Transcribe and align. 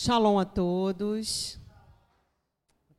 Shalom 0.00 0.38
a 0.38 0.44
todos. 0.44 1.58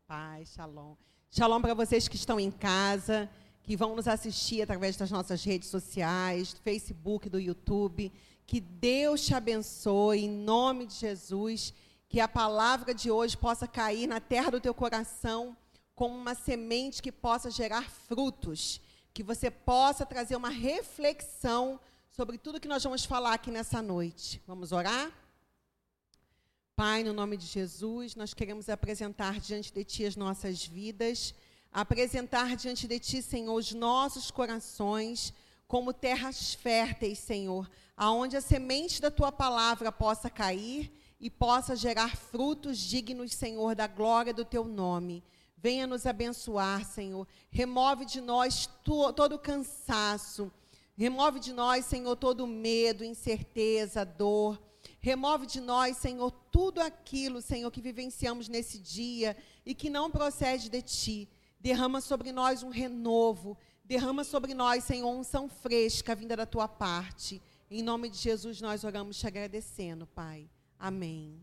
Paz, 0.05 0.49
shalom. 0.49 0.97
Shalom 1.31 1.61
para 1.61 1.73
vocês 1.73 2.09
que 2.09 2.17
estão 2.17 2.37
em 2.37 2.51
casa, 2.51 3.29
que 3.63 3.77
vão 3.77 3.95
nos 3.95 4.05
assistir 4.05 4.61
através 4.61 4.97
das 4.97 5.09
nossas 5.09 5.41
redes 5.41 5.69
sociais, 5.69 6.51
do 6.51 6.59
Facebook, 6.59 7.29
do 7.29 7.39
YouTube. 7.39 8.11
Que 8.45 8.59
Deus 8.59 9.25
te 9.25 9.33
abençoe 9.33 10.25
em 10.25 10.29
nome 10.29 10.87
de 10.87 10.95
Jesus. 10.95 11.73
Que 12.09 12.19
a 12.19 12.27
palavra 12.27 12.93
de 12.93 13.09
hoje 13.09 13.37
possa 13.37 13.65
cair 13.65 14.05
na 14.05 14.19
terra 14.19 14.51
do 14.51 14.59
teu 14.59 14.73
coração 14.73 15.55
como 15.95 16.13
uma 16.13 16.35
semente 16.35 17.01
que 17.01 17.13
possa 17.13 17.49
gerar 17.49 17.89
frutos. 17.89 18.81
Que 19.13 19.23
você 19.23 19.49
possa 19.49 20.05
trazer 20.05 20.35
uma 20.35 20.49
reflexão 20.49 21.79
sobre 22.11 22.37
tudo 22.37 22.59
que 22.59 22.67
nós 22.67 22.83
vamos 22.83 23.05
falar 23.05 23.35
aqui 23.35 23.51
nessa 23.51 23.81
noite. 23.81 24.43
Vamos 24.45 24.73
orar? 24.73 25.09
Pai, 26.79 27.03
no 27.03 27.11
nome 27.11 27.35
de 27.35 27.45
Jesus, 27.45 28.15
nós 28.15 28.33
queremos 28.33 28.69
apresentar 28.69 29.37
diante 29.37 29.73
de 29.73 29.83
Ti 29.83 30.05
as 30.05 30.15
nossas 30.15 30.65
vidas, 30.65 31.35
apresentar 31.73 32.55
diante 32.55 32.87
de 32.87 32.97
Ti, 32.97 33.21
Senhor, 33.21 33.53
os 33.53 33.73
nossos 33.73 34.31
corações 34.31 35.33
como 35.67 35.91
terras 35.91 36.53
férteis, 36.53 37.19
Senhor, 37.19 37.69
aonde 37.97 38.37
a 38.37 38.41
semente 38.41 39.01
da 39.01 39.11
Tua 39.11 39.29
palavra 39.29 39.91
possa 39.91 40.29
cair 40.29 40.89
e 41.19 41.29
possa 41.29 41.75
gerar 41.75 42.15
frutos 42.15 42.77
dignos, 42.77 43.33
Senhor, 43.33 43.75
da 43.75 43.85
glória 43.85 44.33
do 44.33 44.45
Teu 44.45 44.63
nome. 44.63 45.21
Venha 45.57 45.85
nos 45.85 46.05
abençoar, 46.05 46.85
Senhor. 46.85 47.27
Remove 47.51 48.05
de 48.05 48.21
nós 48.21 48.67
to 48.85 49.11
todo 49.11 49.35
o 49.35 49.39
cansaço. 49.39 50.49
Remove 50.95 51.41
de 51.41 51.51
nós, 51.51 51.83
Senhor, 51.83 52.15
todo 52.15 52.45
o 52.45 52.47
medo, 52.47 53.03
incerteza, 53.03 54.05
dor. 54.05 54.68
Remove 55.01 55.45
de 55.45 55.61
nós, 55.61 55.97
Senhor, 55.97 56.29
tudo 56.51 56.81
aquilo, 56.81 57.41
Senhor, 57.41 57.71
que 57.71 57.81
vivenciamos 57.81 58.49
nesse 58.49 58.77
dia 58.79 59.35
e 59.65 59.73
que 59.73 59.89
não 59.89 60.11
procede 60.11 60.69
de 60.69 60.81
ti. 60.81 61.29
Derrama 61.59 62.01
sobre 62.01 62.31
nós 62.31 62.63
um 62.63 62.69
renovo. 62.69 63.57
Derrama 63.83 64.23
sobre 64.23 64.53
nós, 64.53 64.83
Senhor, 64.83 65.09
unção 65.09 65.47
fresca 65.47 66.13
vinda 66.13 66.35
da 66.35 66.45
tua 66.45 66.67
parte. 66.67 67.41
Em 67.71 67.81
nome 67.81 68.09
de 68.09 68.17
Jesus 68.17 68.59
nós 68.59 68.83
oramos 68.83 69.17
te 69.17 69.25
agradecendo, 69.25 70.05
Pai. 70.05 70.49
Amém. 70.77 71.41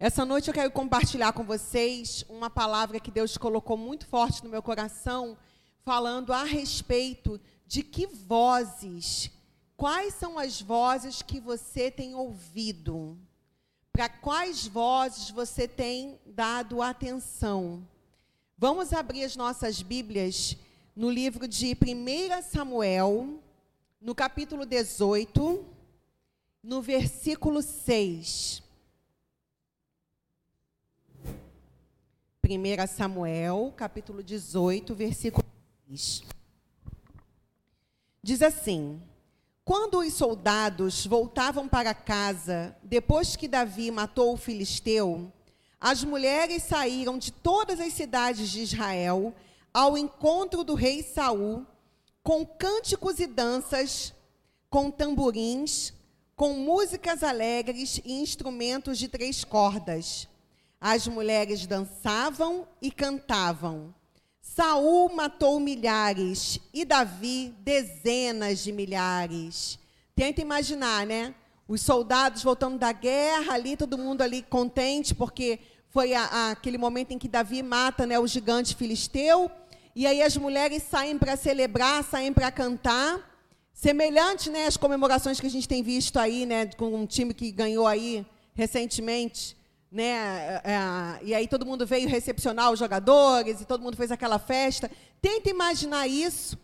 Essa 0.00 0.24
noite 0.24 0.48
eu 0.48 0.54
quero 0.54 0.70
compartilhar 0.70 1.32
com 1.32 1.44
vocês 1.44 2.24
uma 2.28 2.48
palavra 2.48 3.00
que 3.00 3.10
Deus 3.10 3.36
colocou 3.36 3.76
muito 3.76 4.06
forte 4.06 4.44
no 4.44 4.50
meu 4.50 4.62
coração, 4.62 5.36
falando 5.82 6.32
a 6.32 6.44
respeito 6.44 7.40
de 7.66 7.82
que 7.82 8.06
vozes 8.06 9.30
Quais 9.78 10.14
são 10.14 10.36
as 10.36 10.60
vozes 10.60 11.22
que 11.22 11.38
você 11.38 11.88
tem 11.88 12.12
ouvido? 12.12 13.16
Para 13.92 14.08
quais 14.08 14.66
vozes 14.66 15.30
você 15.30 15.68
tem 15.68 16.18
dado 16.26 16.82
atenção? 16.82 17.86
Vamos 18.56 18.92
abrir 18.92 19.22
as 19.22 19.36
nossas 19.36 19.80
Bíblias 19.80 20.56
no 20.96 21.08
livro 21.08 21.46
de 21.46 21.76
1 21.76 22.42
Samuel, 22.42 23.40
no 24.00 24.16
capítulo 24.16 24.66
18, 24.66 25.64
no 26.60 26.82
versículo 26.82 27.62
6. 27.62 28.60
1 32.44 32.86
Samuel, 32.88 33.72
capítulo 33.76 34.24
18, 34.24 34.92
versículo 34.92 35.46
6. 35.88 36.24
Diz 38.20 38.42
assim: 38.42 39.00
quando 39.68 39.98
os 39.98 40.14
soldados 40.14 41.04
voltavam 41.04 41.68
para 41.68 41.92
casa, 41.92 42.74
depois 42.82 43.36
que 43.36 43.46
Davi 43.46 43.90
matou 43.90 44.32
o 44.32 44.36
filisteu, 44.38 45.30
as 45.78 46.02
mulheres 46.02 46.62
saíram 46.62 47.18
de 47.18 47.30
todas 47.30 47.78
as 47.78 47.92
cidades 47.92 48.48
de 48.48 48.62
Israel 48.62 49.34
ao 49.70 49.98
encontro 49.98 50.64
do 50.64 50.72
rei 50.72 51.02
Saul, 51.02 51.66
com 52.22 52.46
cânticos 52.46 53.20
e 53.20 53.26
danças, 53.26 54.14
com 54.70 54.90
tamborins, 54.90 55.92
com 56.34 56.54
músicas 56.54 57.22
alegres 57.22 58.00
e 58.06 58.22
instrumentos 58.22 58.96
de 58.96 59.06
três 59.06 59.44
cordas. 59.44 60.26
As 60.80 61.06
mulheres 61.06 61.66
dançavam 61.66 62.66
e 62.80 62.90
cantavam. 62.90 63.94
Saul 64.54 65.14
matou 65.14 65.60
milhares 65.60 66.58
e 66.72 66.84
Davi 66.84 67.54
dezenas 67.60 68.64
de 68.64 68.72
milhares. 68.72 69.78
Tenta 70.16 70.40
imaginar, 70.40 71.06
né? 71.06 71.34
Os 71.68 71.82
soldados 71.82 72.42
voltando 72.42 72.78
da 72.78 72.90
guerra 72.90 73.54
ali, 73.54 73.76
todo 73.76 73.98
mundo 73.98 74.22
ali 74.22 74.42
contente, 74.42 75.14
porque 75.14 75.60
foi 75.90 76.14
a, 76.14 76.24
a, 76.24 76.50
aquele 76.52 76.78
momento 76.78 77.12
em 77.12 77.18
que 77.18 77.28
Davi 77.28 77.62
mata 77.62 78.06
né, 78.06 78.18
o 78.18 78.26
gigante 78.26 78.74
filisteu. 78.74 79.50
E 79.94 80.06
aí 80.06 80.22
as 80.22 80.36
mulheres 80.36 80.82
saem 80.82 81.18
para 81.18 81.36
celebrar, 81.36 82.02
saem 82.02 82.32
para 82.32 82.50
cantar. 82.50 83.20
Semelhante 83.72 84.48
né, 84.50 84.66
às 84.66 84.78
comemorações 84.78 85.38
que 85.38 85.46
a 85.46 85.50
gente 85.50 85.68
tem 85.68 85.82
visto 85.82 86.18
aí, 86.18 86.46
né, 86.46 86.66
com 86.66 86.94
um 86.94 87.06
time 87.06 87.34
que 87.34 87.52
ganhou 87.52 87.86
aí 87.86 88.26
recentemente 88.54 89.57
né? 89.90 90.02
É, 90.04 90.62
é, 90.64 91.18
e 91.22 91.34
aí 91.34 91.48
todo 91.48 91.66
mundo 91.66 91.86
veio 91.86 92.08
recepcionar 92.08 92.70
os 92.70 92.78
jogadores 92.78 93.60
e 93.60 93.64
todo 93.64 93.82
mundo 93.82 93.96
fez 93.96 94.10
aquela 94.10 94.38
festa. 94.38 94.90
Tenta 95.20 95.48
imaginar 95.48 96.06
isso 96.06 96.58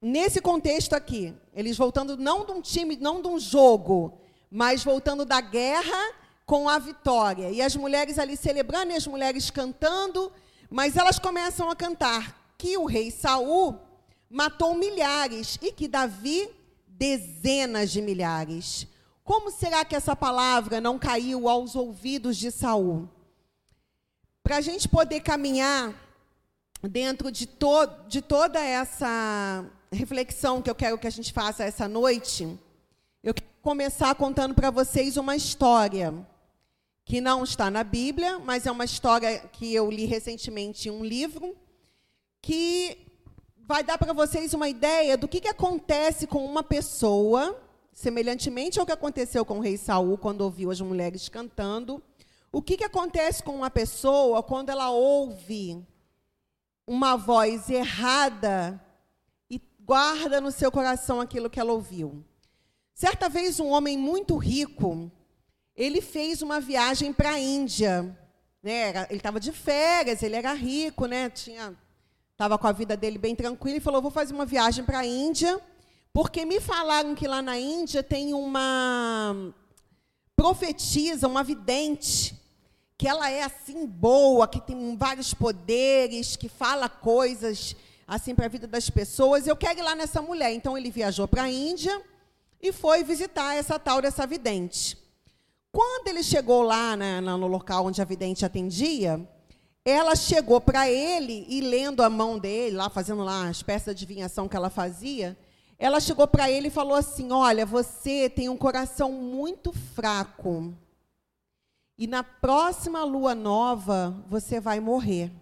nesse 0.00 0.40
contexto 0.40 0.94
aqui. 0.94 1.34
Eles 1.54 1.76
voltando 1.76 2.16
não 2.16 2.44
de 2.44 2.52
um 2.52 2.60
time, 2.60 2.96
não 2.96 3.22
de 3.22 3.28
um 3.28 3.38
jogo, 3.38 4.18
mas 4.50 4.82
voltando 4.82 5.24
da 5.24 5.40
guerra 5.40 6.14
com 6.44 6.68
a 6.68 6.78
vitória. 6.78 7.50
E 7.50 7.62
as 7.62 7.76
mulheres 7.76 8.18
ali 8.18 8.36
celebrando 8.36 8.92
e 8.92 8.96
as 8.96 9.06
mulheres 9.06 9.50
cantando, 9.50 10.32
mas 10.70 10.96
elas 10.96 11.18
começam 11.18 11.70
a 11.70 11.76
cantar 11.76 12.52
que 12.56 12.76
o 12.76 12.86
rei 12.86 13.10
Saul 13.10 13.78
matou 14.28 14.74
milhares 14.74 15.58
e 15.62 15.72
que 15.72 15.86
Davi 15.86 16.50
dezenas 16.86 17.90
de 17.90 18.02
milhares. 18.02 18.86
Como 19.28 19.50
será 19.50 19.84
que 19.84 19.94
essa 19.94 20.16
palavra 20.16 20.80
não 20.80 20.98
caiu 20.98 21.50
aos 21.50 21.76
ouvidos 21.76 22.34
de 22.34 22.50
Saul? 22.50 23.06
Para 24.42 24.56
a 24.56 24.60
gente 24.62 24.88
poder 24.88 25.20
caminhar 25.20 25.94
dentro 26.82 27.30
de, 27.30 27.46
to 27.46 27.86
de 28.08 28.22
toda 28.22 28.58
essa 28.58 29.66
reflexão 29.92 30.62
que 30.62 30.70
eu 30.70 30.74
quero 30.74 30.96
que 30.96 31.06
a 31.06 31.10
gente 31.10 31.30
faça 31.30 31.62
essa 31.62 31.86
noite, 31.86 32.58
eu 33.22 33.34
quero 33.34 33.50
começar 33.60 34.14
contando 34.14 34.54
para 34.54 34.70
vocês 34.70 35.18
uma 35.18 35.36
história 35.36 36.14
que 37.04 37.20
não 37.20 37.44
está 37.44 37.70
na 37.70 37.84
Bíblia, 37.84 38.38
mas 38.38 38.64
é 38.64 38.70
uma 38.70 38.86
história 38.86 39.40
que 39.52 39.74
eu 39.74 39.90
li 39.90 40.06
recentemente 40.06 40.88
em 40.88 40.90
um 40.90 41.04
livro, 41.04 41.54
que 42.40 42.96
vai 43.58 43.84
dar 43.84 43.98
para 43.98 44.14
vocês 44.14 44.54
uma 44.54 44.70
ideia 44.70 45.18
do 45.18 45.28
que, 45.28 45.38
que 45.38 45.48
acontece 45.48 46.26
com 46.26 46.42
uma 46.46 46.62
pessoa 46.62 47.67
Semelhantemente 47.98 48.78
ao 48.78 48.86
que 48.86 48.92
aconteceu 48.92 49.44
com 49.44 49.58
o 49.58 49.60
rei 49.60 49.76
Saul 49.76 50.16
quando 50.16 50.42
ouviu 50.42 50.70
as 50.70 50.80
mulheres 50.80 51.28
cantando, 51.28 52.00
o 52.52 52.62
que, 52.62 52.76
que 52.76 52.84
acontece 52.84 53.42
com 53.42 53.56
uma 53.56 53.68
pessoa 53.68 54.40
quando 54.40 54.70
ela 54.70 54.88
ouve 54.88 55.84
uma 56.86 57.16
voz 57.16 57.68
errada 57.68 58.80
e 59.50 59.60
guarda 59.80 60.40
no 60.40 60.52
seu 60.52 60.70
coração 60.70 61.20
aquilo 61.20 61.50
que 61.50 61.58
ela 61.58 61.72
ouviu? 61.72 62.24
Certa 62.94 63.28
vez 63.28 63.58
um 63.58 63.66
homem 63.66 63.98
muito 63.98 64.36
rico, 64.36 65.10
ele 65.74 66.00
fez 66.00 66.40
uma 66.40 66.60
viagem 66.60 67.12
para 67.12 67.30
a 67.30 67.40
Índia. 67.40 68.16
Né? 68.62 68.90
Ele 69.10 69.16
estava 69.18 69.40
de 69.40 69.50
férias, 69.50 70.22
ele 70.22 70.36
era 70.36 70.52
rico, 70.52 71.06
né? 71.06 71.28
tinha 71.30 71.76
estava 72.30 72.56
com 72.56 72.68
a 72.68 72.72
vida 72.72 72.96
dele 72.96 73.18
bem 73.18 73.34
tranquila 73.34 73.78
e 73.78 73.80
falou: 73.80 74.00
vou 74.00 74.12
fazer 74.12 74.32
uma 74.32 74.46
viagem 74.46 74.84
para 74.84 75.00
a 75.00 75.04
Índia 75.04 75.60
porque 76.18 76.44
me 76.44 76.60
falaram 76.60 77.14
que 77.14 77.28
lá 77.28 77.40
na 77.40 77.56
Índia 77.56 78.02
tem 78.02 78.34
uma 78.34 79.54
profetisa, 80.34 81.28
uma 81.28 81.44
vidente, 81.44 82.34
que 82.96 83.06
ela 83.06 83.30
é 83.30 83.44
assim 83.44 83.86
boa, 83.86 84.48
que 84.48 84.60
tem 84.60 84.96
vários 84.96 85.32
poderes, 85.32 86.34
que 86.34 86.48
fala 86.48 86.88
coisas 86.88 87.76
assim 88.04 88.34
para 88.34 88.46
a 88.46 88.48
vida 88.48 88.66
das 88.66 88.90
pessoas. 88.90 89.46
Eu 89.46 89.56
quero 89.56 89.78
ir 89.78 89.82
lá 89.82 89.94
nessa 89.94 90.20
mulher. 90.20 90.52
Então 90.52 90.76
ele 90.76 90.90
viajou 90.90 91.28
para 91.28 91.44
a 91.44 91.52
Índia 91.52 92.02
e 92.60 92.72
foi 92.72 93.04
visitar 93.04 93.54
essa 93.54 93.78
tal 93.78 94.02
dessa 94.02 94.26
vidente. 94.26 94.98
Quando 95.70 96.08
ele 96.08 96.24
chegou 96.24 96.62
lá 96.62 96.96
né, 96.96 97.20
no 97.20 97.46
local 97.46 97.86
onde 97.86 98.02
a 98.02 98.04
vidente 98.04 98.44
atendia, 98.44 99.24
ela 99.84 100.16
chegou 100.16 100.60
para 100.60 100.90
ele 100.90 101.46
e 101.48 101.60
lendo 101.60 102.02
a 102.02 102.10
mão 102.10 102.40
dele, 102.40 102.74
lá 102.74 102.90
fazendo 102.90 103.22
lá 103.22 103.48
as 103.48 103.62
peças 103.62 103.94
de 103.94 104.02
adivinhação 104.02 104.48
que 104.48 104.56
ela 104.56 104.68
fazia, 104.68 105.38
ela 105.78 106.00
chegou 106.00 106.26
para 106.26 106.50
ele 106.50 106.68
e 106.68 106.72
falou 106.72 106.96
assim: 106.96 107.30
Olha, 107.30 107.64
você 107.64 108.28
tem 108.28 108.48
um 108.48 108.56
coração 108.56 109.12
muito 109.12 109.72
fraco. 109.72 110.74
E 111.96 112.06
na 112.06 112.22
próxima 112.22 113.04
lua 113.04 113.34
nova 113.34 114.16
você 114.28 114.60
vai 114.60 114.80
morrer. 114.80 115.32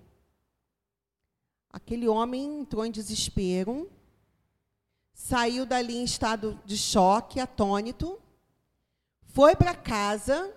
Aquele 1.71 2.09
homem 2.09 2.61
entrou 2.61 2.85
em 2.85 2.91
desespero, 2.91 3.91
saiu 5.12 5.67
dali 5.67 5.97
em 5.97 6.05
estado 6.05 6.59
de 6.65 6.77
choque, 6.77 7.41
atônito, 7.41 8.19
foi 9.27 9.55
para 9.55 9.75
casa, 9.75 10.50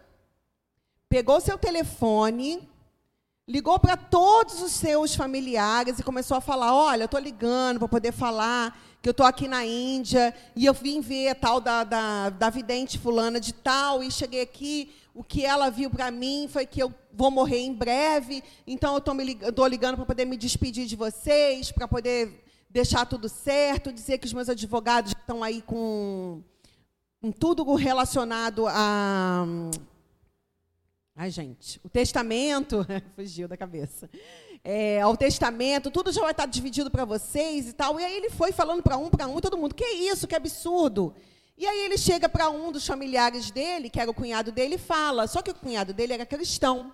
pegou 1.09 1.41
seu 1.41 1.57
telefone, 1.57 2.69
ligou 3.45 3.77
para 3.77 3.97
todos 3.97 4.61
os 4.61 4.71
seus 4.71 5.13
familiares 5.15 5.99
e 5.99 6.03
começou 6.03 6.37
a 6.37 6.41
falar: 6.41 6.73
Olha, 6.73 7.03
estou 7.03 7.19
ligando 7.19 7.79
para 7.79 7.87
poder 7.89 8.13
falar 8.13 8.77
que 9.01 9.07
eu 9.07 9.11
estou 9.11 9.25
aqui 9.25 9.47
na 9.47 9.65
Índia 9.65 10.33
e 10.55 10.65
eu 10.65 10.73
vim 10.73 10.99
ver 10.99 11.29
a 11.29 11.35
tal 11.35 11.61
da, 11.61 11.83
da, 11.83 12.29
da 12.29 12.49
vidente 12.49 12.97
fulana 12.97 13.39
de 13.39 13.53
tal 13.53 14.03
e 14.03 14.11
cheguei 14.11 14.41
aqui. 14.41 14.91
O 15.13 15.23
que 15.23 15.45
ela 15.45 15.69
viu 15.69 15.89
para 15.89 16.11
mim 16.11 16.47
foi 16.49 16.65
que 16.65 16.81
eu 16.81 16.93
vou 17.11 17.31
morrer 17.31 17.59
em 17.59 17.73
breve, 17.73 18.43
então 18.65 18.93
eu 18.93 19.49
estou 19.49 19.67
ligando 19.67 19.95
para 19.95 20.05
poder 20.05 20.25
me 20.25 20.37
despedir 20.37 20.85
de 20.85 20.95
vocês, 20.95 21.71
para 21.71 21.87
poder 21.87 22.43
deixar 22.69 23.05
tudo 23.05 23.27
certo, 23.27 23.91
dizer 23.91 24.17
que 24.17 24.27
os 24.27 24.33
meus 24.33 24.47
advogados 24.47 25.11
estão 25.11 25.43
aí 25.43 25.61
com, 25.61 26.41
com 27.21 27.31
tudo 27.31 27.63
relacionado 27.75 28.67
a. 28.67 29.45
Ai, 31.15 31.31
gente, 31.31 31.81
o 31.83 31.89
testamento. 31.89 32.85
Fugiu 33.15 33.47
da 33.47 33.57
cabeça 33.57 34.09
é, 34.63 35.01
ao 35.01 35.15
testamento, 35.15 35.91
tudo 35.91 36.11
já 36.11 36.21
vai 36.21 36.31
estar 36.31 36.45
dividido 36.45 36.91
para 36.91 37.05
vocês 37.05 37.67
e 37.67 37.73
tal. 37.73 37.99
E 37.99 38.05
aí 38.05 38.15
ele 38.15 38.29
foi 38.29 38.51
falando 38.51 38.83
para 38.83 38.97
um, 38.97 39.09
para 39.09 39.27
um, 39.27 39.39
todo 39.39 39.57
mundo, 39.57 39.75
que 39.75 39.85
isso, 39.85 40.27
que 40.27 40.35
absurdo. 40.35 41.13
E 41.57 41.67
aí 41.67 41.85
ele 41.85 41.97
chega 41.97 42.29
para 42.29 42.49
um 42.49 42.71
dos 42.71 42.85
familiares 42.85 43.51
dele, 43.51 43.89
que 43.89 43.99
era 43.99 44.09
o 44.09 44.13
cunhado 44.13 44.51
dele, 44.51 44.75
e 44.75 44.77
fala, 44.77 45.27
só 45.27 45.41
que 45.41 45.51
o 45.51 45.55
cunhado 45.55 45.93
dele 45.93 46.13
era 46.13 46.25
cristão. 46.25 46.91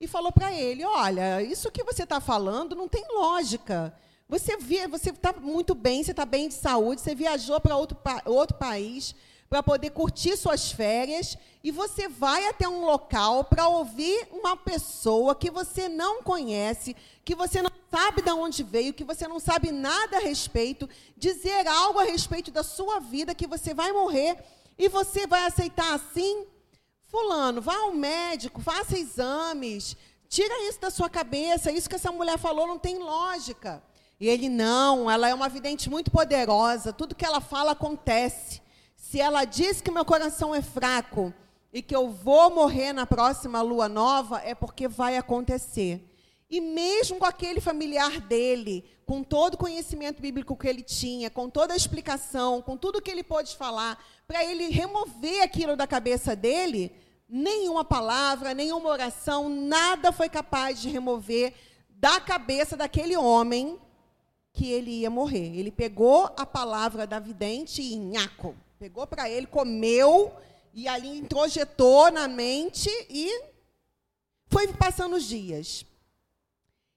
E 0.00 0.06
falou 0.06 0.32
para 0.32 0.52
ele, 0.54 0.84
olha, 0.84 1.42
isso 1.42 1.70
que 1.70 1.82
você 1.82 2.04
está 2.04 2.20
falando 2.20 2.76
não 2.76 2.88
tem 2.88 3.04
lógica. 3.12 3.92
Você 4.28 4.56
via, 4.56 4.86
você 4.86 5.10
está 5.10 5.32
muito 5.32 5.74
bem, 5.74 6.04
você 6.04 6.12
está 6.12 6.24
bem 6.24 6.48
de 6.48 6.54
saúde, 6.54 7.00
você 7.00 7.16
viajou 7.16 7.60
para 7.60 7.76
outro, 7.76 7.98
outro 8.26 8.56
país, 8.56 9.14
para 9.50 9.64
poder 9.64 9.90
curtir 9.90 10.36
suas 10.36 10.70
férias 10.70 11.36
e 11.64 11.72
você 11.72 12.06
vai 12.06 12.46
até 12.46 12.68
um 12.68 12.84
local 12.84 13.42
para 13.42 13.66
ouvir 13.66 14.28
uma 14.30 14.56
pessoa 14.56 15.34
que 15.34 15.50
você 15.50 15.88
não 15.88 16.22
conhece, 16.22 16.94
que 17.24 17.34
você 17.34 17.60
não 17.60 17.72
sabe 17.90 18.22
de 18.22 18.30
onde 18.30 18.62
veio, 18.62 18.94
que 18.94 19.02
você 19.02 19.26
não 19.26 19.40
sabe 19.40 19.72
nada 19.72 20.18
a 20.18 20.20
respeito, 20.20 20.88
dizer 21.16 21.66
algo 21.66 21.98
a 21.98 22.04
respeito 22.04 22.52
da 22.52 22.62
sua 22.62 23.00
vida 23.00 23.34
que 23.34 23.48
você 23.48 23.74
vai 23.74 23.90
morrer 23.90 24.36
e 24.78 24.88
você 24.88 25.26
vai 25.26 25.44
aceitar 25.44 25.94
assim? 25.94 26.46
Fulano, 27.06 27.60
vá 27.60 27.74
ao 27.74 27.92
médico, 27.92 28.60
faça 28.60 28.96
exames, 28.96 29.96
tira 30.28 30.68
isso 30.68 30.80
da 30.80 30.90
sua 30.90 31.10
cabeça, 31.10 31.72
isso 31.72 31.88
que 31.88 31.96
essa 31.96 32.12
mulher 32.12 32.38
falou 32.38 32.68
não 32.68 32.78
tem 32.78 32.98
lógica. 32.98 33.82
E 34.20 34.28
ele 34.28 34.48
não, 34.48 35.10
ela 35.10 35.28
é 35.28 35.34
uma 35.34 35.48
vidente 35.48 35.90
muito 35.90 36.08
poderosa, 36.08 36.92
tudo 36.92 37.16
que 37.16 37.24
ela 37.24 37.40
fala 37.40 37.72
acontece. 37.72 38.62
Se 39.10 39.20
ela 39.20 39.44
diz 39.44 39.80
que 39.80 39.90
meu 39.90 40.04
coração 40.04 40.54
é 40.54 40.62
fraco 40.62 41.34
e 41.72 41.82
que 41.82 41.96
eu 41.96 42.10
vou 42.10 42.48
morrer 42.48 42.92
na 42.92 43.04
próxima 43.04 43.60
lua 43.60 43.88
nova, 43.88 44.40
é 44.44 44.54
porque 44.54 44.86
vai 44.86 45.16
acontecer. 45.16 46.00
E 46.48 46.60
mesmo 46.60 47.18
com 47.18 47.24
aquele 47.24 47.60
familiar 47.60 48.20
dele, 48.20 48.84
com 49.04 49.24
todo 49.24 49.54
o 49.54 49.58
conhecimento 49.58 50.22
bíblico 50.22 50.54
que 50.54 50.68
ele 50.68 50.82
tinha, 50.82 51.28
com 51.28 51.50
toda 51.50 51.74
a 51.74 51.76
explicação, 51.76 52.62
com 52.62 52.76
tudo 52.76 53.02
que 53.02 53.10
ele 53.10 53.24
pôde 53.24 53.56
falar, 53.56 54.00
para 54.28 54.44
ele 54.44 54.68
remover 54.68 55.42
aquilo 55.42 55.74
da 55.74 55.88
cabeça 55.88 56.36
dele, 56.36 56.92
nenhuma 57.28 57.84
palavra, 57.84 58.54
nenhuma 58.54 58.90
oração, 58.90 59.48
nada 59.48 60.12
foi 60.12 60.28
capaz 60.28 60.80
de 60.80 60.88
remover 60.88 61.52
da 61.88 62.20
cabeça 62.20 62.76
daquele 62.76 63.16
homem 63.16 63.76
que 64.52 64.70
ele 64.70 65.00
ia 65.00 65.10
morrer. 65.10 65.58
Ele 65.58 65.72
pegou 65.72 66.32
a 66.36 66.46
palavra 66.46 67.08
da 67.08 67.18
vidente 67.18 67.82
e 67.82 67.96
nhaco. 67.96 68.54
Pegou 68.80 69.06
para 69.06 69.28
ele, 69.28 69.46
comeu 69.46 70.34
e 70.72 70.88
ali 70.88 71.18
introjetou 71.18 72.10
na 72.10 72.26
mente 72.26 72.88
e 73.10 73.42
foi 74.46 74.68
passando 74.68 75.16
os 75.16 75.24
dias. 75.24 75.84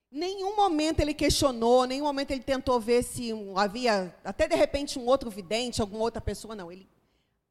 Nenhum 0.10 0.56
momento 0.56 1.02
ele 1.02 1.14
questionou, 1.14 1.86
nenhum 1.86 2.06
momento 2.06 2.32
ele 2.32 2.40
tentou 2.40 2.80
ver 2.80 3.04
se 3.04 3.32
havia, 3.58 4.16
até 4.24 4.48
de 4.48 4.56
repente, 4.56 4.98
um 4.98 5.06
outro 5.06 5.30
vidente, 5.30 5.82
alguma 5.82 6.04
outra 6.04 6.22
pessoa. 6.22 6.56
Não, 6.56 6.72
ele 6.72 6.88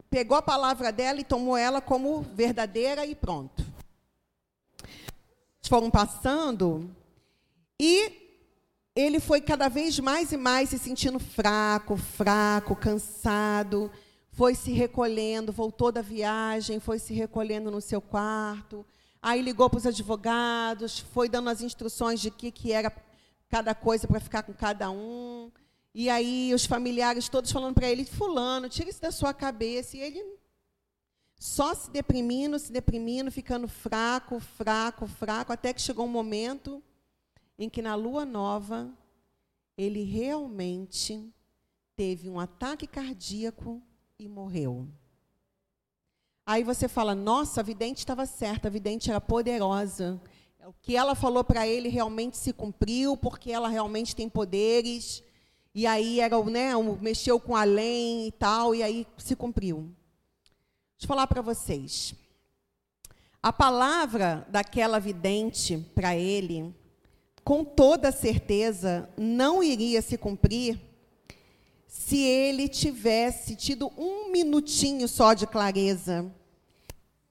pegou 0.09 0.35
a 0.35 0.41
palavra 0.41 0.91
dela 0.91 1.19
e 1.19 1.23
tomou 1.23 1.55
ela 1.55 1.79
como 1.79 2.23
verdadeira 2.23 3.05
e 3.05 3.13
pronto. 3.13 3.63
Foram 5.61 5.91
passando 5.91 6.89
e 7.79 8.41
ele 8.95 9.19
foi 9.19 9.41
cada 9.41 9.69
vez 9.69 9.99
mais 9.99 10.31
e 10.31 10.37
mais 10.37 10.69
se 10.69 10.79
sentindo 10.79 11.19
fraco, 11.19 11.95
fraco, 11.95 12.75
cansado 12.75 13.91
foi 14.33 14.55
se 14.55 14.71
recolhendo, 14.71 15.51
voltou 15.51 15.91
da 15.91 16.01
viagem, 16.01 16.79
foi 16.79 16.97
se 16.97 17.13
recolhendo 17.13 17.69
no 17.69 17.79
seu 17.79 18.01
quarto. 18.01 18.83
Aí 19.21 19.41
ligou 19.41 19.69
para 19.69 19.77
os 19.77 19.85
advogados, 19.85 20.99
foi 20.99 21.29
dando 21.29 21.49
as 21.49 21.61
instruções 21.61 22.19
de 22.19 22.31
que, 22.31 22.51
que 22.51 22.71
era 22.71 22.91
cada 23.47 23.75
coisa 23.75 24.07
para 24.07 24.19
ficar 24.19 24.41
com 24.41 24.51
cada 24.51 24.89
um. 24.89 25.51
E 25.93 26.09
aí 26.09 26.51
os 26.51 26.65
familiares 26.65 27.29
todos 27.29 27.51
falando 27.51 27.75
para 27.75 27.87
ele, 27.87 28.05
fulano, 28.05 28.67
tira 28.67 28.89
isso 28.89 29.01
da 29.01 29.11
sua 29.11 29.35
cabeça. 29.35 29.97
E 29.97 30.01
ele 30.01 30.25
só 31.37 31.75
se 31.75 31.91
deprimindo, 31.91 32.57
se 32.57 32.71
deprimindo, 32.71 33.31
ficando 33.31 33.67
fraco, 33.67 34.39
fraco, 34.39 35.05
fraco, 35.05 35.53
até 35.53 35.71
que 35.71 35.81
chegou 35.81 36.05
um 36.05 36.09
momento 36.09 36.81
em 37.59 37.69
que 37.69 37.83
na 37.83 37.93
lua 37.93 38.25
nova 38.25 38.91
ele 39.77 40.01
realmente 40.03 41.31
teve 41.95 42.27
um 42.27 42.39
ataque 42.39 42.87
cardíaco 42.87 43.79
e 44.23 44.29
morreu. 44.29 44.87
Aí 46.45 46.63
você 46.63 46.87
fala: 46.87 47.13
nossa, 47.13 47.61
a 47.61 47.63
vidente 47.63 47.99
estava 47.99 48.25
certa, 48.25 48.67
a 48.67 48.71
vidente 48.71 49.09
era 49.09 49.19
poderosa. 49.19 50.21
O 50.65 50.73
que 50.81 50.95
ela 50.95 51.13
falou 51.13 51.43
para 51.43 51.67
ele 51.67 51.89
realmente 51.89 52.37
se 52.37 52.53
cumpriu, 52.53 53.17
porque 53.17 53.51
ela 53.51 53.67
realmente 53.67 54.15
tem 54.15 54.29
poderes. 54.29 55.21
E 55.75 55.85
aí 55.85 56.19
era, 56.19 56.41
né, 56.43 56.71
mexeu 57.01 57.39
com 57.39 57.55
além 57.55 58.27
e 58.27 58.31
tal, 58.31 58.73
e 58.73 58.81
aí 58.81 59.07
se 59.17 59.35
cumpriu. 59.35 59.91
Deixa 60.97 61.03
eu 61.03 61.07
falar 61.07 61.27
para 61.27 61.41
vocês. 61.41 62.13
A 63.41 63.51
palavra 63.51 64.47
daquela 64.49 64.99
vidente 64.99 65.77
para 65.93 66.15
ele, 66.15 66.73
com 67.43 67.65
toda 67.65 68.11
certeza, 68.11 69.09
não 69.17 69.61
iria 69.61 70.01
se 70.01 70.17
cumprir 70.17 70.79
se 71.93 72.17
ele 72.17 72.67
tivesse 72.67 73.55
tido 73.55 73.93
um 73.95 74.31
minutinho 74.31 75.07
só 75.07 75.35
de 75.35 75.45
clareza, 75.45 76.25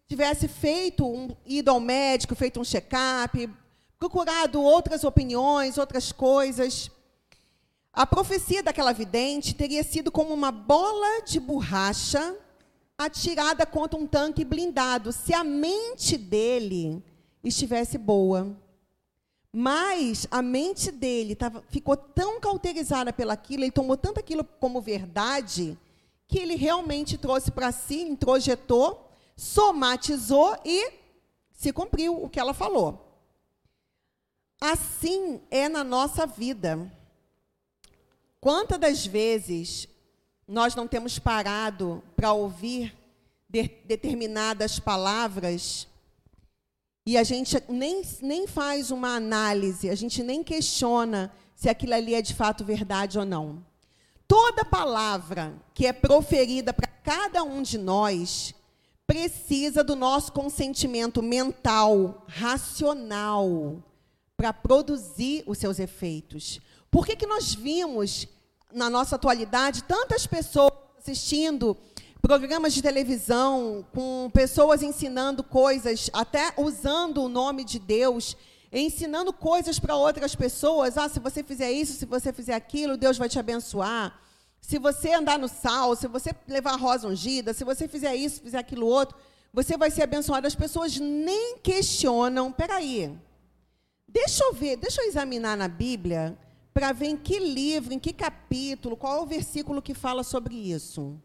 tivesse 0.07 0.47
feito 0.47 1.04
um 1.04 1.35
ido 1.45 1.69
ao 1.69 1.81
médico, 1.81 2.37
feito 2.37 2.61
um 2.61 2.64
check-up, 2.64 3.50
procurado 3.99 4.62
outras 4.62 5.02
opiniões, 5.02 5.78
outras 5.78 6.12
coisas, 6.12 6.92
a 7.92 8.07
profecia 8.07 8.62
daquela 8.62 8.92
vidente 8.92 9.52
teria 9.52 9.83
sido 9.83 10.12
como 10.12 10.33
uma 10.33 10.52
bola 10.52 11.23
de 11.23 11.40
borracha 11.40 12.37
atirada 12.97 13.66
contra 13.66 13.99
um 13.99 14.07
tanque 14.07 14.45
blindado, 14.45 15.11
se 15.11 15.35
a 15.35 15.42
mente 15.42 16.16
dele 16.16 17.02
estivesse 17.42 17.99
boa. 17.99 18.57
Mas 19.52 20.26
a 20.30 20.40
mente 20.40 20.90
dele 20.90 21.37
tava, 21.37 21.62
ficou 21.68 21.94
tão 21.94 22.40
cauterizada 22.40 23.12
pelaquilo, 23.12 23.64
ele 23.64 23.71
tomou 23.71 23.99
tanto 23.99 24.18
aquilo 24.18 24.42
como 24.42 24.80
verdade, 24.80 25.78
que 26.26 26.38
ele 26.38 26.54
realmente 26.54 27.18
trouxe 27.18 27.50
para 27.50 27.71
si, 27.71 28.00
introjetou, 28.00 29.11
somatizou 29.37 30.56
e 30.64 30.92
se 31.52 31.71
cumpriu 31.71 32.25
o 32.25 32.30
que 32.30 32.40
ela 32.40 32.54
falou. 32.54 33.12
Assim 34.59 35.40
é 35.50 35.68
na 35.68 35.85
nossa 35.85 36.26
vida. 36.26 36.90
Quantas 38.40 38.78
das 38.78 39.06
vezes 39.06 39.87
nós 40.49 40.75
não 40.75 40.88
temos 40.88 41.18
parado 41.18 42.02
para 42.16 42.32
ouvir 42.32 42.97
de, 43.49 43.68
determinadas 43.85 44.78
palavras 44.78 45.87
e 47.04 47.16
a 47.16 47.25
gente 47.25 47.62
nem, 47.68 48.02
nem 48.21 48.47
faz 48.47 48.90
uma 48.90 49.16
análise, 49.16 49.90
a 49.90 49.94
gente 49.94 50.23
nem 50.23 50.42
questiona 50.42 51.32
se 51.54 51.68
aquilo 51.68 51.94
ali 51.94 52.14
é 52.14 52.23
de 52.23 52.35
fato 52.35 52.64
verdade 52.64 53.18
ou 53.18 53.25
não. 53.25 53.64
Toda 54.26 54.64
palavra 54.64 55.54
que 55.75 55.87
é 55.87 55.92
proferida 55.92 56.73
para 56.73 56.87
cada 56.87 57.42
um 57.42 57.61
de 57.61 57.76
nós 57.76 58.54
precisa 59.06 59.85
do 59.85 59.97
nosso 59.97 60.32
consentimento 60.32 61.23
mental, 61.23 62.25
racional, 62.28 63.82
para 64.37 64.52
produzir 64.52 65.44
os 65.47 65.59
seus 65.59 65.78
efeitos. 65.78 66.61
Por 66.90 67.04
que, 67.04 67.16
que 67.16 67.26
nós 67.26 67.54
vimos, 67.54 68.26
na 68.73 68.88
nossa 68.88 69.16
atualidade, 69.16 69.85
tantas 69.85 70.26
pessoas 70.26 70.73
assistindo 70.99 71.76
programas 72.23 72.73
de 72.73 72.81
televisão 72.81 73.85
com 73.93 74.31
pessoas 74.33 74.81
ensinando 74.81 75.43
coisas, 75.43 76.09
até 76.12 76.55
usando 76.57 77.21
o 77.21 77.29
nome 77.29 77.64
de 77.64 77.81
Deus, 77.81 78.37
ensinando 78.73 79.33
coisas 79.33 79.81
para 79.81 79.97
outras 79.97 80.37
pessoas. 80.37 80.97
Ah, 80.97 81.09
se 81.09 81.19
você 81.19 81.43
fizer 81.43 81.73
isso, 81.73 81.95
se 81.95 82.07
você 82.07 82.33
fizer 82.33 82.55
aquilo, 82.55 82.97
Deus 82.97 83.19
vai 83.19 83.29
te 83.29 83.41
abençoar. 83.41 84.17
Se 84.61 84.79
você 84.79 85.12
andar 85.12 85.37
no 85.37 85.49
sal, 85.49 85.97
se 85.97 86.07
você 86.07 86.31
levar 86.47 86.76
rosa 86.76 87.09
ungida, 87.09 87.52
se 87.52 87.64
você 87.64 87.88
fizer 87.88 88.14
isso, 88.14 88.41
fizer 88.41 88.59
aquilo 88.59 88.87
outro. 88.87 89.19
você 89.52 89.76
vai 89.76 89.91
ser 89.91 90.05
abençoado. 90.05 90.47
As 90.47 90.55
pessoas 90.55 90.97
nem 90.99 91.59
questionam. 91.59 92.52
Peraí, 92.52 93.12
deixa 94.07 94.45
eu 94.45 94.55
ver, 94.55 94.76
deixa 94.76 95.02
eu 95.02 95.09
examinar 95.09 95.57
na 95.57 95.67
Bíblia 95.67 96.38
para 96.73 96.93
ver 96.93 97.07
em 97.07 97.17
que 97.17 97.41
livro, 97.41 97.93
em 97.93 97.99
que 97.99 98.12
capítulo, 98.12 98.97
qual 98.97 99.19
é 99.19 99.21
o 99.21 99.26
versículo 99.26 99.83
que 99.83 99.93
fala 99.93 100.23
sobre 100.23 100.55
isso. 100.55 101.21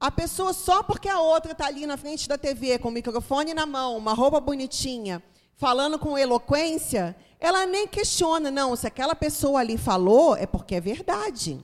A 0.00 0.10
pessoa, 0.10 0.54
só 0.54 0.82
porque 0.82 1.10
a 1.10 1.20
outra 1.20 1.52
está 1.52 1.66
ali 1.66 1.86
na 1.86 1.98
frente 1.98 2.26
da 2.26 2.38
TV, 2.38 2.78
com 2.78 2.88
o 2.88 2.92
microfone 2.92 3.52
na 3.52 3.66
mão, 3.66 3.98
uma 3.98 4.14
roupa 4.14 4.40
bonitinha, 4.40 5.22
falando 5.56 5.98
com 5.98 6.16
eloquência, 6.16 7.14
ela 7.38 7.66
nem 7.66 7.86
questiona, 7.86 8.50
não, 8.50 8.74
se 8.74 8.86
aquela 8.86 9.14
pessoa 9.14 9.60
ali 9.60 9.76
falou, 9.76 10.34
é 10.34 10.46
porque 10.46 10.76
é 10.76 10.80
verdade. 10.80 11.60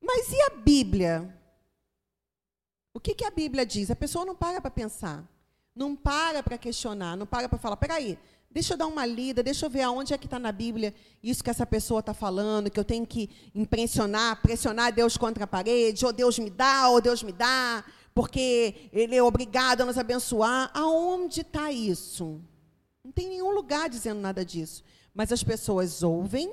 Mas 0.00 0.32
e 0.32 0.40
a 0.40 0.50
Bíblia? 0.56 1.38
O 2.94 2.98
que, 2.98 3.14
que 3.14 3.24
a 3.24 3.30
Bíblia 3.30 3.66
diz? 3.66 3.90
A 3.90 3.96
pessoa 3.96 4.24
não 4.24 4.34
para 4.34 4.58
para 4.58 4.70
pensar, 4.70 5.22
não 5.74 5.94
para 5.94 6.42
para 6.42 6.56
questionar, 6.56 7.18
não 7.18 7.26
para 7.26 7.50
para 7.50 7.58
falar, 7.58 7.76
peraí, 7.76 8.18
deixa 8.50 8.74
eu 8.74 8.78
dar 8.78 8.86
uma 8.86 9.06
lida, 9.06 9.42
deixa 9.42 9.66
eu 9.66 9.70
ver 9.70 9.82
aonde 9.82 10.12
é 10.12 10.18
que 10.18 10.26
está 10.26 10.38
na 10.38 10.50
Bíblia 10.50 10.94
isso 11.22 11.42
que 11.44 11.50
essa 11.50 11.64
pessoa 11.66 12.00
está 12.00 12.12
falando, 12.12 12.70
que 12.70 12.80
eu 12.80 12.84
tenho 12.84 13.06
que 13.06 13.30
impressionar, 13.54 14.40
pressionar 14.42 14.92
Deus 14.92 15.16
contra 15.16 15.44
a 15.44 15.46
parede, 15.46 16.04
ou 16.04 16.12
Deus 16.12 16.38
me 16.38 16.50
dá, 16.50 16.88
ou 16.88 17.00
Deus 17.00 17.22
me 17.22 17.32
dá, 17.32 17.84
porque 18.14 18.88
Ele 18.92 19.14
é 19.14 19.22
obrigado 19.22 19.82
a 19.82 19.86
nos 19.86 19.98
abençoar. 19.98 20.70
Aonde 20.74 21.42
está 21.42 21.70
isso? 21.70 22.40
Não 23.04 23.12
tem 23.12 23.28
nenhum 23.28 23.50
lugar 23.50 23.88
dizendo 23.88 24.20
nada 24.20 24.44
disso. 24.44 24.82
Mas 25.14 25.32
as 25.32 25.42
pessoas 25.42 26.02
ouvem, 26.02 26.52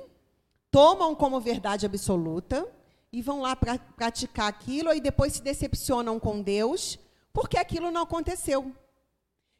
tomam 0.70 1.14
como 1.14 1.40
verdade 1.40 1.84
absoluta, 1.84 2.66
e 3.12 3.22
vão 3.22 3.40
lá 3.40 3.56
para 3.56 3.78
praticar 3.78 4.48
aquilo 4.48 4.92
e 4.92 5.00
depois 5.00 5.32
se 5.32 5.42
decepcionam 5.42 6.20
com 6.20 6.42
Deus 6.42 6.98
porque 7.32 7.56
aquilo 7.56 7.90
não 7.90 8.02
aconteceu. 8.02 8.72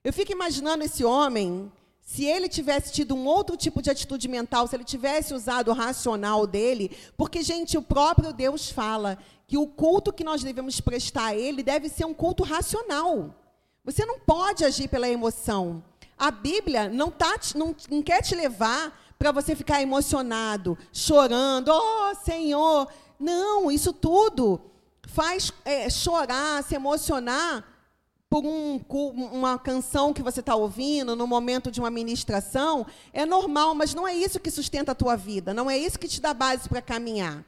Eu 0.04 0.12
fico 0.12 0.32
imaginando 0.32 0.84
esse 0.84 1.04
homem, 1.04 1.70
se 2.08 2.24
ele 2.24 2.48
tivesse 2.48 2.90
tido 2.90 3.14
um 3.14 3.26
outro 3.26 3.54
tipo 3.54 3.82
de 3.82 3.90
atitude 3.90 4.28
mental, 4.28 4.66
se 4.66 4.74
ele 4.74 4.82
tivesse 4.82 5.34
usado 5.34 5.70
o 5.70 5.74
racional 5.74 6.46
dele, 6.46 6.90
porque, 7.18 7.42
gente, 7.42 7.76
o 7.76 7.82
próprio 7.82 8.32
Deus 8.32 8.70
fala 8.70 9.18
que 9.46 9.58
o 9.58 9.66
culto 9.66 10.10
que 10.10 10.24
nós 10.24 10.42
devemos 10.42 10.80
prestar 10.80 11.26
a 11.26 11.34
ele 11.34 11.62
deve 11.62 11.90
ser 11.90 12.06
um 12.06 12.14
culto 12.14 12.42
racional. 12.42 13.34
Você 13.84 14.06
não 14.06 14.18
pode 14.18 14.64
agir 14.64 14.88
pela 14.88 15.06
emoção. 15.06 15.84
A 16.16 16.30
Bíblia 16.30 16.88
não, 16.88 17.10
tá, 17.10 17.38
não, 17.54 17.76
não 17.90 18.02
quer 18.02 18.22
te 18.22 18.34
levar 18.34 18.98
para 19.18 19.30
você 19.30 19.54
ficar 19.54 19.82
emocionado, 19.82 20.78
chorando, 20.90 21.68
oh 21.70 22.14
Senhor, 22.24 22.88
não, 23.20 23.70
isso 23.70 23.92
tudo 23.92 24.58
faz 25.06 25.52
é, 25.62 25.90
chorar, 25.90 26.64
se 26.64 26.74
emocionar 26.74 27.67
por 28.30 28.44
um, 28.44 28.76
uma 29.32 29.58
canção 29.58 30.12
que 30.12 30.22
você 30.22 30.40
está 30.40 30.54
ouvindo, 30.54 31.16
no 31.16 31.26
momento 31.26 31.70
de 31.70 31.80
uma 31.80 31.90
ministração, 31.90 32.86
é 33.12 33.24
normal, 33.24 33.74
mas 33.74 33.94
não 33.94 34.06
é 34.06 34.14
isso 34.14 34.38
que 34.38 34.50
sustenta 34.50 34.92
a 34.92 34.94
tua 34.94 35.16
vida, 35.16 35.54
não 35.54 35.70
é 35.70 35.78
isso 35.78 35.98
que 35.98 36.08
te 36.08 36.20
dá 36.20 36.34
base 36.34 36.68
para 36.68 36.82
caminhar. 36.82 37.44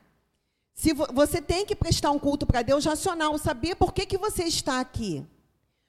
Se 0.72 0.94
vo 0.94 1.06
você 1.12 1.42
tem 1.42 1.66
que 1.66 1.76
prestar 1.76 2.10
um 2.10 2.18
culto 2.18 2.46
para 2.46 2.62
Deus 2.62 2.86
racional, 2.86 3.36
saber 3.36 3.74
por 3.74 3.92
que, 3.92 4.06
que 4.06 4.16
você 4.16 4.44
está 4.44 4.80
aqui. 4.80 5.26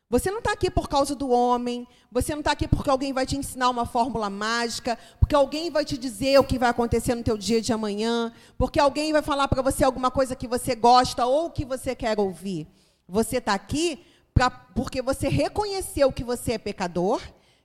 Você 0.10 0.29
não 0.29 0.39
está 0.39 0.51
aqui 0.51 0.69
por 0.69 0.89
causa 0.89 1.15
do 1.15 1.29
homem, 1.29 1.88
você 2.12 2.33
não 2.33 2.41
está 2.41 2.51
aqui 2.51 2.67
porque 2.67 2.89
alguém 2.89 3.13
vai 3.13 3.25
te 3.25 3.38
ensinar 3.38 3.69
uma 3.69 3.86
fórmula 3.86 4.29
mágica, 4.29 5.00
porque 5.17 5.33
alguém 5.33 5.71
vai 5.71 5.86
te 5.86 5.98
dizer 5.98 6.38
o 6.38 6.43
que 6.43 6.60
vai 6.60 6.69
acontecer 6.69 7.15
no 7.15 7.24
teu 7.24 7.38
dia 7.38 7.62
de 7.62 7.71
amanhã, 7.71 8.33
porque 8.57 8.77
alguém 8.77 9.13
vai 9.13 9.21
falar 9.21 9.48
para 9.48 9.62
você 9.62 9.86
alguma 9.86 10.12
coisa 10.12 10.36
que 10.36 10.50
você 10.50 10.75
gosta 10.75 11.25
ou 11.25 11.50
que 11.50 11.63
você 11.63 11.95
quer 11.95 12.19
ouvir. 12.19 12.67
Você 13.07 13.38
está 13.38 13.53
aqui 13.53 14.03
pra, 14.33 14.50
porque 14.50 15.01
você 15.01 15.27
reconheceu 15.27 16.11
que 16.11 16.23
você 16.23 16.53
é 16.53 16.57
pecador, 16.57 17.21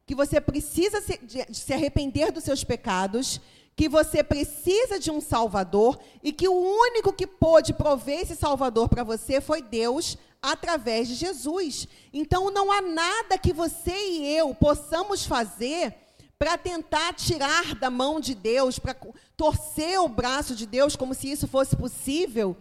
que 0.07 0.15
você 0.15 0.41
precisa 0.41 1.01
se, 1.01 1.19
de, 1.19 1.55
se 1.55 1.73
arrepender 1.73 2.31
dos 2.31 2.45
seus 2.45 2.63
pecados, 2.63 3.41
que 3.75 3.89
você 3.89 4.23
precisa 4.23 4.99
de 4.99 5.11
um 5.11 5.21
Salvador 5.21 5.99
e 6.23 6.33
que 6.33 6.49
o 6.49 6.55
único 6.55 7.13
que 7.13 7.27
pôde 7.27 7.75
prover 7.75 8.21
esse 8.21 8.35
Salvador 8.35 8.89
para 8.89 9.05
você 9.05 9.41
foi 9.41 9.61
Deus 9.61 10.17
através 10.41 11.09
de 11.09 11.15
Jesus. 11.15 11.87
Então 12.13 12.51
não 12.51 12.73
há 12.73 12.81
nada 12.81 13.37
que 13.37 13.53
você 13.53 13.93
e 13.93 14.37
eu 14.37 14.55
possamos 14.55 15.27
fazer 15.27 15.95
para 16.39 16.57
tentar 16.57 17.15
tirar 17.15 17.75
da 17.75 17.91
mão 17.91 18.21
de 18.21 18.35
Deus, 18.35 18.79
para 18.79 18.97
torcer 19.37 19.99
o 20.01 20.09
braço 20.09 20.55
de 20.55 20.67
Deus 20.67 20.95
como 20.95 21.15
se 21.15 21.31
isso 21.31 21.49
fosse 21.49 21.75
possível, 21.75 22.57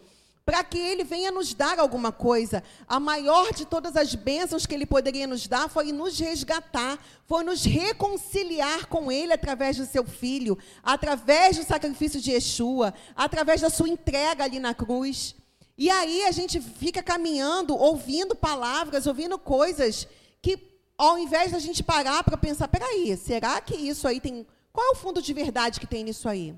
para 0.46 0.64
que 0.64 0.78
ele 0.78 1.04
venha 1.04 1.32
nos 1.32 1.56
dar 1.56 1.80
alguma 1.80 2.12
coisa. 2.12 2.64
A 2.88 3.00
maior 3.00 3.52
de 3.52 3.66
todas 3.66 3.96
as 3.96 4.14
bênçãos 4.14 4.68
que 4.68 4.76
ele 4.76 4.86
poderia 4.86 5.26
nos 5.26 5.48
dar 5.48 5.68
foi 5.68 5.92
nos 5.92 6.20
resgatar, 6.20 7.00
foi 7.26 7.44
nos 7.44 7.66
reconciliar 7.66 8.86
com 8.86 9.12
ele 9.12 9.34
através 9.34 9.76
do 9.76 9.86
seu 9.88 10.06
filho, 10.06 10.56
através 10.84 11.58
do 11.58 11.64
sacrifício 11.64 12.22
de 12.22 12.32
Yeshua, 12.32 12.94
através 13.16 13.62
da 13.62 13.72
sua 13.72 13.90
entrega 13.90 14.44
ali 14.44 14.60
na 14.60 14.76
cruz. 14.76 15.36
E 15.76 15.90
aí 15.90 16.24
a 16.24 16.32
gente 16.32 16.62
fica 16.62 17.02
caminhando, 17.02 17.76
ouvindo 17.76 18.36
palavras, 18.36 19.08
ouvindo 19.08 19.40
coisas 19.40 20.08
que, 20.44 20.60
ao 20.96 21.18
invés 21.18 21.52
da 21.52 21.60
gente 21.60 21.84
parar 21.84 22.24
para 22.24 22.38
pensar, 22.38 22.68
peraí, 22.68 23.18
será 23.18 23.60
que 23.60 23.76
isso 23.76 24.08
aí 24.08 24.22
tem. 24.22 24.46
Qual 24.72 24.88
é 24.88 24.92
o 24.92 24.96
fundo 24.96 25.24
de 25.24 25.34
verdade 25.34 25.80
que 25.80 25.88
tem 25.88 26.04
nisso 26.04 26.30
aí? 26.30 26.56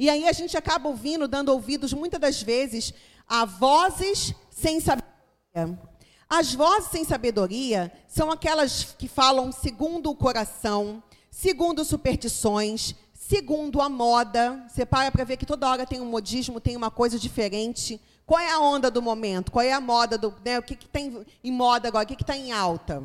E 0.00 0.08
aí 0.08 0.26
a 0.26 0.32
gente 0.32 0.56
acaba 0.56 0.88
ouvindo, 0.88 1.28
dando 1.28 1.50
ouvidos, 1.50 1.92
muitas 1.92 2.18
das 2.18 2.42
vezes, 2.42 2.94
a 3.28 3.44
vozes 3.44 4.34
sem 4.50 4.80
sabedoria. 4.80 5.78
As 6.26 6.54
vozes 6.54 6.90
sem 6.90 7.04
sabedoria 7.04 7.92
são 8.08 8.30
aquelas 8.30 8.94
que 8.98 9.06
falam 9.06 9.52
segundo 9.52 10.10
o 10.10 10.16
coração, 10.16 11.02
segundo 11.30 11.84
superstições, 11.84 12.94
Segundo, 13.30 13.80
a 13.80 13.88
moda. 13.88 14.66
Você 14.68 14.84
para 14.84 15.08
para 15.08 15.22
ver 15.22 15.36
que 15.36 15.46
toda 15.46 15.68
hora 15.68 15.86
tem 15.86 16.00
um 16.00 16.04
modismo, 16.04 16.58
tem 16.58 16.76
uma 16.76 16.90
coisa 16.90 17.16
diferente. 17.16 18.00
Qual 18.26 18.40
é 18.40 18.50
a 18.50 18.58
onda 18.58 18.90
do 18.90 19.00
momento? 19.00 19.52
Qual 19.52 19.64
é 19.64 19.72
a 19.72 19.80
moda 19.80 20.18
do. 20.18 20.34
Né, 20.44 20.58
o 20.58 20.62
que 20.64 20.74
tem 20.88 21.24
em 21.44 21.52
moda 21.52 21.86
agora? 21.86 22.02
O 22.02 22.08
que 22.08 22.20
está 22.20 22.36
em 22.36 22.50
alta? 22.50 23.04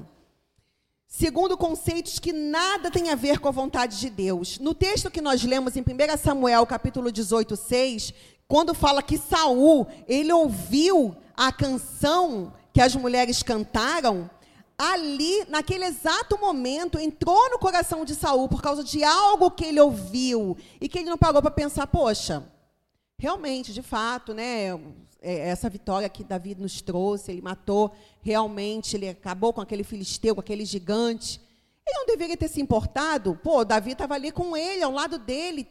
Segundo, 1.17 1.57
conceitos 1.57 2.19
que 2.19 2.33
nada 2.33 2.91
tem 2.91 3.09
a 3.09 3.15
ver 3.15 3.39
com 3.39 3.47
a 3.47 3.51
vontade 3.51 4.01
de 4.01 4.09
Deus. 4.09 4.59
No 4.59 4.73
texto 4.73 5.09
que 5.09 5.21
nós 5.21 5.41
lemos 5.45 5.77
em 5.77 5.79
1 5.79 6.17
Samuel, 6.21 6.65
capítulo 6.65 7.09
18, 7.09 7.55
6, 7.55 8.13
quando 8.49 8.73
fala 8.73 9.01
que 9.01 9.17
Saul, 9.17 9.87
ele 10.09 10.33
ouviu 10.33 11.15
a 11.33 11.53
canção 11.53 12.51
que 12.73 12.81
as 12.81 12.93
mulheres 12.97 13.41
cantaram, 13.41 14.29
ali, 14.77 15.45
naquele 15.47 15.85
exato 15.85 16.37
momento, 16.37 16.99
entrou 16.99 17.49
no 17.49 17.59
coração 17.59 18.03
de 18.03 18.13
Saul 18.13 18.49
por 18.49 18.61
causa 18.61 18.83
de 18.83 19.01
algo 19.01 19.49
que 19.49 19.63
ele 19.63 19.79
ouviu 19.79 20.57
e 20.81 20.89
que 20.89 20.99
ele 20.99 21.09
não 21.09 21.17
parou 21.17 21.41
para 21.41 21.49
pensar, 21.49 21.87
poxa, 21.87 22.43
realmente, 23.17 23.71
de 23.71 23.81
fato, 23.81 24.33
né, 24.33 24.77
essa 25.25 25.69
vitória 25.69 26.07
que 26.07 26.23
Davi 26.23 26.55
nos 26.55 26.81
trouxe, 26.81 27.31
ele 27.31 27.41
matou 27.41 27.91
realmente, 28.21 28.95
ele 28.95 29.09
acabou 29.09 29.51
com 29.51 29.61
aquele 29.61 29.83
filisteu, 29.83 30.35
com 30.35 30.41
aquele 30.41 30.65
gigante. 30.65 31.41
Ele 31.87 31.97
não 31.97 32.05
deveria 32.05 32.37
ter 32.37 32.47
se 32.47 32.61
importado. 32.61 33.39
Pô, 33.43 33.65
Davi 33.65 33.91
estava 33.91 34.13
ali 34.13 34.31
com 34.31 34.55
ele, 34.55 34.83
ao 34.83 34.91
lado 34.91 35.17
dele, 35.17 35.67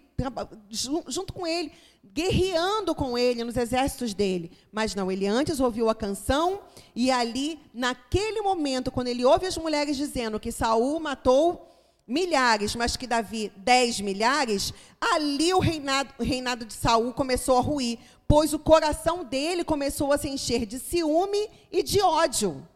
junto 0.69 1.33
com 1.33 1.47
ele, 1.47 1.73
guerreando 2.13 2.95
com 2.95 3.19
ele 3.19 3.43
nos 3.43 3.57
exércitos 3.57 4.15
dele. 4.15 4.53
Mas 4.71 4.95
não, 4.95 5.11
ele 5.11 5.27
antes 5.27 5.59
ouviu 5.61 5.89
a 5.89 5.95
canção 5.95 6.61
e 6.95 7.11
ali, 7.11 7.59
naquele 7.73 8.41
momento, 8.43 8.91
quando 8.93 9.09
ele 9.09 9.25
ouve 9.25 9.47
as 9.47 9.57
mulheres 9.57 9.97
dizendo 9.97 10.39
que 10.39 10.53
Saul 10.53 11.01
matou 11.01 11.69
milhares, 12.07 12.77
mas 12.77 12.97
que 12.97 13.07
Davi 13.07 13.51
dez 13.57 14.01
milhares, 14.01 14.75
ali 15.01 15.55
o 15.55 15.59
reinado, 15.59 16.13
o 16.19 16.23
reinado 16.23 16.65
de 16.65 16.75
Saul 16.75 17.13
começou 17.13 17.57
a 17.57 17.63
ruir, 17.63 17.99
pois 18.35 18.53
o 18.53 18.59
coração 18.59 19.23
dele 19.23 19.63
começou 19.63 20.13
a 20.13 20.19
se 20.19 20.29
encher 20.29 20.67
de 20.67 20.81
ciúme 20.81 21.49
e 21.71 21.85
de 21.85 22.03
ódio. 22.03 22.67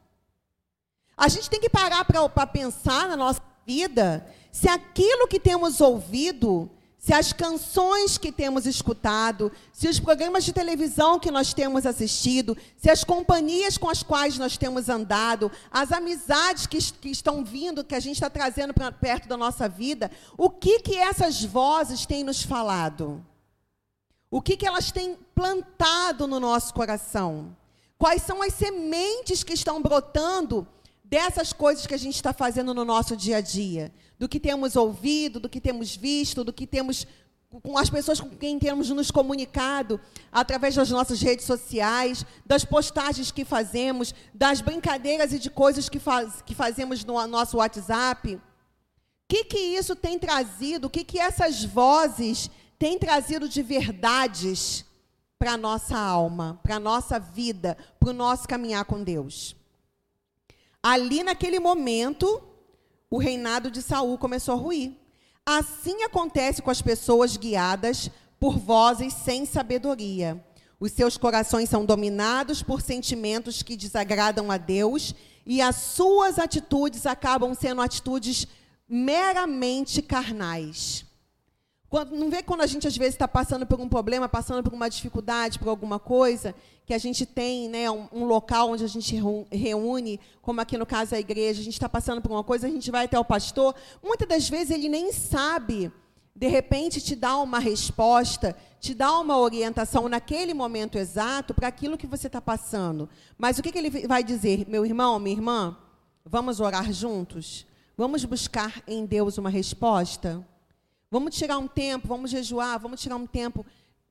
A 1.17 1.27
gente 1.27 1.51
tem 1.51 1.59
que 1.59 1.69
parar 1.69 2.05
para 2.05 2.47
pensar 2.47 3.09
na 3.09 3.17
nossa 3.17 3.43
vida 3.67 4.25
se 4.53 4.69
aquilo 4.69 5.27
que 5.27 5.41
temos 5.41 5.81
ouvido, 5.81 6.71
se 6.97 7.13
as 7.13 7.33
canções 7.33 8.17
que 8.17 8.31
temos 8.31 8.67
escutado, 8.67 9.51
se 9.73 9.89
os 9.89 9.99
programas 9.99 10.45
de 10.45 10.53
televisão 10.53 11.19
que 11.19 11.33
nós 11.33 11.53
temos 11.53 11.85
assistido, 11.85 12.57
se 12.77 12.89
as 12.89 13.03
companhias 13.03 13.77
com 13.77 13.91
as 13.91 14.05
quais 14.05 14.39
nós 14.39 14.57
temos 14.57 14.89
andado, 14.89 15.51
as 15.73 15.91
amizades 15.91 16.69
que, 16.69 16.79
que 16.79 17.09
estão 17.09 17.45
vindo, 17.45 17.83
que 17.83 17.97
a 17.97 18.01
gente 18.01 18.15
está 18.15 18.31
trazendo 18.31 18.73
para 18.73 18.93
perto 18.93 19.27
da 19.27 19.37
nossa 19.37 19.69
vida, 19.69 20.09
o 20.37 20.49
que, 20.49 20.79
que 20.79 20.97
essas 20.97 21.43
vozes 21.43 22.07
têm 22.07 22.23
nos 22.23 22.45
falado? 22.45 23.27
O 24.31 24.43
que, 24.43 24.57
que 24.57 24.67
elas 24.67 24.93
têm 24.93 25.17
plantado 25.35 26.27
no 26.27 26.39
nosso 26.39 26.75
coração? 26.75 27.57
Quais 27.99 28.23
são 28.23 28.43
as 28.43 28.55
sementes 28.55 29.43
que 29.43 29.55
estão 29.55 29.81
brotando 29.81 30.67
dessas 31.03 31.53
coisas 31.53 31.87
que 31.87 31.95
a 31.95 31.99
gente 31.99 32.15
está 32.15 32.33
fazendo 32.33 32.75
no 32.75 32.85
nosso 32.85 33.17
dia 33.17 33.39
a 33.39 33.41
dia, 33.41 33.91
do 34.19 34.29
que 34.29 34.39
temos 34.39 34.77
ouvido, 34.77 35.41
do 35.41 35.49
que 35.49 35.61
temos 35.61 35.97
visto, 35.97 36.45
do 36.45 36.53
que 36.53 36.67
temos 36.67 37.07
com 37.63 37.79
as 37.79 37.89
pessoas 37.89 38.21
com 38.21 38.29
quem 38.29 38.59
temos 38.59 38.91
nos 38.91 39.11
comunicado, 39.11 39.99
através 40.31 40.75
das 40.75 40.91
nossas 40.91 41.23
redes 41.23 41.47
sociais, 41.47 42.27
das 42.45 42.63
postagens 42.63 43.31
que 43.31 43.43
fazemos, 43.43 44.15
das 44.35 44.61
brincadeiras 44.61 45.33
e 45.33 45.39
de 45.39 45.49
coisas 45.49 45.89
que, 45.89 45.99
faz, 45.99 46.43
que 46.43 46.55
fazemos 46.55 47.03
no 47.07 47.27
nosso 47.27 47.57
WhatsApp. 47.57 48.35
O 48.35 48.41
que, 49.27 49.45
que 49.45 49.59
isso 49.59 49.97
tem 49.97 50.19
trazido? 50.19 50.89
O 50.89 50.91
que, 50.91 51.03
que 51.03 51.19
essas 51.19 51.65
vozes 51.65 52.51
têm 52.79 52.99
trazido 52.99 53.49
de 53.49 53.63
verdades 53.63 54.85
para 55.39 55.53
a 55.53 55.57
nossa 55.57 55.99
alma, 55.99 56.61
para 56.63 56.77
a 56.77 56.81
nossa 56.81 57.19
vida, 57.19 57.77
para 57.99 58.11
o 58.11 58.13
nosso 58.13 58.47
caminhar 58.47 58.85
com 58.85 59.03
Deus? 59.03 59.57
Ali, 60.83 61.23
naquele 61.23 61.59
momento, 61.59 62.43
o 63.11 63.19
reinado 63.19 63.71
de 63.71 63.83
Saul 63.83 64.17
começou 64.19 64.55
a 64.55 64.59
ruir. 64.59 64.93
Assim 65.45 66.03
acontece 66.03 66.61
com 66.61 66.71
as 66.71 66.83
pessoas 66.83 67.37
guiadas 67.37 68.11
por 68.39 68.59
vozes 68.59 69.13
sem 69.13 69.45
sabedoria. 69.47 70.45
Os 70.79 70.93
seus 70.93 71.17
corações 71.17 71.69
são 71.69 71.85
dominados 71.85 72.63
por 72.63 72.81
sentimentos 72.81 73.63
que 73.63 73.77
desagradam 73.77 74.51
a 74.51 74.57
Deus 74.57 75.15
e 75.45 75.61
as 75.61 75.77
suas 75.77 76.39
atitudes 76.39 77.07
acabam 77.07 77.55
sendo 77.55 77.81
atitudes 77.81 78.47
meramente 78.89 80.01
carnais. 80.01 81.05
Quando, 81.91 82.15
não 82.15 82.29
vê 82.29 82.43
quando 82.43 82.61
a 82.61 82.67
gente 82.67 82.87
às 82.87 82.97
vezes 82.97 83.15
está 83.15 83.27
passando 83.27 83.65
por 83.65 83.81
um 83.81 83.89
problema, 83.89 84.29
passando 84.29 84.63
por 84.63 84.75
uma 84.75 84.91
dificuldade, 84.91 85.59
por 85.59 85.69
alguma 85.69 85.99
coisa, 85.99 86.55
que 86.85 86.93
a 86.93 86.99
gente 86.99 87.25
tem 87.25 87.69
né, 87.69 87.91
um, 87.91 88.07
um 88.13 88.25
local 88.25 88.71
onde 88.71 88.85
a 88.85 88.89
gente 88.89 89.19
reúne, 89.51 90.21
como 90.43 90.61
aqui 90.61 90.77
no 90.77 90.85
caso 90.85 91.15
a 91.15 91.19
igreja, 91.19 91.61
a 91.61 91.65
gente 91.65 91.75
está 91.75 91.89
passando 91.89 92.21
por 92.21 92.31
uma 92.31 92.45
coisa, 92.45 92.67
a 92.67 92.71
gente 92.71 92.91
vai 92.91 93.07
até 93.07 93.19
o 93.19 93.25
pastor, 93.25 93.75
muitas 94.03 94.29
das 94.29 94.49
vezes 94.49 94.71
ele 94.71 94.89
nem 94.89 95.13
sabe, 95.13 95.91
de 96.37 96.47
repente 96.47 97.01
te 97.01 97.17
dá 97.17 97.39
uma 97.39 97.59
resposta, 97.59 98.55
te 98.79 98.95
dá 98.95 99.19
uma 99.19 99.39
orientação 99.39 100.11
naquele 100.11 100.53
momento 100.53 100.99
exato 100.99 101.55
para 101.55 101.69
aquilo 101.69 101.97
que 101.97 102.07
você 102.07 102.27
está 102.27 102.41
passando. 102.41 103.09
Mas 103.39 103.59
o 103.59 103.63
que, 103.63 103.73
que 103.73 103.79
ele 103.79 104.07
vai 104.07 104.23
dizer? 104.23 104.69
Meu 104.69 104.85
irmão, 104.85 105.19
minha 105.19 105.35
irmã, 105.35 105.77
vamos 106.25 106.61
orar 106.61 106.93
juntos? 106.93 107.67
Vamos 107.97 108.25
buscar 108.25 108.83
em 108.87 109.07
Deus 109.07 109.39
uma 109.39 109.51
resposta? 109.51 110.47
Vamos 111.11 111.35
tirar 111.35 111.59
um 111.59 111.69
tempo, 111.69 112.07
vamos 112.07 112.31
jejuar, 112.31 112.79
vamos 112.79 113.01
tirar 113.01 113.17
um 113.17 113.27
tempo 113.27 113.65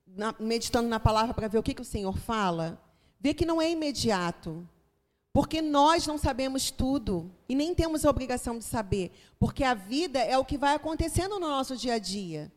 na, 0.06 0.34
meditando 0.39 0.89
na 0.89 1.00
palavra 1.00 1.34
para 1.34 1.48
ver 1.48 1.60
o 1.60 1.63
que, 1.63 1.74
que 1.74 1.82
o 1.82 1.86
Senhor 1.86 2.18
fala. 2.18 2.82
Ver 3.20 3.34
que 3.34 3.46
não 3.46 3.62
é 3.62 3.70
imediato. 3.70 4.68
Porque 5.32 5.62
nós 5.62 6.08
não 6.08 6.18
sabemos 6.18 6.72
tudo 6.72 7.32
e 7.48 7.54
nem 7.54 7.75
temos 7.75 8.04
a 8.04 8.10
obrigação 8.10 8.58
de 8.58 8.63
saber, 8.63 9.12
porque 9.38 9.63
a 9.63 9.75
vida 9.75 10.18
é 10.18 10.36
o 10.36 10.44
que 10.44 10.58
vai 10.58 10.74
acontecendo 10.74 11.39
no 11.39 11.48
nosso 11.48 11.77
dia 11.77 11.94
a 11.94 12.00
dia. 12.00 12.51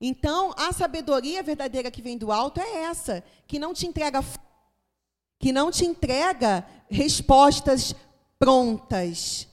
Então, 0.00 0.52
a 0.56 0.72
sabedoria 0.72 1.42
verdadeira 1.42 1.88
que 1.88 2.02
vem 2.02 2.18
do 2.18 2.32
alto 2.32 2.60
é 2.60 2.82
essa, 2.82 3.22
que 3.46 3.60
não 3.60 3.72
te 3.72 3.86
entrega 3.86 4.24
que 5.38 5.52
não 5.52 5.70
te 5.70 5.84
entrega 5.84 6.66
respostas 6.90 7.94
prontas, 8.38 9.46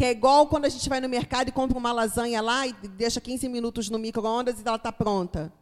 que 0.00 0.04
é 0.06 0.12
igual 0.12 0.46
quando 0.46 0.64
a 0.64 0.68
gente 0.70 0.88
vai 0.88 0.98
no 0.98 1.10
mercado 1.10 1.50
e 1.50 1.52
compra 1.52 1.76
uma 1.76 1.92
lasanha 1.92 2.40
lá 2.40 2.66
e 2.66 2.72
deixa 2.72 3.20
15 3.20 3.46
minutos 3.50 3.90
no 3.90 3.98
micro-ondas 3.98 4.58
e 4.58 4.62
ela 4.66 4.76
está 4.76 4.90
pronta. 4.90 5.52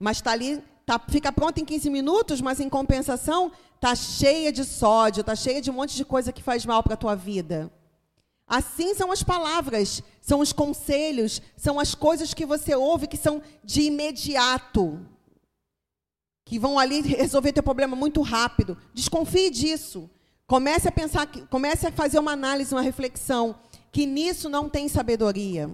Mas 0.00 0.16
está 0.16 0.32
ali, 0.32 0.60
tá, 0.84 1.00
fica 1.08 1.30
pronta 1.30 1.60
em 1.60 1.64
15 1.64 1.88
minutos, 1.88 2.40
mas 2.40 2.58
em 2.58 2.68
compensação 2.68 3.52
está 3.76 3.94
cheia 3.94 4.50
de 4.50 4.64
sódio, 4.64 5.20
está 5.20 5.36
cheia 5.36 5.62
de 5.62 5.70
um 5.70 5.74
monte 5.74 5.94
de 5.94 6.04
coisa 6.04 6.32
que 6.32 6.42
faz 6.42 6.66
mal 6.66 6.82
para 6.82 6.94
a 6.94 6.96
tua 6.96 7.14
vida. 7.14 7.70
Assim 8.48 8.96
são 8.96 9.12
as 9.12 9.22
palavras, 9.22 10.02
são 10.20 10.40
os 10.40 10.52
conselhos, 10.52 11.40
são 11.56 11.78
as 11.78 11.94
coisas 11.94 12.34
que 12.34 12.44
você 12.44 12.74
ouve 12.74 13.06
que 13.06 13.16
são 13.16 13.40
de 13.62 13.82
imediato, 13.82 15.06
que 16.44 16.58
vão 16.58 16.80
ali 16.80 17.00
resolver 17.00 17.52
teu 17.52 17.62
problema 17.62 17.94
muito 17.94 18.22
rápido. 18.22 18.76
Desconfie 18.92 19.50
disso. 19.50 20.10
Comece 20.48 20.88
a 20.88 20.90
pensar, 20.90 21.28
comece 21.48 21.86
a 21.86 21.92
fazer 21.92 22.18
uma 22.18 22.32
análise, 22.32 22.74
uma 22.74 22.82
reflexão 22.82 23.54
que 23.92 24.06
nisso 24.06 24.48
não 24.48 24.68
tem 24.68 24.88
sabedoria. 24.88 25.70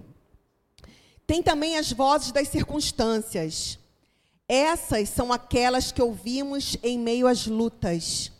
Tem 1.26 1.42
também 1.42 1.76
as 1.76 1.90
vozes 1.90 2.32
das 2.32 2.48
circunstâncias. 2.48 3.78
Essas 4.48 5.08
são 5.08 5.32
aquelas 5.32 5.90
que 5.90 6.02
ouvimos 6.02 6.76
em 6.82 6.98
meio 6.98 7.26
às 7.26 7.46
lutas, 7.46 8.30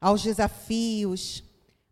aos 0.00 0.22
desafios, 0.22 1.42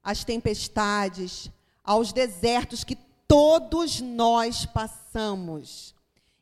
às 0.02 0.22
tempestades, 0.22 1.50
aos 1.82 2.12
desertos 2.12 2.84
que 2.84 2.96
todos 3.26 4.00
nós 4.00 4.66
passamos, 4.66 5.94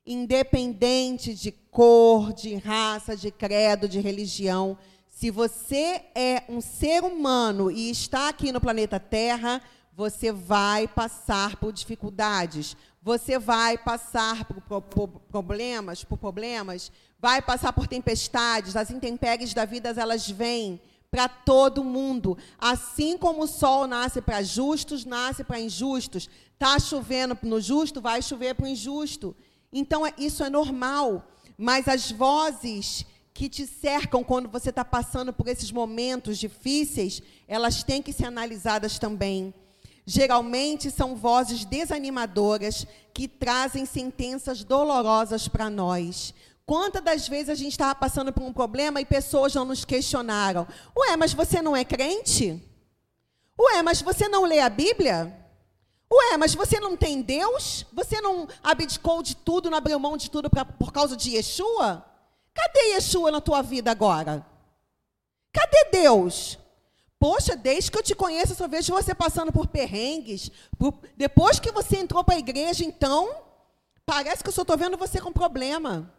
independente 0.05 1.33
de 1.33 1.53
cor, 1.53 2.33
de 2.33 2.57
raça, 2.57 3.17
de 3.17 3.31
credo, 3.31 3.89
de 3.89 4.01
religião. 4.01 4.77
Se 5.09 5.31
você 5.31 6.03
é 6.15 6.43
um 6.49 6.61
ser 6.61 7.05
humano 7.05 7.71
e 7.71 7.89
está 7.89 8.29
aqui 8.29 8.51
no 8.51 8.61
planeta 8.61 8.99
Terra, 8.99 9.63
você 9.95 10.33
vai 10.33 10.89
passar 10.89 11.57
por 11.57 11.73
dificuldades, 11.73 12.77
você 13.03 13.39
vai 13.39 13.77
passar 13.77 14.45
por, 14.45 14.81
por, 14.83 15.09
problemas, 15.09 16.05
por 16.05 16.17
problemas, 16.17 16.91
vai 17.19 17.43
passar 17.43 17.73
por 17.73 17.87
tempestades, 17.87 18.77
as 18.77 18.91
intempéries 18.91 19.53
da 19.53 19.65
vida 19.65 19.95
elas 19.97 20.29
vêm 20.29 20.81
para 21.11 21.29
todo 21.29 21.85
mundo. 21.85 22.39
Assim 22.59 23.19
como 23.19 23.43
o 23.43 23.47
sol 23.47 23.87
nasce 23.87 24.23
para 24.23 24.43
justos, 24.43 25.05
nasce 25.05 25.45
para 25.45 25.61
injustos. 25.61 26.29
Tá 26.59 26.79
chovendo 26.79 27.37
no 27.43 27.61
justo, 27.61 28.01
vai 28.01 28.23
chover 28.23 28.55
para 28.55 28.65
o 28.65 28.69
injusto. 28.69 29.37
Então 29.71 30.07
é, 30.07 30.15
isso 30.17 30.43
é 30.43 30.49
normal. 30.49 31.29
Mas 31.59 31.87
as 31.87 32.11
vozes 32.11 33.05
que 33.35 33.49
te 33.49 33.67
cercam 33.67 34.25
quando 34.25 34.49
você 34.49 34.71
está 34.71 34.85
passando 34.85 35.33
por 35.33 35.49
esses 35.49 35.71
momentos 35.71 36.39
difíceis, 36.39 37.23
elas 37.47 37.83
têm 37.83 38.01
que 38.01 38.13
ser 38.13 38.27
analisadas 38.27 38.99
também. 38.99 39.53
Geralmente 40.05 40.91
são 40.91 41.15
vozes 41.15 41.65
desanimadoras 41.65 42.87
que 43.15 43.29
trazem 43.29 43.87
sentenças 43.87 44.65
dolorosas 44.65 45.47
para 45.47 45.71
nós. 45.71 46.35
Quantas 46.67 47.03
das 47.03 47.29
vezes 47.29 47.49
a 47.51 47.55
gente 47.55 47.73
estava 47.73 47.95
passando 47.95 48.33
por 48.33 48.43
um 48.43 48.53
problema 48.53 49.01
e 49.01 49.05
pessoas 49.05 49.55
não 49.55 49.65
nos 49.65 49.85
questionaram? 49.85 50.67
Ué, 50.97 51.17
mas 51.17 51.33
você 51.33 51.61
não 51.61 51.77
é 51.77 51.85
crente? 51.85 52.61
Ué, 53.59 53.83
mas 53.83 54.01
você 54.03 54.29
não 54.29 54.45
lê 54.45 54.61
a 54.61 54.69
Bíblia? 54.69 55.39
Ué, 56.13 56.37
mas 56.37 56.55
você 56.55 56.81
não 56.81 56.97
tem 56.97 57.23
Deus? 57.23 57.87
Você 57.93 58.21
não 58.21 58.49
abdicou 58.63 59.23
de 59.23 59.37
tudo, 59.37 59.71
não 59.71 59.79
abriu 59.79 59.99
mão 59.99 60.17
de 60.17 60.31
tudo 60.31 60.51
pra, 60.51 60.65
por 60.65 60.93
causa 60.93 61.17
de 61.17 61.37
Yeshua? 61.37 62.05
Cadê 62.55 62.95
Yeshua 62.95 63.31
na 63.31 63.41
tua 63.41 63.63
vida 63.63 63.91
agora? 63.91 64.45
Cadê 65.53 65.91
Deus? 65.91 66.59
Poxa, 67.23 67.55
desde 67.55 67.89
que 67.89 67.97
eu 67.97 68.03
te 68.03 68.17
conheço, 68.17 68.51
eu 68.51 68.57
só 68.57 68.67
vejo 68.67 68.93
você 68.93 69.15
passando 69.15 69.53
por 69.53 69.69
perrengues. 69.69 70.51
Por... 70.77 70.93
Depois 71.17 71.61
que 71.61 71.71
você 71.71 71.99
entrou 71.99 72.25
para 72.25 72.35
a 72.35 72.41
igreja, 72.41 72.83
então, 72.85 73.33
parece 74.05 74.43
que 74.43 74.49
eu 74.49 74.53
só 74.53 74.63
estou 74.63 74.77
vendo 74.77 74.97
você 74.97 75.21
com 75.21 75.33
problema. 75.33 76.13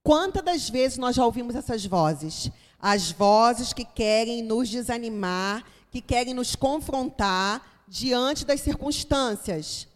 Quantas 0.00 0.44
das 0.44 0.70
vezes 0.70 0.96
nós 0.96 1.16
já 1.16 1.26
ouvimos 1.26 1.56
essas 1.56 1.84
vozes? 1.84 2.52
As 2.78 3.10
vozes 3.10 3.72
que 3.72 3.84
querem 3.84 4.44
nos 4.44 4.68
desanimar, 4.68 5.64
que 5.90 6.00
querem 6.00 6.34
nos 6.34 6.54
confrontar 6.54 7.82
diante 7.88 8.44
das 8.44 8.60
circunstâncias. 8.60 9.88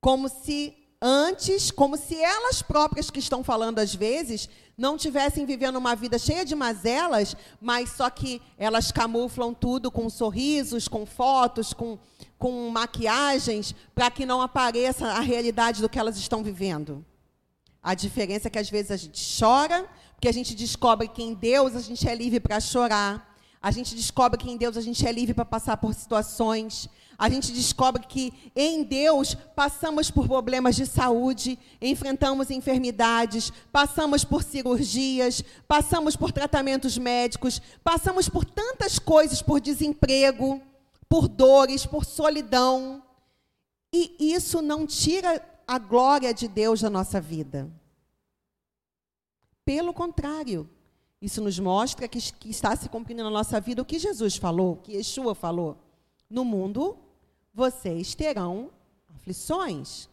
Como 0.00 0.28
se 0.28 0.74
antes, 1.00 1.70
como 1.70 1.96
se 1.96 2.20
elas 2.20 2.62
próprias 2.62 3.10
que 3.10 3.20
estão 3.20 3.44
falando 3.44 3.78
às 3.78 3.94
vezes, 3.94 4.48
não 4.76 4.98
tivessem 4.98 5.46
vivendo 5.46 5.76
uma 5.76 5.96
vida 5.96 6.18
cheia 6.18 6.44
de 6.44 6.54
mazelas, 6.54 7.34
mas 7.60 7.92
só 7.92 8.10
que 8.10 8.42
elas 8.58 8.92
camuflam 8.92 9.54
tudo 9.54 9.90
com 9.90 10.10
sorrisos, 10.10 10.86
com 10.86 11.06
fotos, 11.06 11.72
com, 11.72 11.98
com 12.38 12.68
maquiagens, 12.68 13.74
para 13.94 14.10
que 14.10 14.26
não 14.26 14.42
apareça 14.42 15.06
a 15.06 15.20
realidade 15.20 15.80
do 15.80 15.88
que 15.88 15.98
elas 15.98 16.18
estão 16.18 16.42
vivendo. 16.42 17.04
A 17.82 17.94
diferença 17.94 18.48
é 18.48 18.50
que 18.50 18.58
às 18.58 18.68
vezes 18.68 18.90
a 18.90 18.96
gente 18.96 19.38
chora, 19.38 19.88
porque 20.14 20.28
a 20.28 20.32
gente 20.32 20.54
descobre 20.54 21.08
que 21.08 21.22
em 21.22 21.32
Deus 21.32 21.74
a 21.74 21.80
gente 21.80 22.06
é 22.06 22.14
livre 22.14 22.40
para 22.40 22.60
chorar. 22.60 23.34
A 23.62 23.70
gente 23.70 23.94
descobre 23.94 24.38
que 24.38 24.50
em 24.50 24.56
Deus 24.56 24.76
a 24.76 24.82
gente 24.82 25.06
é 25.06 25.12
livre 25.12 25.32
para 25.32 25.44
passar 25.44 25.78
por 25.78 25.94
situações 25.94 26.88
a 27.18 27.30
gente 27.30 27.52
descobre 27.52 28.06
que 28.06 28.32
em 28.54 28.82
Deus 28.82 29.34
passamos 29.54 30.10
por 30.10 30.26
problemas 30.26 30.76
de 30.76 30.84
saúde, 30.84 31.58
enfrentamos 31.80 32.50
enfermidades, 32.50 33.52
passamos 33.72 34.24
por 34.24 34.42
cirurgias, 34.42 35.42
passamos 35.66 36.14
por 36.14 36.30
tratamentos 36.30 36.98
médicos, 36.98 37.60
passamos 37.82 38.28
por 38.28 38.44
tantas 38.44 38.98
coisas, 38.98 39.40
por 39.40 39.60
desemprego, 39.60 40.60
por 41.08 41.26
dores, 41.26 41.86
por 41.86 42.04
solidão. 42.04 43.02
E 43.92 44.16
isso 44.18 44.60
não 44.60 44.86
tira 44.86 45.42
a 45.66 45.78
glória 45.78 46.34
de 46.34 46.46
Deus 46.46 46.82
da 46.82 46.90
nossa 46.90 47.20
vida. 47.20 47.70
Pelo 49.64 49.92
contrário, 49.92 50.68
isso 51.20 51.40
nos 51.40 51.58
mostra 51.58 52.06
que, 52.06 52.18
está 52.48 52.76
se 52.76 52.88
cumprindo 52.88 53.24
na 53.24 53.30
nossa 53.30 53.60
vida 53.60 53.82
o 53.82 53.86
que 53.86 53.98
Jesus 53.98 54.36
falou, 54.36 54.74
o 54.74 54.76
que 54.76 54.92
Yeshua 54.92 55.34
falou. 55.34 55.78
No 56.28 56.44
mundo 56.44 56.98
vocês 57.56 58.14
terão 58.14 58.70
aflições. 59.16 60.10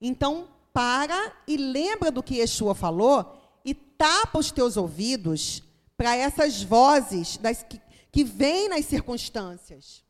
Então, 0.00 0.48
para 0.72 1.32
e 1.46 1.56
lembra 1.56 2.10
do 2.10 2.20
que 2.20 2.40
Yeshua 2.40 2.74
falou 2.74 3.40
e 3.64 3.72
tapa 3.72 4.36
os 4.36 4.50
teus 4.50 4.76
ouvidos 4.76 5.62
para 5.96 6.16
essas 6.16 6.64
vozes 6.64 7.36
das, 7.36 7.62
que, 7.62 7.80
que 8.10 8.24
vêm 8.24 8.68
nas 8.68 8.84
circunstâncias. 8.86 10.02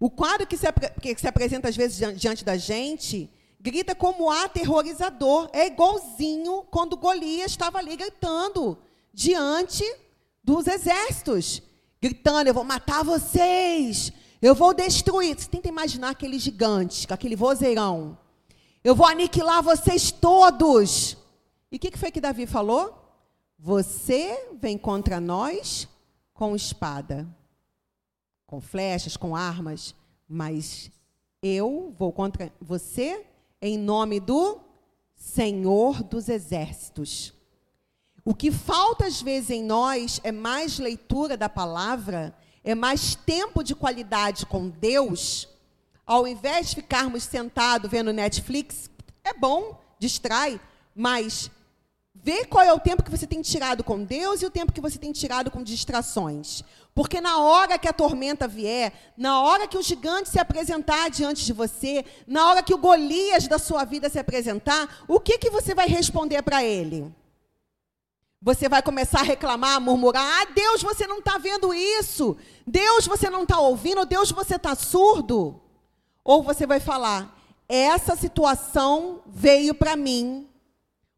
O 0.00 0.10
quadro 0.10 0.44
que 0.44 0.56
se, 0.56 0.66
que 1.00 1.16
se 1.16 1.28
apresenta 1.28 1.68
às 1.68 1.76
vezes 1.76 1.96
diante 2.18 2.44
da 2.44 2.56
gente 2.56 3.30
grita 3.60 3.94
como 3.94 4.28
aterrorizador. 4.28 5.48
É 5.52 5.68
igualzinho 5.68 6.64
quando 6.68 6.96
Golias 6.96 7.52
estava 7.52 7.78
ali 7.78 7.96
gritando 7.96 8.76
diante 9.14 9.84
dos 10.42 10.66
exércitos, 10.66 11.62
gritando: 12.02 12.48
Eu 12.48 12.54
vou 12.54 12.64
matar 12.64 13.04
vocês, 13.04 14.12
eu 14.46 14.54
vou 14.54 14.72
destruir. 14.72 15.36
Você 15.36 15.48
tenta 15.48 15.68
imaginar 15.68 16.10
aquele 16.10 16.38
gigante, 16.38 17.06
aquele 17.10 17.34
vozeirão. 17.34 18.16
Eu 18.84 18.94
vou 18.94 19.06
aniquilar 19.06 19.62
vocês 19.62 20.12
todos. 20.12 21.16
E 21.70 21.76
o 21.76 21.78
que, 21.78 21.90
que 21.90 21.98
foi 21.98 22.12
que 22.12 22.20
Davi 22.20 22.46
falou? 22.46 22.96
Você 23.58 24.50
vem 24.60 24.78
contra 24.78 25.18
nós 25.18 25.88
com 26.32 26.54
espada, 26.54 27.26
com 28.46 28.60
flechas, 28.60 29.16
com 29.16 29.34
armas, 29.34 29.94
mas 30.28 30.92
eu 31.42 31.92
vou 31.98 32.12
contra 32.12 32.52
você 32.60 33.26
em 33.60 33.76
nome 33.76 34.20
do 34.20 34.60
Senhor 35.16 36.04
dos 36.04 36.28
Exércitos. 36.28 37.32
O 38.24 38.34
que 38.34 38.52
falta 38.52 39.06
às 39.06 39.20
vezes 39.20 39.50
em 39.50 39.62
nós 39.64 40.20
é 40.22 40.30
mais 40.30 40.78
leitura 40.78 41.36
da 41.36 41.48
palavra, 41.48 42.36
é 42.66 42.74
mais 42.74 43.14
tempo 43.14 43.62
de 43.62 43.76
qualidade 43.76 44.44
com 44.44 44.68
Deus, 44.68 45.48
ao 46.04 46.26
invés 46.26 46.70
de 46.70 46.74
ficarmos 46.74 47.22
sentados 47.22 47.88
vendo 47.88 48.12
Netflix, 48.12 48.90
é 49.22 49.32
bom, 49.32 49.80
distrai, 50.00 50.60
mas 50.92 51.48
vê 52.12 52.44
qual 52.44 52.64
é 52.64 52.72
o 52.72 52.80
tempo 52.80 53.04
que 53.04 53.10
você 53.10 53.24
tem 53.24 53.40
tirado 53.40 53.84
com 53.84 54.02
Deus 54.02 54.42
e 54.42 54.46
o 54.46 54.50
tempo 54.50 54.72
que 54.72 54.80
você 54.80 54.98
tem 54.98 55.12
tirado 55.12 55.48
com 55.48 55.62
distrações. 55.62 56.64
Porque 56.92 57.20
na 57.20 57.38
hora 57.38 57.78
que 57.78 57.86
a 57.86 57.92
tormenta 57.92 58.48
vier, 58.48 58.92
na 59.16 59.40
hora 59.42 59.68
que 59.68 59.78
o 59.78 59.82
gigante 59.82 60.28
se 60.28 60.40
apresentar 60.40 61.08
diante 61.08 61.44
de 61.44 61.52
você, 61.52 62.04
na 62.26 62.48
hora 62.48 62.64
que 62.64 62.74
o 62.74 62.78
Golias 62.78 63.46
da 63.46 63.60
sua 63.60 63.84
vida 63.84 64.08
se 64.08 64.18
apresentar, 64.18 65.04
o 65.06 65.20
que, 65.20 65.38
que 65.38 65.50
você 65.50 65.72
vai 65.72 65.86
responder 65.86 66.42
para 66.42 66.64
ele? 66.64 67.14
Você 68.40 68.68
vai 68.68 68.82
começar 68.82 69.20
a 69.20 69.24
reclamar, 69.24 69.76
a 69.76 69.80
murmurar: 69.80 70.22
Ah, 70.22 70.46
Deus, 70.54 70.82
você 70.82 71.06
não 71.06 71.18
está 71.18 71.38
vendo 71.38 71.72
isso. 71.72 72.36
Deus, 72.66 73.06
você 73.06 73.30
não 73.30 73.42
está 73.42 73.58
ouvindo. 73.58 74.04
Deus, 74.04 74.30
você 74.30 74.56
está 74.56 74.74
surdo. 74.74 75.60
Ou 76.22 76.42
você 76.42 76.66
vai 76.66 76.78
falar: 76.78 77.36
Essa 77.68 78.14
situação 78.14 79.22
veio 79.26 79.74
para 79.74 79.96
mim 79.96 80.48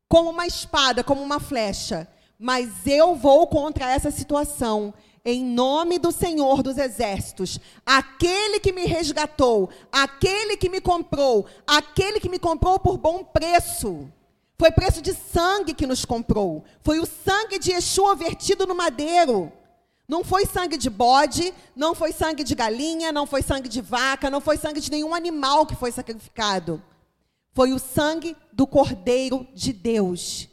como 0.08 0.30
uma 0.30 0.46
espada, 0.46 1.04
como 1.04 1.22
uma 1.22 1.40
flecha. 1.40 2.08
Mas 2.38 2.86
eu 2.86 3.16
vou 3.16 3.46
contra 3.48 3.90
essa 3.90 4.10
situação 4.10 4.94
em 5.24 5.44
nome 5.44 5.98
do 5.98 6.10
Senhor 6.10 6.62
dos 6.62 6.78
Exércitos, 6.78 7.60
aquele 7.84 8.60
que 8.60 8.72
me 8.72 8.86
resgatou, 8.86 9.68
aquele 9.92 10.56
que 10.56 10.70
me 10.70 10.80
comprou, 10.80 11.44
aquele 11.66 12.18
que 12.18 12.30
me 12.30 12.38
comprou 12.38 12.78
por 12.78 12.96
bom 12.96 13.22
preço. 13.22 14.10
Foi 14.58 14.72
preço 14.72 15.00
de 15.00 15.14
sangue 15.14 15.72
que 15.72 15.86
nos 15.86 16.04
comprou. 16.04 16.64
Foi 16.82 16.98
o 16.98 17.06
sangue 17.06 17.58
de 17.58 17.70
Yeshua 17.70 18.16
vertido 18.16 18.66
no 18.66 18.74
madeiro. 18.74 19.52
Não 20.08 20.24
foi 20.24 20.46
sangue 20.46 20.76
de 20.76 20.90
bode, 20.90 21.54
não 21.76 21.94
foi 21.94 22.12
sangue 22.12 22.42
de 22.42 22.54
galinha, 22.54 23.12
não 23.12 23.26
foi 23.26 23.42
sangue 23.42 23.68
de 23.68 23.80
vaca, 23.80 24.28
não 24.28 24.40
foi 24.40 24.56
sangue 24.56 24.80
de 24.80 24.90
nenhum 24.90 25.14
animal 25.14 25.64
que 25.64 25.76
foi 25.76 25.92
sacrificado. 25.92 26.82
Foi 27.52 27.72
o 27.72 27.78
sangue 27.78 28.36
do 28.52 28.66
Cordeiro 28.66 29.46
de 29.54 29.72
Deus, 29.72 30.48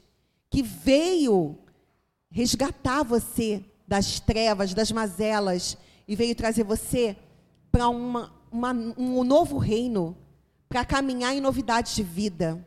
que 0.50 0.62
veio 0.62 1.58
resgatar 2.30 3.04
você 3.04 3.64
das 3.88 4.20
trevas, 4.20 4.74
das 4.74 4.92
mazelas, 4.92 5.78
e 6.08 6.16
veio 6.16 6.36
trazer 6.36 6.64
você 6.64 7.16
para 7.72 7.90
um 7.90 9.24
novo 9.24 9.58
reino, 9.58 10.16
para 10.68 10.84
caminhar 10.84 11.34
em 11.34 11.42
novidade 11.42 11.96
de 11.96 12.04
vida. 12.04 12.64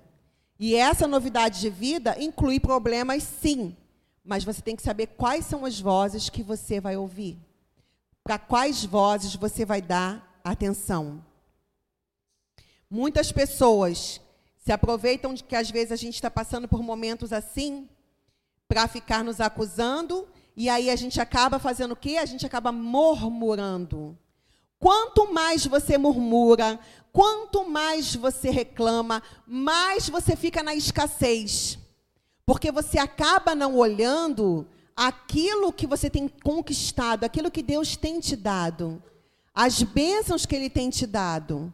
E 0.59 0.75
essa 0.75 1.07
novidade 1.07 1.61
de 1.61 1.71
vida 1.71 2.17
inclui 2.21 2.59
problemas, 2.59 3.23
sim, 3.23 3.77
mas 4.25 4.45
você 4.45 4.61
tem 4.61 4.75
que 4.75 4.83
saber 4.83 5.07
quais 5.09 5.47
são 5.47 5.65
as 5.65 5.79
vozes 5.79 6.29
que 6.29 6.43
você 6.43 6.81
vai 6.81 6.97
ouvir. 6.97 7.39
Para 8.25 8.39
quais 8.39 8.85
vozes 8.85 9.35
você 9.37 9.65
vai 9.65 9.81
dar 9.81 10.41
atenção. 10.43 11.25
Muitas 12.91 13.31
pessoas 13.31 14.21
se 14.57 14.73
aproveitam 14.73 15.33
de 15.33 15.45
que 15.45 15.57
às 15.57 15.71
vezes 15.71 15.93
a 15.93 15.97
gente 15.97 16.15
está 16.15 16.31
passando 16.31 16.67
por 16.67 16.83
momentos 16.83 17.33
assim 17.33 17.89
para 18.67 18.87
ficar 18.87 19.25
nos 19.25 19.41
acusando 19.41 20.29
e 20.57 20.69
aí 20.69 20.91
a 20.91 20.97
gente 20.97 21.21
acaba 21.21 21.59
fazendo 21.59 21.93
o 21.93 21.97
quê? 21.97 22.17
A 22.17 22.27
gente 22.27 22.45
acaba 22.45 22.73
murmurando. 22.73 24.19
Quanto 24.79 25.33
mais 25.33 25.65
você 25.67 25.97
murmura, 25.97 26.79
quanto 27.13 27.69
mais 27.69 28.15
você 28.15 28.51
reclama, 28.51 29.23
mais 29.47 30.09
você 30.09 30.37
fica 30.37 30.63
na 30.63 30.75
escassez. 30.75 31.79
Porque 32.47 32.73
você 32.73 32.99
acaba 32.99 33.55
não 33.55 33.77
olhando 33.77 34.67
aquilo 34.97 35.73
que 35.73 35.87
você 35.87 36.11
tem 36.11 36.27
conquistado, 36.27 37.25
aquilo 37.25 37.51
que 37.51 37.63
Deus 37.63 37.97
tem 37.97 38.19
te 38.19 38.35
dado, 38.35 39.03
as 39.55 39.83
bênçãos 39.83 40.45
que 40.45 40.57
Ele 40.57 40.69
tem 40.69 40.91
te 40.91 41.07
dado. 41.07 41.73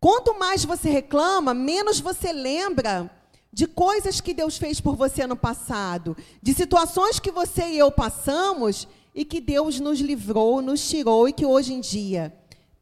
Quanto 0.00 0.38
mais 0.38 0.64
você 0.64 0.88
reclama, 0.88 1.52
menos 1.52 2.00
você 2.00 2.32
lembra 2.32 3.10
de 3.52 3.66
coisas 3.66 4.20
que 4.20 4.32
Deus 4.32 4.56
fez 4.58 4.80
por 4.80 4.96
você 4.96 5.26
no 5.26 5.36
passado, 5.36 6.16
de 6.42 6.54
situações 6.54 7.18
que 7.18 7.30
você 7.30 7.66
e 7.68 7.78
eu 7.78 7.90
passamos 7.90 8.86
e 9.14 9.24
que 9.24 9.40
Deus 9.40 9.80
nos 9.80 9.98
livrou, 9.98 10.62
nos 10.62 10.88
tirou 10.88 11.28
e 11.28 11.32
que 11.32 11.44
hoje 11.44 11.72
em 11.72 11.80
dia 11.80 12.32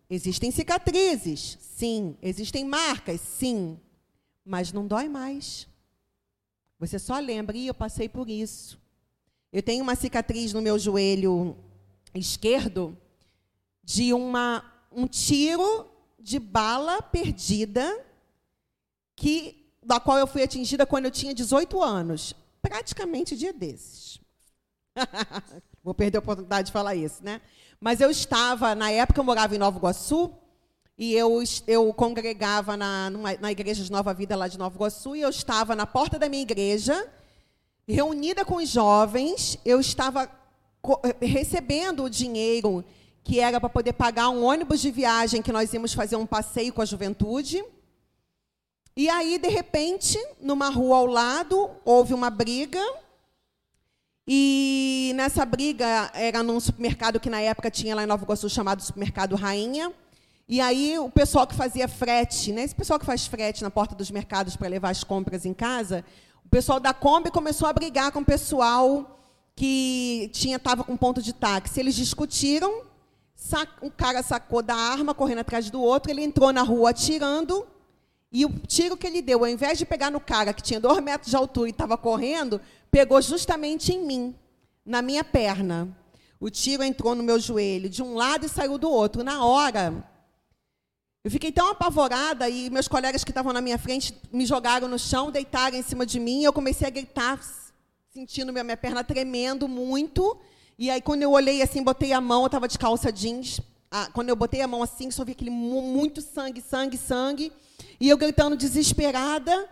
existem 0.09 0.51
cicatrizes, 0.51 1.59
sim, 1.61 2.17
existem 2.23 2.65
marcas, 2.65 3.21
sim, 3.21 3.79
mas 4.45 4.73
não 4.73 4.87
dói 4.87 5.09
mais. 5.09 5.67
Você 6.79 6.99
só 6.99 7.19
lembra, 7.19 7.57
e 7.57 7.67
eu 7.67 7.75
passei 7.75 8.09
por 8.09 8.29
isso. 8.29 8.79
Eu 9.53 9.63
tenho 9.63 9.83
uma 9.83 9.95
cicatriz 9.95 10.53
no 10.53 10.61
meu 10.61 10.79
joelho 10.79 11.57
esquerdo 12.15 12.97
de 13.83 14.13
uma, 14.13 14.65
um 14.91 15.07
tiro 15.07 15.89
de 16.19 16.39
bala 16.39 17.01
perdida 17.03 18.05
que 19.15 19.65
da 19.83 20.01
qual 20.01 20.19
eu 20.19 20.27
fui 20.27 20.43
atingida 20.43 20.87
quando 20.87 21.05
eu 21.05 21.11
tinha 21.11 21.35
18 21.35 21.83
anos. 21.83 22.35
Praticamente 22.63 23.37
dia 23.37 23.53
desses. 23.53 24.19
Vou 25.85 25.93
perder 25.93 26.17
a 26.17 26.21
oportunidade 26.21 26.69
de 26.69 26.73
falar 26.73 26.95
isso, 26.95 27.23
né? 27.23 27.43
Mas 27.79 28.01
eu 28.01 28.11
estava, 28.11 28.75
na 28.75 28.91
época 28.91 29.21
eu 29.21 29.25
morava 29.25 29.55
em 29.55 29.59
Nova 29.59 29.77
Iguaçu, 29.77 30.33
e 30.97 31.13
eu, 31.13 31.43
eu 31.67 31.93
congregava 31.93 32.75
na, 32.75 33.11
numa, 33.11 33.35
na 33.35 33.53
igreja 33.53 33.85
de 33.85 33.93
Nova 33.93 34.15
Vida 34.15 34.35
lá 34.35 34.49
de 34.49 34.57
Nova 34.57 34.75
Iguaçu, 34.75 35.15
e 35.15 35.21
eu 35.21 35.29
estava 35.29 35.77
na 35.77 35.87
porta 35.87 36.19
da 36.19 36.27
minha 36.27 36.41
igreja, 36.41 37.07
reunida 37.87 38.47
com 38.47 38.57
os 38.57 38.71
jovens, 38.71 39.59
eu 39.63 39.79
estava 39.79 40.31
recebendo 41.21 42.05
o 42.05 42.11
dinheiro 42.11 42.83
que 43.23 43.39
era 43.39 43.61
para 43.61 43.69
poder 43.69 43.93
pagar 43.93 44.31
um 44.31 44.43
ônibus 44.43 44.81
de 44.81 44.91
viagem 44.91 45.43
que 45.43 45.53
nós 45.53 45.73
íamos 45.75 45.93
fazer 45.93 46.17
um 46.17 46.27
passeio 46.27 46.73
com 46.73 46.81
a 46.81 46.87
juventude. 46.87 47.63
E 48.97 49.09
aí, 49.09 49.39
de 49.39 49.49
repente, 49.49 50.19
numa 50.41 50.71
rua 50.71 50.97
ao 50.97 51.07
lado, 51.07 51.71
houve 51.85 52.15
uma 52.15 52.31
briga. 52.31 52.81
E 54.27 55.13
nessa 55.15 55.45
briga 55.45 56.11
era 56.15 56.43
num 56.43 56.59
supermercado 56.59 57.21
que 57.21 57.29
na 57.29 57.41
época 57.41 57.71
tinha 57.71 57.95
lá 57.95 58.05
em 58.05 58.07
Nova 58.07 58.25
Iguaçu 58.25 58.49
chamado 58.49 58.83
Supermercado 58.83 59.37
Rainha. 59.37 59.93
E 60.49 60.61
aí 60.61 60.99
o 60.99 61.11
pessoal 61.11 61.47
que 61.47 61.55
fazia 61.55 61.87
frete, 61.87 62.53
né, 62.53 62.65
esse 62.65 62.75
pessoal 62.75 62.99
que 62.99 63.05
faz 63.05 63.27
frete 63.27 63.63
na 63.63 63.71
porta 63.71 63.95
dos 63.95 64.11
mercados 64.11 64.57
para 64.57 64.69
levar 64.69 64.91
as 64.91 65.05
compras 65.05 65.45
em 65.45 65.53
casa, 65.53 66.05
o 66.45 66.49
pessoal 66.49 66.81
da 66.81 66.95
Kombi 66.95 67.31
começou 67.31 67.69
a 67.69 67.73
brigar 67.73 68.13
com 68.13 68.21
o 68.21 68.25
pessoal 68.25 69.19
que 69.55 70.31
tinha 70.33 70.57
estava 70.57 70.85
com 70.85 70.97
ponto 70.97 71.23
de 71.23 71.33
táxi. 71.33 71.81
Eles 71.81 71.95
discutiram, 71.95 72.83
um 73.83 73.91
cara 73.91 74.23
sacou 74.23 74.63
da 74.63 74.75
arma, 74.75 75.15
correndo 75.15 75.41
atrás 75.41 75.71
do 75.71 75.81
outro, 75.81 76.11
ele 76.11 76.23
entrou 76.23 76.53
na 76.53 76.63
rua 76.63 76.91
atirando 76.91 77.67
e 78.35 78.45
o 78.45 78.51
tiro 78.67 78.97
que 78.97 79.07
ele 79.07 79.23
deu, 79.23 79.45
ao 79.45 79.49
invés 79.49 79.79
de 79.79 79.87
pegar 79.87 80.11
no 80.11 80.19
cara 80.19 80.53
que 80.53 80.61
tinha 80.61 80.81
dois 80.81 81.01
metros 81.01 81.31
de 81.31 81.37
altura 81.37 81.69
e 81.69 81.71
estava 81.71 81.97
correndo, 81.97 82.61
pegou 82.91 83.23
justamente 83.23 83.93
em 83.93 84.05
mim, 84.05 84.35
na 84.85 85.01
minha 85.01 85.23
perna. 85.23 85.97
O 86.41 86.51
tiro 86.51 86.83
entrou 86.83 87.15
no 87.15 87.23
meu 87.23 87.39
joelho, 87.39 87.89
de 87.89 88.03
um 88.03 88.17
lado 88.17 88.45
e 88.45 88.49
saiu 88.49 88.77
do 88.77 88.91
outro. 88.91 89.23
Na 89.23 89.45
hora, 89.45 90.05
eu 91.23 91.31
fiquei 91.31 91.53
tão 91.53 91.69
apavorada 91.69 92.49
e 92.49 92.69
meus 92.71 92.89
colegas 92.89 93.23
que 93.23 93.31
estavam 93.31 93.53
na 93.53 93.61
minha 93.61 93.79
frente 93.79 94.13
me 94.33 94.45
jogaram 94.45 94.89
no 94.89 94.99
chão, 94.99 95.31
deitaram 95.31 95.77
em 95.77 95.83
cima 95.83 96.05
de 96.05 96.19
mim. 96.19 96.41
E 96.41 96.45
eu 96.45 96.53
comecei 96.53 96.89
a 96.89 96.91
gritar, 96.91 97.41
sentindo 98.13 98.53
minha, 98.53 98.65
minha 98.65 98.77
perna 98.77 99.05
tremendo 99.05 99.69
muito. 99.69 100.37
E 100.77 100.91
aí, 100.91 101.01
quando 101.01 101.23
eu 101.23 101.31
olhei 101.31 101.63
assim, 101.63 101.85
botei 101.85 102.13
a 102.13 102.21
mão, 102.21 102.41
eu 102.41 102.47
estava 102.47 102.67
de 102.67 102.81
calça 102.81 103.13
jeans. 103.13 103.61
Ah, 103.93 104.11
quando 104.13 104.29
eu 104.29 104.35
botei 104.35 104.61
a 104.61 104.67
mão 104.67 104.83
assim, 104.83 105.09
só 105.13 105.25
vi 105.25 105.31
aquele 105.31 105.51
muito 105.51 106.21
sangue, 106.21 106.61
sangue, 106.61 106.99
sangue. 106.99 107.53
E 108.01 108.09
eu 108.09 108.17
gritando 108.17 108.57
desesperada. 108.57 109.69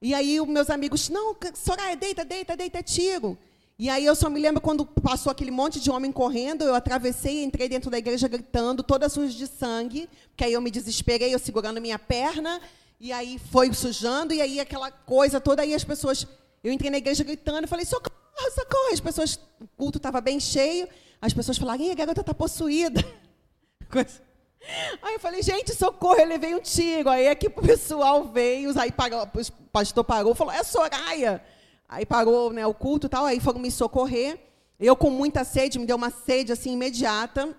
E 0.00 0.14
aí 0.14 0.40
os 0.40 0.48
meus 0.48 0.70
amigos, 0.70 1.08
não, 1.08 1.36
Soraya, 1.54 1.96
deita, 1.96 2.24
deita, 2.24 2.56
deita, 2.56 2.78
é 2.78 2.82
tiro. 2.82 3.36
E 3.78 3.88
aí 3.88 4.04
eu 4.04 4.14
só 4.16 4.28
me 4.28 4.40
lembro 4.40 4.60
quando 4.60 4.84
passou 4.84 5.30
aquele 5.30 5.52
monte 5.52 5.78
de 5.78 5.88
homem 5.88 6.10
correndo, 6.10 6.64
eu 6.64 6.74
atravessei, 6.74 7.44
entrei 7.44 7.68
dentro 7.68 7.88
da 7.88 7.98
igreja 7.98 8.26
gritando, 8.26 8.82
toda 8.82 9.08
suja 9.08 9.32
de 9.32 9.46
sangue, 9.46 10.08
que 10.36 10.42
aí 10.42 10.52
eu 10.52 10.60
me 10.60 10.68
desesperei, 10.68 11.32
eu 11.32 11.38
segurando 11.38 11.80
minha 11.80 11.96
perna, 11.96 12.60
e 12.98 13.12
aí 13.12 13.38
foi 13.52 13.72
sujando, 13.72 14.34
e 14.34 14.42
aí 14.42 14.58
aquela 14.58 14.90
coisa 14.90 15.40
toda, 15.40 15.62
aí 15.62 15.74
as 15.74 15.84
pessoas, 15.84 16.26
eu 16.64 16.72
entrei 16.72 16.90
na 16.90 16.98
igreja 16.98 17.22
gritando, 17.22 17.68
falei, 17.68 17.84
socorro, 17.84 18.16
socorro, 18.52 18.92
as 18.92 18.98
pessoas, 18.98 19.38
o 19.60 19.68
culto 19.76 19.98
estava 19.98 20.20
bem 20.20 20.40
cheio, 20.40 20.88
as 21.22 21.32
pessoas 21.32 21.56
falaram, 21.56 21.88
a 21.88 21.94
garota 21.94 22.20
está 22.20 22.34
possuída. 22.34 23.00
Aí 25.02 25.14
eu 25.14 25.20
falei, 25.20 25.42
gente, 25.42 25.74
socorro, 25.74 26.20
eu 26.20 26.26
levei 26.26 26.54
um 26.54 26.60
tiro. 26.60 27.08
Aí 27.08 27.28
aqui 27.28 27.46
o 27.46 27.50
pessoal 27.50 28.24
veio, 28.24 28.78
aí 28.78 28.92
parou, 28.92 29.22
o 29.22 29.52
pastor 29.72 30.04
parou, 30.04 30.34
falou, 30.34 30.52
é 30.52 30.62
Soraya. 30.62 31.42
Aí 31.88 32.04
parou 32.04 32.52
né, 32.52 32.66
o 32.66 32.74
culto 32.74 33.06
e 33.06 33.10
tal, 33.10 33.24
aí 33.24 33.40
foram 33.40 33.60
me 33.60 33.70
socorrer. 33.70 34.38
Eu 34.78 34.94
com 34.94 35.10
muita 35.10 35.42
sede, 35.42 35.78
me 35.78 35.86
deu 35.86 35.96
uma 35.96 36.10
sede 36.10 36.52
assim 36.52 36.72
imediata. 36.72 37.56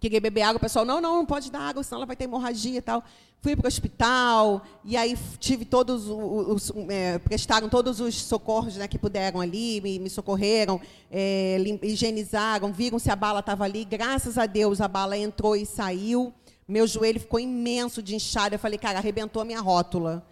Queria 0.00 0.20
beber 0.20 0.42
água, 0.42 0.58
o 0.58 0.60
pessoal, 0.60 0.84
não, 0.84 1.00
não, 1.00 1.16
não 1.16 1.26
pode 1.26 1.50
dar 1.50 1.60
água, 1.60 1.82
senão 1.82 1.98
ela 1.98 2.06
vai 2.06 2.14
ter 2.14 2.24
hemorragia 2.24 2.78
e 2.78 2.80
tal. 2.80 3.02
Fui 3.40 3.56
para 3.56 3.64
o 3.64 3.68
hospital, 3.68 4.62
e 4.84 4.96
aí 4.96 5.16
tive 5.38 5.64
todos 5.64 6.08
os, 6.08 6.70
os 6.70 6.72
é, 6.88 7.18
prestaram 7.18 7.68
todos 7.68 8.00
os 8.00 8.14
socorros 8.14 8.76
né, 8.76 8.86
que 8.86 8.98
puderam 8.98 9.40
ali, 9.40 9.80
me, 9.80 9.98
me 9.98 10.10
socorreram, 10.10 10.80
é, 11.10 11.58
higienizaram, 11.82 12.72
viram 12.72 12.98
se 12.98 13.10
a 13.10 13.16
bala 13.16 13.40
estava 13.40 13.64
ali. 13.64 13.84
Graças 13.84 14.38
a 14.38 14.46
Deus, 14.46 14.80
a 14.80 14.88
bala 14.88 15.16
entrou 15.16 15.56
e 15.56 15.66
saiu. 15.66 16.32
Meu 16.66 16.86
joelho 16.86 17.20
ficou 17.20 17.40
imenso 17.40 18.02
de 18.02 18.14
inchada. 18.14 18.54
Eu 18.54 18.58
falei, 18.58 18.78
cara, 18.78 18.98
arrebentou 18.98 19.42
a 19.42 19.44
minha 19.44 19.60
rótula. 19.60 20.24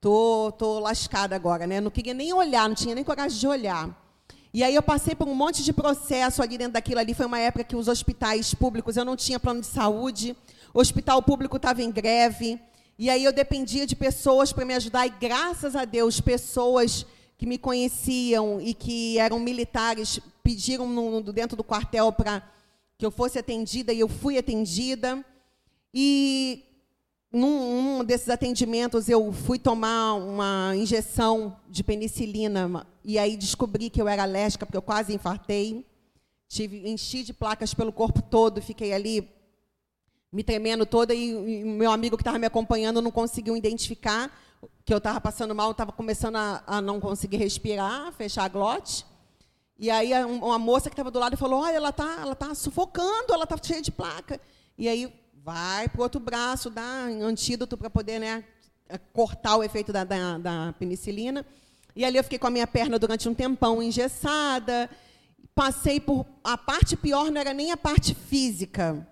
Tô, 0.00 0.52
tô 0.58 0.78
lascada 0.78 1.34
agora, 1.36 1.66
né? 1.66 1.80
Não 1.80 1.90
queria 1.90 2.14
nem 2.14 2.32
olhar, 2.32 2.68
não 2.68 2.74
tinha 2.74 2.94
nem 2.94 3.04
coragem 3.04 3.38
de 3.38 3.46
olhar. 3.46 4.01
E 4.54 4.62
aí 4.62 4.74
eu 4.74 4.82
passei 4.82 5.14
por 5.14 5.26
um 5.26 5.34
monte 5.34 5.64
de 5.64 5.72
processo 5.72 6.42
ali 6.42 6.58
dentro 6.58 6.74
daquilo 6.74 7.00
ali. 7.00 7.14
Foi 7.14 7.24
uma 7.24 7.38
época 7.38 7.64
que 7.64 7.74
os 7.74 7.88
hospitais 7.88 8.52
públicos, 8.52 8.96
eu 8.98 9.04
não 9.04 9.16
tinha 9.16 9.40
plano 9.40 9.62
de 9.62 9.66
saúde, 9.66 10.36
o 10.74 10.80
hospital 10.80 11.22
público 11.22 11.56
estava 11.56 11.82
em 11.82 11.90
greve. 11.90 12.60
E 12.98 13.08
aí 13.08 13.24
eu 13.24 13.32
dependia 13.32 13.86
de 13.86 13.96
pessoas 13.96 14.52
para 14.52 14.66
me 14.66 14.74
ajudar. 14.74 15.06
E 15.06 15.10
graças 15.10 15.74
a 15.74 15.86
Deus, 15.86 16.20
pessoas 16.20 17.06
que 17.38 17.46
me 17.46 17.56
conheciam 17.56 18.60
e 18.60 18.74
que 18.74 19.18
eram 19.18 19.40
militares 19.40 20.20
pediram 20.42 20.86
no, 20.86 21.22
dentro 21.32 21.56
do 21.56 21.64
quartel 21.64 22.12
para 22.12 22.42
que 22.98 23.06
eu 23.06 23.10
fosse 23.10 23.38
atendida 23.38 23.92
e 23.92 24.00
eu 24.00 24.08
fui 24.08 24.36
atendida. 24.36 25.24
E 25.94 26.62
num, 27.32 27.82
num, 27.82 28.04
desses 28.04 28.28
atendimentos 28.28 29.08
eu 29.08 29.32
fui 29.32 29.58
tomar 29.58 30.14
uma 30.14 30.72
injeção 30.76 31.56
de 31.68 31.82
penicilina 31.82 32.86
e 33.02 33.18
aí 33.18 33.36
descobri 33.36 33.88
que 33.88 34.00
eu 34.02 34.06
era 34.06 34.22
alérgica 34.22 34.66
porque 34.66 34.76
eu 34.76 34.82
quase 34.82 35.14
infartei. 35.14 35.86
Tive 36.46 36.86
enchi 36.86 37.22
de 37.22 37.32
placas 37.32 37.72
pelo 37.72 37.90
corpo 37.90 38.20
todo, 38.20 38.60
fiquei 38.60 38.92
ali 38.92 39.30
me 40.30 40.44
tremendo 40.44 40.84
toda 40.84 41.14
e 41.14 41.34
o 41.34 41.68
meu 41.68 41.90
amigo 41.90 42.16
que 42.16 42.22
estava 42.22 42.38
me 42.38 42.46
acompanhando 42.46 43.00
não 43.00 43.10
conseguiu 43.10 43.56
identificar 43.56 44.30
que 44.84 44.92
eu 44.92 44.98
estava 44.98 45.20
passando 45.20 45.54
mal, 45.54 45.70
estava 45.70 45.92
começando 45.92 46.36
a, 46.36 46.62
a, 46.66 46.80
não 46.80 47.00
conseguir 47.00 47.38
respirar, 47.38 48.12
fechar 48.12 48.44
a 48.44 48.48
glote. 48.48 49.06
E 49.78 49.90
aí 49.90 50.12
uma 50.24 50.58
moça 50.58 50.90
que 50.90 50.94
estava 50.94 51.10
do 51.10 51.18
lado 51.18 51.36
falou: 51.36 51.60
"Olha, 51.62 51.76
ela 51.76 51.88
está, 51.88 52.18
ela 52.20 52.34
tá 52.34 52.54
sufocando, 52.54 53.32
ela 53.32 53.44
está 53.44 53.56
cheia 53.60 53.80
de 53.80 53.90
placa". 53.90 54.38
E 54.76 54.88
aí 54.88 55.12
vai 55.44 55.88
para 55.88 55.98
o 55.98 56.02
outro 56.02 56.20
braço, 56.20 56.70
dá 56.70 56.82
antídoto 56.82 57.76
para 57.76 57.90
poder 57.90 58.20
né, 58.20 58.44
cortar 59.12 59.56
o 59.56 59.64
efeito 59.64 59.92
da, 59.92 60.04
da, 60.04 60.38
da, 60.38 60.74
penicilina. 60.78 61.44
E 61.96 62.04
ali 62.04 62.16
eu 62.16 62.22
fiquei 62.22 62.38
com 62.38 62.46
a 62.46 62.50
minha 62.50 62.66
perna 62.66 62.98
durante 62.98 63.28
um 63.28 63.34
tempão 63.34 63.82
engessada. 63.82 64.88
Passei 65.54 66.00
por. 66.00 66.24
A 66.44 66.56
parte 66.56 66.96
pior 66.96 67.30
não 67.30 67.40
era 67.40 67.52
nem 67.52 67.72
a 67.72 67.76
parte 67.76 68.14
física, 68.14 69.06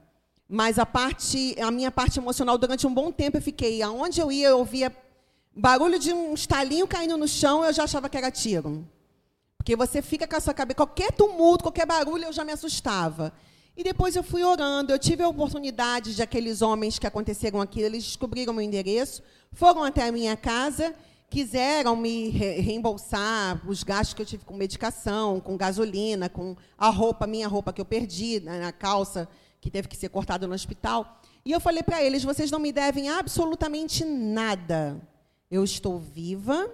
mas 0.49 0.79
a 0.79 0.87
parte, 0.87 1.55
a 1.61 1.71
minha 1.71 1.90
parte 1.90 2.19
emocional. 2.19 2.57
Durante 2.57 2.87
um 2.87 2.95
bom 2.95 3.11
tempo 3.11 3.37
eu 3.37 3.43
fiquei. 3.43 3.83
Aonde 3.83 4.21
eu 4.21 4.31
ia, 4.31 4.49
eu 4.49 4.59
ouvia 4.59 4.95
barulho 5.55 5.99
de 5.99 6.12
um 6.12 6.33
estalinho 6.33 6.87
caindo 6.87 7.16
no 7.16 7.27
chão, 7.27 7.64
eu 7.64 7.73
já 7.73 7.85
achava 7.85 8.09
que 8.09 8.16
era 8.16 8.31
tiro. 8.31 8.88
Porque 9.59 9.77
você 9.77 10.01
fica 10.01 10.27
com 10.27 10.37
a 10.37 10.40
sua 10.40 10.55
cabeça, 10.55 10.77
qualquer 10.77 11.12
tumulto, 11.12 11.64
qualquer 11.64 11.85
barulho, 11.85 12.25
eu 12.25 12.33
já 12.33 12.45
me 12.45 12.53
assustava. 12.53 13.33
E 13.81 13.83
depois 13.83 14.14
eu 14.14 14.23
fui 14.23 14.45
orando. 14.45 14.93
Eu 14.93 14.99
tive 14.99 15.23
a 15.23 15.29
oportunidade 15.29 16.14
de 16.14 16.23
aqueles 16.23 16.61
homens 16.61 16.99
que 16.99 17.07
aconteceram 17.07 17.62
aqui, 17.62 17.81
eles 17.81 18.05
descobriram 18.05 18.53
meu 18.53 18.61
endereço, 18.61 19.23
foram 19.53 19.83
até 19.83 20.07
a 20.07 20.12
minha 20.12 20.37
casa, 20.37 20.95
quiseram 21.31 21.97
me 21.97 22.29
reembolsar 22.29 23.66
os 23.66 23.83
gastos 23.83 24.12
que 24.12 24.21
eu 24.21 24.27
tive 24.27 24.45
com 24.45 24.55
medicação, 24.55 25.40
com 25.40 25.57
gasolina, 25.57 26.29
com 26.29 26.55
a 26.77 26.90
roupa, 26.90 27.27
minha 27.27 27.49
roupa 27.49 27.73
que 27.73 27.81
eu 27.81 27.87
perdi 27.87 28.40
na 28.40 28.71
calça, 28.71 29.27
que 29.62 29.71
teve 29.71 29.88
que 29.88 29.97
ser 29.97 30.11
cortada 30.11 30.47
no 30.47 30.53
hospital. 30.53 31.19
E 31.43 31.51
eu 31.51 31.59
falei 31.59 31.83
para 31.83 32.05
eles: 32.05 32.23
vocês 32.23 32.51
não 32.51 32.59
me 32.59 32.73
devem 32.73 33.09
absolutamente 33.09 34.05
nada. 34.05 35.01
Eu 35.51 35.64
estou 35.64 35.99
viva, 35.99 36.71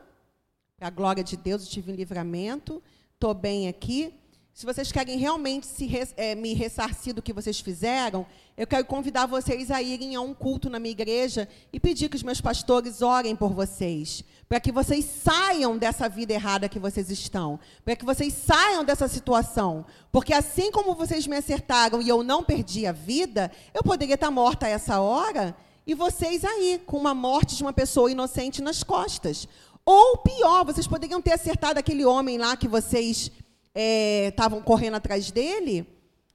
para 0.76 0.88
a 0.88 0.90
glória 0.90 1.22
de 1.22 1.36
Deus, 1.36 1.62
eu 1.62 1.70
tive 1.70 1.92
um 1.92 1.94
livramento, 1.94 2.82
estou 3.14 3.32
bem 3.32 3.68
aqui 3.68 4.12
se 4.56 4.64
vocês 4.64 4.90
querem 4.90 5.18
realmente 5.18 5.66
se, 5.66 5.86
é, 6.16 6.34
me 6.34 6.54
ressarcir 6.54 7.12
do 7.12 7.20
que 7.20 7.30
vocês 7.30 7.60
fizeram, 7.60 8.24
eu 8.56 8.66
quero 8.66 8.86
convidar 8.86 9.26
vocês 9.26 9.70
a 9.70 9.82
irem 9.82 10.16
a 10.16 10.22
um 10.22 10.32
culto 10.32 10.70
na 10.70 10.78
minha 10.78 10.92
igreja 10.92 11.46
e 11.70 11.78
pedir 11.78 12.08
que 12.08 12.16
os 12.16 12.22
meus 12.22 12.40
pastores 12.40 13.02
orem 13.02 13.36
por 13.36 13.52
vocês, 13.52 14.24
para 14.48 14.58
que 14.58 14.72
vocês 14.72 15.04
saiam 15.04 15.76
dessa 15.76 16.08
vida 16.08 16.32
errada 16.32 16.70
que 16.70 16.78
vocês 16.78 17.10
estão, 17.10 17.60
para 17.84 17.94
que 17.96 18.04
vocês 18.06 18.32
saiam 18.32 18.82
dessa 18.82 19.06
situação. 19.08 19.84
Porque 20.10 20.32
assim 20.32 20.70
como 20.72 20.94
vocês 20.94 21.26
me 21.26 21.36
acertaram 21.36 22.00
e 22.00 22.08
eu 22.08 22.22
não 22.22 22.42
perdi 22.42 22.86
a 22.86 22.92
vida, 22.92 23.52
eu 23.74 23.82
poderia 23.82 24.14
estar 24.14 24.30
morta 24.30 24.64
a 24.64 24.70
essa 24.70 25.00
hora 25.00 25.54
e 25.86 25.94
vocês 25.94 26.46
aí, 26.46 26.80
com 26.86 26.96
uma 26.96 27.12
morte 27.12 27.56
de 27.56 27.62
uma 27.62 27.74
pessoa 27.74 28.10
inocente 28.10 28.62
nas 28.62 28.82
costas. 28.82 29.46
Ou 29.84 30.16
pior, 30.16 30.64
vocês 30.64 30.86
poderiam 30.86 31.20
ter 31.20 31.34
acertado 31.34 31.78
aquele 31.78 32.06
homem 32.06 32.38
lá 32.38 32.56
que 32.56 32.66
vocês 32.66 33.30
estavam 33.76 34.60
é, 34.60 34.62
correndo 34.62 34.94
atrás 34.94 35.30
dele, 35.30 35.86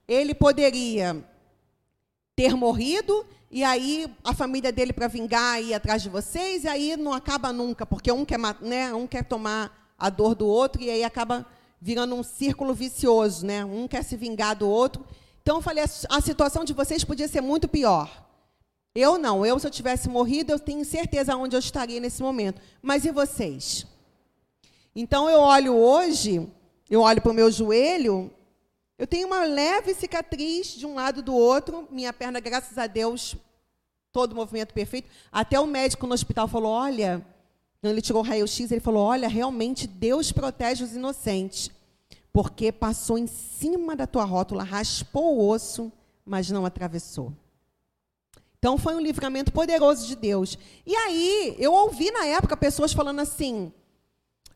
ele 0.08 0.34
poderia 0.36 1.25
ter 2.36 2.56
morrido 2.56 3.25
e 3.49 3.63
aí 3.63 4.08
a 4.23 4.34
família 4.34 4.71
dele 4.71 4.93
para 4.93 5.08
vingar 5.08 5.62
ir 5.62 5.73
atrás 5.73 6.01
de 6.01 6.10
vocês 6.10 6.63
e 6.63 6.67
aí 6.67 6.95
não 6.95 7.13
acaba 7.13 7.51
nunca, 7.51 7.86
porque 7.86 8.12
um 8.12 8.23
quer, 8.23 8.39
né, 8.62 8.93
um 8.93 9.08
quer 9.08 9.25
tomar 9.25 9.93
a 9.97 10.10
dor 10.10 10.36
do 10.36 10.47
outro 10.47 10.82
e 10.82 10.89
aí 10.89 11.04
acaba 11.04 11.45
virando 11.80 12.15
um 12.15 12.23
círculo 12.23 12.73
vicioso, 12.73 13.45
né? 13.45 13.65
Um 13.65 13.88
quer 13.88 14.04
se 14.04 14.15
vingar 14.15 14.56
do 14.56 14.69
outro. 14.69 15.04
Então 15.41 15.58
eu 15.58 15.62
falei, 15.62 15.84
a 15.84 16.21
situação 16.21 16.63
de 16.63 16.73
vocês 16.73 17.04
podia 17.04 17.27
ser 17.27 17.41
muito 17.41 17.67
pior. 17.67 18.27
Eu 18.93 19.17
não, 19.17 19.45
eu 19.45 19.58
se 19.58 19.65
eu 19.65 19.71
tivesse 19.71 20.08
morrido, 20.08 20.51
eu 20.51 20.60
tenho 20.60 20.86
certeza 20.86 21.36
onde 21.36 21.56
eu 21.56 21.60
estaria 21.60 21.99
nesse 21.99 22.21
momento. 22.21 22.62
Mas 22.82 23.06
e 23.06 23.12
vocês? 23.12 23.88
Então 24.95 25.30
eu 25.30 25.39
olho 25.39 25.75
hoje 25.75 26.47
eu 26.91 26.99
olho 26.99 27.21
para 27.21 27.32
o 27.32 27.34
meu 27.34 27.49
joelho, 27.49 28.30
eu 28.97 29.08
tenho 29.08 29.25
uma 29.25 29.45
leve 29.45 29.93
cicatriz 29.93 30.75
de 30.75 30.86
um 30.86 30.93
lado 30.93 31.21
do 31.21 31.34
outro, 31.34 31.88
minha 31.89 32.12
perna, 32.12 32.41
graças 32.41 32.77
a 32.77 32.86
Deus, 32.86 33.38
todo 34.12 34.36
movimento 34.36 34.73
perfeito. 34.73 35.10
Até 35.32 35.58
o 35.58 35.65
médico 35.65 36.06
no 36.06 36.13
hospital 36.13 36.49
falou: 36.49 36.69
olha, 36.73 37.25
ele 37.82 38.01
tirou 38.01 38.21
o 38.21 38.25
raio-x, 38.25 38.69
ele 38.69 38.82
falou: 38.82 39.06
olha, 39.06 39.30
realmente 39.30 39.88
Deus 39.88 40.34
protege 40.34 40.84
os 40.84 40.93
inocentes, 40.93 41.71
porque 42.34 42.73
passou 42.73 43.17
em 43.17 43.25
cima 43.25 43.95
da 43.95 44.06
tua 44.06 44.25
rótula, 44.25 44.62
raspou 44.62 45.38
o 45.38 45.49
osso, 45.49 45.89
mas 46.25 46.51
não 46.51 46.65
atravessou. 46.65 47.32
Então 48.60 48.77
foi 48.77 48.95
um 48.95 49.01
livramento 49.01 49.51
poderoso 49.54 50.06
de 50.06 50.15
Deus. 50.15 50.58
E 50.86 50.93
aí, 50.93 51.56
eu 51.58 51.73
ouvi 51.73 52.12
na 52.12 52.25
época 52.25 52.58
pessoas 52.58 52.91
falando 52.91 53.21
assim: 53.21 53.71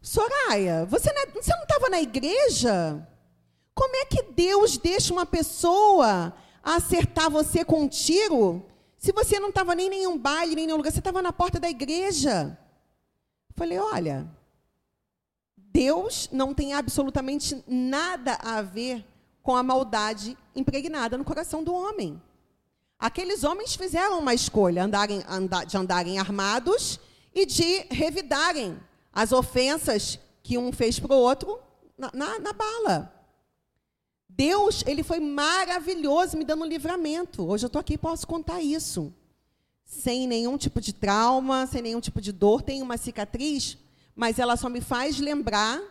Soraya, 0.05 0.85
você 0.85 1.11
não 1.11 1.23
é, 1.23 1.63
estava 1.63 1.89
na 1.89 1.99
igreja? 1.99 3.07
Como 3.73 3.95
é 3.95 4.05
que 4.05 4.21
Deus 4.21 4.77
deixa 4.77 5.11
uma 5.11 5.25
pessoa 5.25 6.31
acertar 6.61 7.27
você 7.27 7.65
com 7.65 7.81
um 7.81 7.87
tiro 7.87 8.63
se 8.99 9.11
você 9.11 9.39
não 9.39 9.49
estava 9.49 9.73
nem 9.73 9.87
em 9.87 9.89
nenhum 9.89 10.15
baile, 10.15 10.53
nem 10.53 10.65
em 10.65 10.67
nenhum 10.67 10.77
lugar? 10.77 10.91
Você 10.91 10.99
estava 10.99 11.23
na 11.23 11.33
porta 11.33 11.59
da 11.59 11.67
igreja. 11.67 12.55
Falei, 13.55 13.79
olha, 13.79 14.27
Deus 15.57 16.29
não 16.31 16.53
tem 16.53 16.75
absolutamente 16.75 17.63
nada 17.67 18.35
a 18.43 18.61
ver 18.61 19.03
com 19.41 19.55
a 19.55 19.63
maldade 19.63 20.37
impregnada 20.55 21.17
no 21.17 21.25
coração 21.25 21.63
do 21.63 21.73
homem. 21.73 22.21
Aqueles 22.99 23.43
homens 23.43 23.75
fizeram 23.75 24.19
uma 24.19 24.35
escolha 24.35 24.83
andarem, 24.83 25.23
andar, 25.27 25.65
de 25.65 25.75
andarem 25.75 26.19
armados 26.19 26.99
e 27.33 27.43
de 27.43 27.87
revidarem 27.89 28.79
as 29.15 29.31
ofensas 29.31 30.19
que 30.43 30.57
um 30.57 30.73
fez 30.73 30.99
para 30.99 31.15
o 31.15 31.17
outro 31.17 31.57
na, 31.97 32.11
na, 32.13 32.39
na, 32.39 32.53
bala. 32.53 33.11
Deus, 34.27 34.83
ele 34.85 35.01
foi 35.01 35.21
maravilhoso 35.21 36.37
me 36.37 36.43
dando 36.43 36.65
livramento. 36.65 37.47
Hoje 37.47 37.63
eu 37.63 37.67
estou 37.67 37.79
aqui 37.79 37.93
e 37.93 37.97
posso 37.97 38.27
contar 38.27 38.61
isso. 38.61 39.13
Sem 39.85 40.27
nenhum 40.27 40.57
tipo 40.57 40.81
de 40.81 40.91
trauma, 40.91 41.65
sem 41.65 41.81
nenhum 41.81 42.01
tipo 42.01 42.19
de 42.19 42.33
dor. 42.33 42.61
Tem 42.61 42.81
uma 42.81 42.97
cicatriz, 42.97 43.77
mas 44.13 44.37
ela 44.37 44.57
só 44.57 44.67
me 44.67 44.81
faz 44.81 45.17
lembrar 45.17 45.81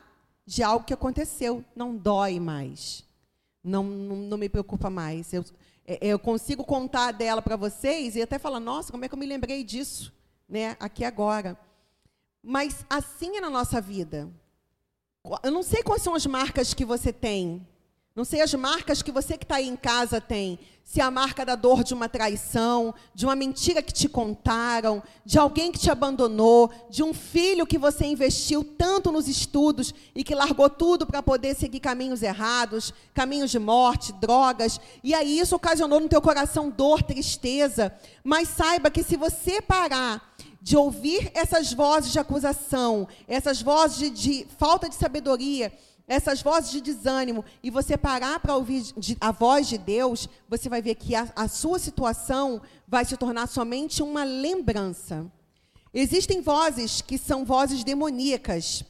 de 0.45 0.63
algo 0.63 0.85
que 0.85 0.93
aconteceu. 0.93 1.65
Não 1.75 1.97
dói 1.97 2.39
mais. 2.39 3.03
Não, 3.63 3.83
não, 3.83 4.17
não 4.17 4.37
me 4.37 4.51
preocupa 4.51 4.91
mais. 4.91 5.33
Eu, 5.33 5.43
é, 5.87 5.99
eu 6.03 6.19
consigo 6.19 6.63
contar 6.63 7.13
dela 7.13 7.41
para 7.41 7.57
vocês 7.57 8.15
e 8.17 8.21
até 8.21 8.39
falar, 8.39 8.61
nossa, 8.61 8.93
como 8.93 9.07
é 9.07 9.09
que 9.09 9.15
eu 9.15 9.19
me 9.19 9.25
lembrei 9.25 9.65
disso, 9.65 10.13
né? 10.47 10.77
Aqui 10.79 11.03
agora. 11.03 11.59
Mas 12.46 12.85
assim 12.90 13.38
é 13.38 13.40
na 13.40 13.48
nossa 13.48 13.80
vida. 13.80 14.30
Eu 15.42 15.50
não 15.50 15.62
sei 15.62 15.83
quais 15.83 16.02
são 16.02 16.14
as 16.14 16.26
marcas 16.26 16.74
que 16.74 16.85
você 16.85 17.11
tem. 17.11 17.66
Não 18.16 18.24
sei 18.24 18.40
as 18.42 18.55
marcas 18.55 19.03
que 19.03 19.11
você 19.11 19.37
que 19.37 19.44
está 19.44 19.57
aí 19.57 19.68
em 19.68 19.74
casa 19.74 20.20
tem. 20.20 20.57
Se 20.85 21.00
é 21.00 21.03
a 21.03 21.11
marca 21.11 21.44
da 21.44 21.57
dor 21.57 21.83
de 21.83 21.92
uma 21.92 22.09
traição, 22.09 22.94
de 23.12 23.27
uma 23.27 23.35
mentira 23.35 23.83
que 23.83 23.92
te 23.92 24.09
contaram, 24.09 25.03
de 25.24 25.37
alguém 25.37 25.72
que 25.72 25.81
te 25.81 25.90
abandonou, 25.90 26.70
de 26.88 27.03
um 27.03 27.12
filho 27.12 27.66
que 27.66 27.77
você 27.77 28.07
investiu 28.07 28.62
tanto 28.62 29.11
nos 29.11 29.27
estudos 29.27 29.92
e 30.14 30.22
que 30.22 30.33
largou 30.33 30.70
tudo 30.70 31.05
para 31.05 31.24
poder 31.24 31.57
seguir 31.57 31.81
caminhos 31.81 32.22
errados, 32.22 32.94
caminhos 33.12 33.50
de 33.50 33.59
morte, 33.59 34.12
drogas. 34.12 34.79
E 35.03 35.12
aí 35.12 35.40
isso 35.40 35.57
ocasionou 35.57 35.98
no 35.98 36.09
teu 36.09 36.22
coração 36.22 36.70
dor, 36.70 37.03
tristeza. 37.03 37.92
Mas 38.22 38.48
saiba 38.48 38.92
que 38.92 39.03
se 39.03 39.16
você 39.16 39.61
parar 39.61 40.37
de 40.62 40.77
ouvir 40.77 41.33
essas 41.35 41.72
vozes 41.72 42.12
de 42.12 42.20
acusação, 42.20 43.09
essas 43.27 43.61
vozes 43.61 43.98
de, 43.98 44.11
de 44.11 44.46
falta 44.57 44.88
de 44.88 44.94
sabedoria, 44.94 45.72
essas 46.07 46.43
vozes 46.43 46.71
de 46.71 46.81
desânimo, 46.81 47.45
e 47.62 47.71
você 47.71 47.97
parar 47.97 48.38
para 48.40 48.55
ouvir 48.55 48.85
a 49.21 49.33
voz 49.33 49.69
de 49.69 49.79
Deus, 49.79 50.29
você 50.49 50.69
vai 50.69 50.83
ver 50.83 50.97
que 50.97 51.14
a, 51.14 51.33
a 51.35 51.49
sua 51.49 51.79
situação 51.79 52.61
vai 52.87 53.05
se 53.05 53.17
tornar 53.17 53.47
somente 53.47 54.03
uma 54.03 54.23
lembrança. 54.23 55.31
Existem 55.93 56.43
vozes 56.43 57.01
que 57.01 57.17
são 57.17 57.45
vozes 57.45 57.85
demoníacas. 57.85 58.85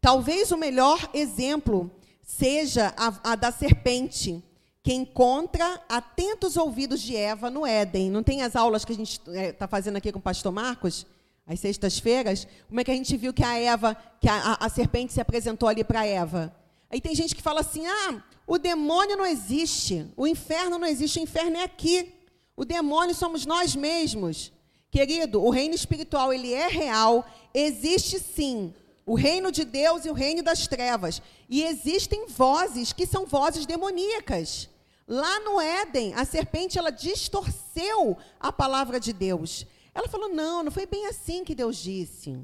Talvez 0.00 0.50
o 0.50 0.56
melhor 0.56 1.08
exemplo 1.12 1.90
seja 2.22 2.94
a, 2.96 3.32
a 3.32 3.36
da 3.36 3.52
serpente 3.52 4.42
que 4.82 4.94
encontra 4.94 5.82
atentos 5.88 6.56
ouvidos 6.56 7.00
de 7.00 7.14
Eva 7.14 7.50
no 7.50 7.66
Éden. 7.66 8.10
Não 8.10 8.22
tem 8.22 8.42
as 8.42 8.56
aulas 8.56 8.84
que 8.84 8.92
a 8.92 8.96
gente 8.96 9.20
está 9.26 9.52
tá 9.52 9.68
fazendo 9.68 9.96
aqui 9.96 10.10
com 10.10 10.18
o 10.18 10.22
pastor 10.22 10.50
Marcos? 10.50 11.06
Às 11.48 11.60
sextas-feiras, 11.60 12.46
como 12.68 12.78
é 12.78 12.84
que 12.84 12.90
a 12.90 12.94
gente 12.94 13.16
viu 13.16 13.32
que 13.32 13.42
a 13.42 13.58
Eva, 13.58 13.96
que 14.20 14.28
a, 14.28 14.34
a, 14.34 14.66
a 14.66 14.68
serpente 14.68 15.14
se 15.14 15.20
apresentou 15.20 15.66
ali 15.66 15.82
para 15.82 16.06
Eva? 16.06 16.54
Aí 16.90 17.00
tem 17.00 17.14
gente 17.14 17.34
que 17.34 17.42
fala 17.42 17.60
assim: 17.60 17.86
ah, 17.86 18.22
o 18.46 18.58
demônio 18.58 19.16
não 19.16 19.24
existe, 19.24 20.06
o 20.14 20.26
inferno 20.26 20.78
não 20.78 20.86
existe, 20.86 21.18
o 21.18 21.22
inferno 21.22 21.56
é 21.56 21.64
aqui. 21.64 22.14
O 22.54 22.64
demônio 22.64 23.14
somos 23.14 23.46
nós 23.46 23.74
mesmos. 23.74 24.52
Querido, 24.90 25.42
o 25.42 25.50
reino 25.50 25.74
espiritual 25.74 26.32
ele 26.32 26.52
é 26.52 26.66
real, 26.66 27.26
existe 27.54 28.18
sim, 28.18 28.74
o 29.06 29.14
reino 29.14 29.52
de 29.52 29.64
Deus 29.64 30.04
e 30.04 30.10
o 30.10 30.14
reino 30.14 30.42
das 30.42 30.66
trevas. 30.66 31.22
E 31.48 31.62
existem 31.62 32.26
vozes 32.26 32.92
que 32.92 33.06
são 33.06 33.26
vozes 33.26 33.64
demoníacas. 33.64 34.68
Lá 35.06 35.40
no 35.40 35.60
Éden, 35.60 36.12
a 36.14 36.24
serpente 36.24 36.78
ela 36.78 36.90
distorceu 36.90 38.18
a 38.38 38.52
palavra 38.52 39.00
de 39.00 39.12
Deus. 39.12 39.66
Ela 39.98 40.08
falou: 40.08 40.28
"Não, 40.28 40.62
não 40.62 40.70
foi 40.70 40.86
bem 40.86 41.06
assim 41.06 41.44
que 41.44 41.56
Deus 41.56 41.76
disse". 41.76 42.38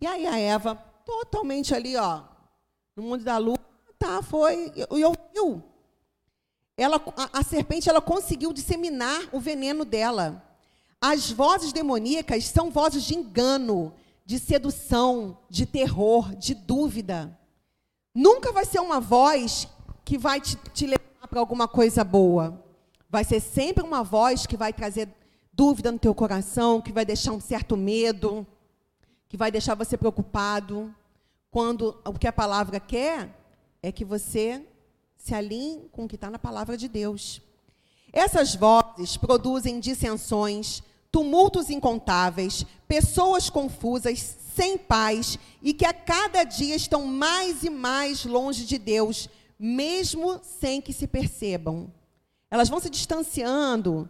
E 0.00 0.06
aí 0.06 0.26
a 0.26 0.38
Eva, 0.38 0.76
totalmente 1.04 1.74
ali, 1.74 1.96
ó, 1.96 2.22
no 2.94 3.02
mundo 3.02 3.24
da 3.24 3.36
lua, 3.36 3.58
tá, 3.98 4.22
foi 4.22 4.72
e 4.76 5.04
ouviu. 5.04 5.62
Ela, 6.76 7.02
a, 7.16 7.40
a 7.40 7.42
serpente 7.42 7.88
ela 7.88 8.00
conseguiu 8.00 8.52
disseminar 8.52 9.28
o 9.32 9.40
veneno 9.40 9.84
dela. 9.84 10.42
As 11.00 11.30
vozes 11.30 11.72
demoníacas 11.72 12.46
são 12.46 12.70
vozes 12.70 13.02
de 13.02 13.14
engano, 13.14 13.92
de 14.24 14.38
sedução, 14.38 15.38
de 15.50 15.66
terror, 15.66 16.34
de 16.36 16.54
dúvida. 16.54 17.36
Nunca 18.14 18.52
vai 18.52 18.64
ser 18.64 18.78
uma 18.78 19.00
voz 19.00 19.68
que 20.04 20.16
vai 20.16 20.40
te, 20.40 20.56
te 20.72 20.86
levar 20.86 21.28
para 21.28 21.40
alguma 21.40 21.66
coisa 21.66 22.04
boa. 22.04 22.62
Vai 23.10 23.24
ser 23.24 23.40
sempre 23.40 23.82
uma 23.82 24.02
voz 24.04 24.46
que 24.46 24.56
vai 24.56 24.72
trazer 24.72 25.08
dúvida 25.56 25.92
no 25.92 25.98
teu 25.98 26.14
coração, 26.14 26.80
que 26.80 26.92
vai 26.92 27.04
deixar 27.04 27.32
um 27.32 27.40
certo 27.40 27.76
medo, 27.76 28.46
que 29.28 29.36
vai 29.36 29.50
deixar 29.50 29.74
você 29.74 29.96
preocupado. 29.96 30.94
Quando 31.50 31.96
o 32.04 32.18
que 32.18 32.26
a 32.26 32.32
palavra 32.32 32.80
quer 32.80 33.30
é 33.82 33.92
que 33.92 34.04
você 34.04 34.66
se 35.16 35.34
alinhe 35.34 35.88
com 35.92 36.04
o 36.04 36.08
que 36.08 36.16
está 36.16 36.28
na 36.28 36.38
palavra 36.38 36.76
de 36.76 36.88
Deus. 36.88 37.40
Essas 38.12 38.54
vozes 38.54 39.16
produzem 39.16 39.80
dissensões, 39.80 40.82
tumultos 41.10 41.70
incontáveis, 41.70 42.66
pessoas 42.86 43.48
confusas, 43.48 44.36
sem 44.54 44.76
paz 44.76 45.38
e 45.62 45.72
que 45.72 45.86
a 45.86 45.92
cada 45.92 46.44
dia 46.44 46.76
estão 46.76 47.06
mais 47.06 47.62
e 47.64 47.70
mais 47.70 48.24
longe 48.24 48.64
de 48.64 48.78
Deus, 48.78 49.28
mesmo 49.58 50.40
sem 50.42 50.80
que 50.80 50.92
se 50.92 51.06
percebam. 51.06 51.92
Elas 52.50 52.68
vão 52.68 52.80
se 52.80 52.90
distanciando. 52.90 54.08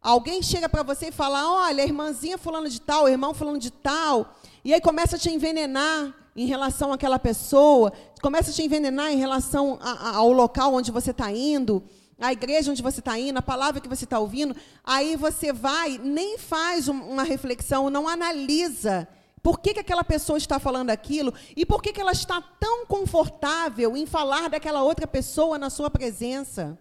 Alguém 0.00 0.42
chega 0.42 0.68
para 0.68 0.82
você 0.82 1.08
e 1.08 1.12
fala: 1.12 1.50
Olha, 1.50 1.82
irmãzinha 1.82 2.38
fulano 2.38 2.68
de 2.68 2.80
tal, 2.80 3.08
irmão 3.08 3.34
fulano 3.34 3.58
de 3.58 3.70
tal, 3.70 4.34
e 4.64 4.72
aí 4.72 4.80
começa 4.80 5.16
a 5.16 5.18
te 5.18 5.30
envenenar 5.30 6.14
em 6.36 6.46
relação 6.46 6.92
àquela 6.92 7.18
pessoa, 7.18 7.92
começa 8.20 8.50
a 8.50 8.54
te 8.54 8.62
envenenar 8.62 9.10
em 9.10 9.16
relação 9.16 9.78
a, 9.80 10.10
a, 10.10 10.16
ao 10.16 10.30
local 10.30 10.74
onde 10.74 10.90
você 10.90 11.10
está 11.10 11.32
indo, 11.32 11.82
à 12.18 12.32
igreja 12.32 12.70
onde 12.70 12.82
você 12.82 13.00
está 13.00 13.18
indo, 13.18 13.38
a 13.38 13.42
palavra 13.42 13.80
que 13.80 13.88
você 13.88 14.04
está 14.04 14.18
ouvindo. 14.18 14.54
Aí 14.84 15.16
você 15.16 15.52
vai, 15.52 15.98
nem 15.98 16.36
faz 16.38 16.88
uma 16.88 17.22
reflexão, 17.22 17.88
não 17.90 18.06
analisa 18.06 19.08
por 19.46 19.60
que, 19.60 19.74
que 19.74 19.78
aquela 19.78 20.02
pessoa 20.02 20.36
está 20.36 20.58
falando 20.58 20.90
aquilo 20.90 21.32
e 21.56 21.64
por 21.64 21.80
que, 21.80 21.92
que 21.92 22.00
ela 22.00 22.10
está 22.10 22.42
tão 22.58 22.84
confortável 22.84 23.96
em 23.96 24.04
falar 24.04 24.50
daquela 24.50 24.82
outra 24.82 25.06
pessoa 25.06 25.56
na 25.56 25.70
sua 25.70 25.88
presença. 25.88 26.76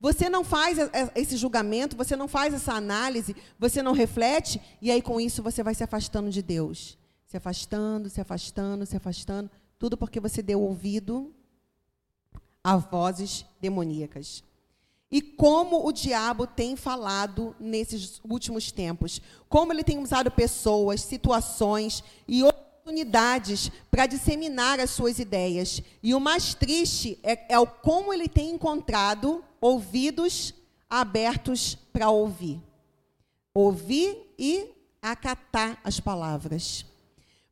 Você 0.00 0.30
não 0.30 0.42
faz 0.42 0.78
esse 1.14 1.36
julgamento, 1.36 1.96
você 1.96 2.16
não 2.16 2.26
faz 2.26 2.54
essa 2.54 2.72
análise, 2.72 3.36
você 3.58 3.82
não 3.82 3.92
reflete, 3.92 4.60
e 4.80 4.90
aí 4.90 5.02
com 5.02 5.20
isso 5.20 5.42
você 5.42 5.62
vai 5.62 5.74
se 5.74 5.84
afastando 5.84 6.30
de 6.30 6.42
Deus. 6.42 6.98
Se 7.26 7.36
afastando, 7.36 8.08
se 8.08 8.20
afastando, 8.20 8.86
se 8.86 8.96
afastando, 8.96 9.50
tudo 9.78 9.96
porque 9.96 10.18
você 10.18 10.42
deu 10.42 10.60
ouvido 10.60 11.32
a 12.64 12.76
vozes 12.76 13.44
demoníacas 13.60 14.42
e 15.10 15.20
como 15.20 15.86
o 15.86 15.92
diabo 15.92 16.46
tem 16.46 16.76
falado 16.76 17.54
nesses 17.58 18.20
últimos 18.22 18.70
tempos. 18.70 19.20
Como 19.48 19.72
ele 19.72 19.82
tem 19.82 19.98
usado 19.98 20.30
pessoas, 20.30 21.00
situações 21.00 22.04
e 22.28 22.44
oportunidades 22.44 23.72
para 23.90 24.06
disseminar 24.06 24.78
as 24.78 24.90
suas 24.90 25.18
ideias. 25.18 25.82
E 26.00 26.14
o 26.14 26.20
mais 26.20 26.54
triste 26.54 27.18
é, 27.24 27.54
é 27.54 27.58
o 27.58 27.66
como 27.66 28.14
ele 28.14 28.28
tem 28.28 28.50
encontrado 28.50 29.44
ouvidos 29.60 30.54
abertos 30.88 31.76
para 31.92 32.10
ouvir. 32.10 32.60
Ouvir 33.54 34.32
e 34.38 34.68
acatar 35.02 35.78
as 35.84 36.00
palavras. 36.00 36.84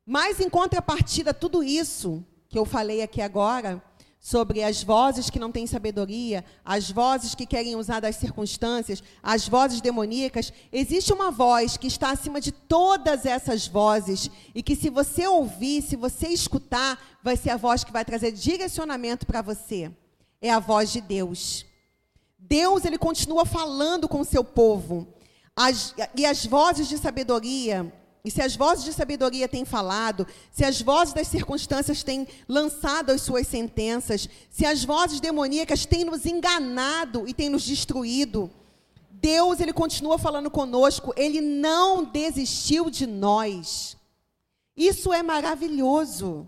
Mas 0.05 0.41
em 0.41 0.49
contrapartida 0.49 1.35
tudo 1.35 1.63
isso 1.63 2.25
que 2.49 2.59
eu 2.59 2.65
falei 2.65 3.03
aqui 3.03 3.21
agora, 3.21 3.83
sobre 4.21 4.63
as 4.63 4.83
vozes 4.83 5.31
que 5.31 5.39
não 5.39 5.53
têm 5.53 5.67
sabedoria, 5.67 6.45
as 6.65 6.91
vozes 6.91 7.35
que 7.35 7.47
querem 7.47 7.77
usar 7.77 8.01
das 8.01 8.17
circunstâncias, 8.17 9.03
as 9.23 9.47
vozes 9.47 9.81
demoníacas, 9.81 10.53
existe 10.73 11.13
uma 11.13 11.31
voz 11.31 11.77
que 11.77 11.87
está 11.87 12.11
acima 12.11 12.41
de 12.41 12.51
todas 12.51 13.25
essas 13.25 13.67
vozes 13.67 14.31
e 14.55 14.63
que 14.63 14.75
se 14.75 14.91
você 14.91 15.27
ouvir, 15.27 15.83
se 15.83 15.97
você 15.97 16.29
escutar, 16.29 16.99
vai 17.23 17.37
ser 17.37 17.51
a 17.51 17.57
voz 17.57 17.85
que 17.85 17.93
vai 17.93 18.05
trazer 18.05 18.33
direcionamento 18.33 19.27
para 19.27 19.41
você. 19.41 19.91
É 20.43 20.51
a 20.51 20.59
voz 20.59 20.93
de 20.93 21.01
Deus. 21.01 21.65
Deus, 22.39 22.85
ele 22.85 22.97
continua 22.97 23.45
falando 23.45 24.09
com 24.09 24.21
o 24.21 24.25
seu 24.25 24.45
povo. 24.45 25.07
As, 25.57 25.95
e 26.15 26.25
as 26.25 26.47
vozes 26.47 26.89
de 26.89 26.97
sabedoria, 26.97 27.93
e 28.25 28.31
se 28.31 28.41
as 28.41 28.55
vozes 28.55 28.85
de 28.85 28.93
sabedoria 28.93 29.49
têm 29.49 29.65
falado, 29.65 30.27
se 30.53 30.65
as 30.65 30.81
vozes 30.81 31.15
das 31.15 31.27
circunstâncias 31.29 32.03
têm 32.03 32.29
lançado 32.49 33.11
as 33.11 33.23
suas 33.23 33.47
sentenças, 33.47 34.29
se 34.51 34.65
as 34.65 34.85
vozes 34.85 35.19
demoníacas 35.19 35.85
têm 35.85 36.05
nos 36.05 36.27
enganado 36.27 37.27
e 37.27 37.35
têm 37.35 37.49
nos 37.49 37.65
destruído, 37.65 38.51
Deus 39.11 39.61
ele 39.61 39.73
continua 39.73 40.17
falando 40.17 40.51
conosco, 40.51 41.13
ele 41.17 41.41
não 41.41 42.05
desistiu 42.05 42.89
de 42.89 43.07
nós. 43.07 43.97
Isso 44.77 45.13
é 45.13 45.23
maravilhoso. 45.23 46.47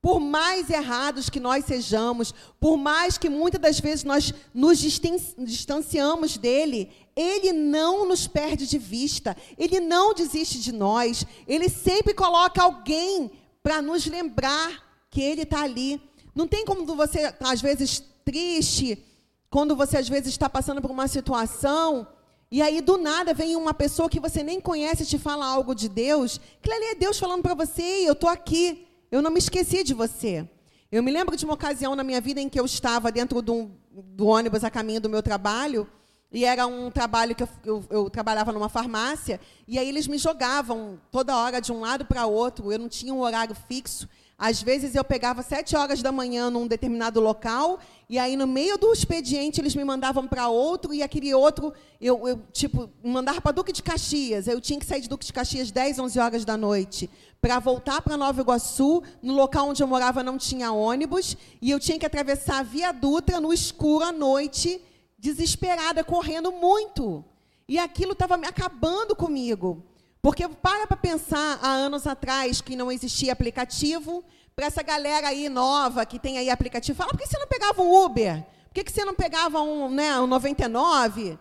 Por 0.00 0.20
mais 0.20 0.70
errados 0.70 1.28
que 1.28 1.40
nós 1.40 1.64
sejamos, 1.64 2.32
por 2.60 2.76
mais 2.76 3.18
que 3.18 3.28
muitas 3.28 3.60
das 3.60 3.80
vezes 3.80 4.04
nós 4.04 4.32
nos 4.54 4.78
distanciamos 4.78 6.36
dele, 6.36 6.90
ele 7.16 7.52
não 7.52 8.06
nos 8.06 8.28
perde 8.28 8.66
de 8.66 8.78
vista, 8.78 9.36
ele 9.58 9.80
não 9.80 10.14
desiste 10.14 10.60
de 10.60 10.70
nós, 10.72 11.26
ele 11.48 11.68
sempre 11.68 12.14
coloca 12.14 12.62
alguém 12.62 13.30
para 13.62 13.82
nos 13.82 14.06
lembrar 14.06 14.70
que 15.10 15.20
ele 15.20 15.42
está 15.42 15.62
ali. 15.62 16.00
Não 16.32 16.46
tem 16.46 16.64
como 16.64 16.86
você, 16.94 17.34
às 17.40 17.60
vezes, 17.60 18.00
triste, 18.24 19.04
quando 19.50 19.74
você 19.74 19.96
às 19.96 20.08
vezes 20.08 20.28
está 20.28 20.48
passando 20.48 20.80
por 20.80 20.90
uma 20.90 21.08
situação 21.08 22.06
E 22.50 22.62
aí, 22.62 22.80
do 22.80 22.96
nada, 22.96 23.34
vem 23.34 23.56
uma 23.56 23.74
pessoa 23.74 24.08
que 24.08 24.18
você 24.18 24.42
nem 24.42 24.58
conhece 24.58 25.02
e 25.02 25.06
te 25.06 25.18
fala 25.18 25.44
algo 25.44 25.74
de 25.74 25.86
Deus. 25.86 26.40
Aquilo 26.58 26.76
ali 26.76 26.84
é 26.86 26.94
Deus 26.94 27.18
falando 27.18 27.42
para 27.42 27.52
você, 27.52 27.82
eu 27.82 28.14
estou 28.14 28.30
aqui, 28.30 28.87
eu 29.10 29.22
não 29.22 29.30
me 29.30 29.38
esqueci 29.38 29.82
de 29.82 29.94
você. 29.94 30.48
Eu 30.90 31.02
me 31.02 31.10
lembro 31.10 31.36
de 31.36 31.44
uma 31.44 31.54
ocasião 31.54 31.94
na 31.94 32.02
minha 32.02 32.20
vida 32.20 32.40
em 32.40 32.48
que 32.48 32.58
eu 32.58 32.64
estava 32.64 33.12
dentro 33.12 33.42
do, 33.42 33.70
do 33.90 34.26
ônibus 34.26 34.64
a 34.64 34.70
caminho 34.70 35.00
do 35.00 35.08
meu 35.08 35.22
trabalho, 35.22 35.86
e 36.30 36.44
era 36.44 36.66
um 36.66 36.90
trabalho 36.90 37.34
que 37.34 37.42
eu, 37.42 37.48
eu, 37.64 37.84
eu, 37.88 38.10
trabalhava 38.10 38.52
numa 38.52 38.68
farmácia, 38.68 39.40
e 39.66 39.78
aí 39.78 39.88
eles 39.88 40.06
me 40.06 40.18
jogavam 40.18 41.00
toda 41.10 41.36
hora 41.36 41.60
de 41.60 41.72
um 41.72 41.80
lado 41.80 42.04
para 42.04 42.26
outro, 42.26 42.70
eu 42.70 42.78
não 42.78 42.88
tinha 42.88 43.12
um 43.14 43.20
horário 43.20 43.54
fixo. 43.54 44.08
Às 44.38 44.62
vezes 44.62 44.94
eu 44.94 45.02
pegava 45.02 45.42
sete 45.42 45.74
horas 45.74 46.00
da 46.00 46.12
manhã 46.12 46.48
num 46.48 46.68
determinado 46.68 47.18
local, 47.18 47.80
e 48.08 48.20
aí 48.20 48.36
no 48.36 48.46
meio 48.46 48.78
do 48.78 48.92
expediente 48.92 49.60
eles 49.60 49.74
me 49.74 49.82
mandavam 49.82 50.28
para 50.28 50.48
outro, 50.48 50.94
e 50.94 51.02
aquele 51.02 51.34
outro, 51.34 51.72
eu, 52.00 52.28
eu 52.28 52.40
tipo, 52.52 52.88
mandava 53.02 53.40
para 53.40 53.50
Duque 53.50 53.72
de 53.72 53.82
Caxias. 53.82 54.46
Eu 54.46 54.60
tinha 54.60 54.78
que 54.78 54.86
sair 54.86 55.00
de 55.00 55.08
Duque 55.08 55.26
de 55.26 55.32
Caxias 55.32 55.72
10, 55.72 55.98
11 55.98 56.20
horas 56.20 56.44
da 56.44 56.56
noite, 56.56 57.10
para 57.40 57.58
voltar 57.58 58.00
para 58.00 58.16
Nova 58.16 58.40
Iguaçu. 58.40 59.02
No 59.20 59.34
local 59.34 59.70
onde 59.70 59.82
eu 59.82 59.88
morava 59.88 60.22
não 60.22 60.38
tinha 60.38 60.70
ônibus, 60.70 61.36
e 61.60 61.72
eu 61.72 61.80
tinha 61.80 61.98
que 61.98 62.06
atravessar 62.06 62.60
a 62.60 62.62
Via 62.62 62.92
Dutra 62.92 63.40
no 63.40 63.52
escuro 63.52 64.04
à 64.04 64.12
noite, 64.12 64.80
desesperada, 65.18 66.04
correndo 66.04 66.52
muito. 66.52 67.24
E 67.68 67.76
aquilo 67.76 68.12
estava 68.12 68.36
acabando 68.36 69.16
comigo. 69.16 69.82
Porque 70.28 70.46
para 70.46 70.86
para 70.86 70.94
pensar 70.94 71.58
há 71.62 71.70
anos 71.70 72.06
atrás 72.06 72.60
que 72.60 72.76
não 72.76 72.92
existia 72.92 73.32
aplicativo, 73.32 74.22
para 74.54 74.66
essa 74.66 74.82
galera 74.82 75.28
aí 75.28 75.48
nova 75.48 76.04
que 76.04 76.18
tem 76.18 76.36
aí 76.36 76.50
aplicativo, 76.50 76.98
fala, 76.98 77.12
por 77.12 77.18
que 77.18 77.26
você 77.26 77.38
não 77.38 77.46
pegava 77.46 77.80
um 77.80 78.04
Uber? 78.04 78.44
Por 78.70 78.84
que 78.84 78.92
você 78.92 79.06
não 79.06 79.14
pegava 79.14 79.62
um, 79.62 79.88
né, 79.88 80.20
um 80.20 80.26
99? 80.26 81.38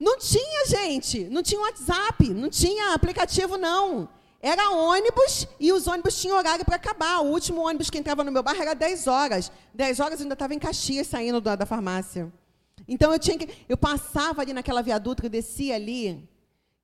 Não 0.00 0.18
tinha, 0.18 0.66
gente. 0.68 1.24
Não 1.24 1.42
tinha 1.42 1.60
WhatsApp, 1.60 2.30
não 2.30 2.48
tinha 2.48 2.94
aplicativo, 2.94 3.58
não. 3.58 4.08
Era 4.40 4.70
ônibus 4.70 5.46
e 5.60 5.70
os 5.70 5.86
ônibus 5.86 6.18
tinham 6.18 6.38
horário 6.38 6.64
para 6.64 6.76
acabar. 6.76 7.20
O 7.20 7.26
último 7.26 7.60
ônibus 7.60 7.90
que 7.90 7.98
entrava 7.98 8.24
no 8.24 8.32
meu 8.32 8.42
bairro 8.42 8.62
era 8.62 8.72
10 8.72 9.06
horas. 9.06 9.52
10 9.74 10.00
horas 10.00 10.18
eu 10.18 10.24
ainda 10.24 10.32
estava 10.32 10.54
em 10.54 10.58
Caxias 10.58 11.08
saindo 11.08 11.42
da, 11.42 11.56
da 11.56 11.66
farmácia. 11.66 12.32
Então 12.88 13.12
eu 13.12 13.18
tinha 13.18 13.36
que. 13.36 13.50
Eu 13.68 13.76
passava 13.76 14.40
ali 14.40 14.54
naquela 14.54 14.80
viaduta, 14.80 15.26
eu 15.26 15.28
descia 15.28 15.74
ali, 15.74 16.26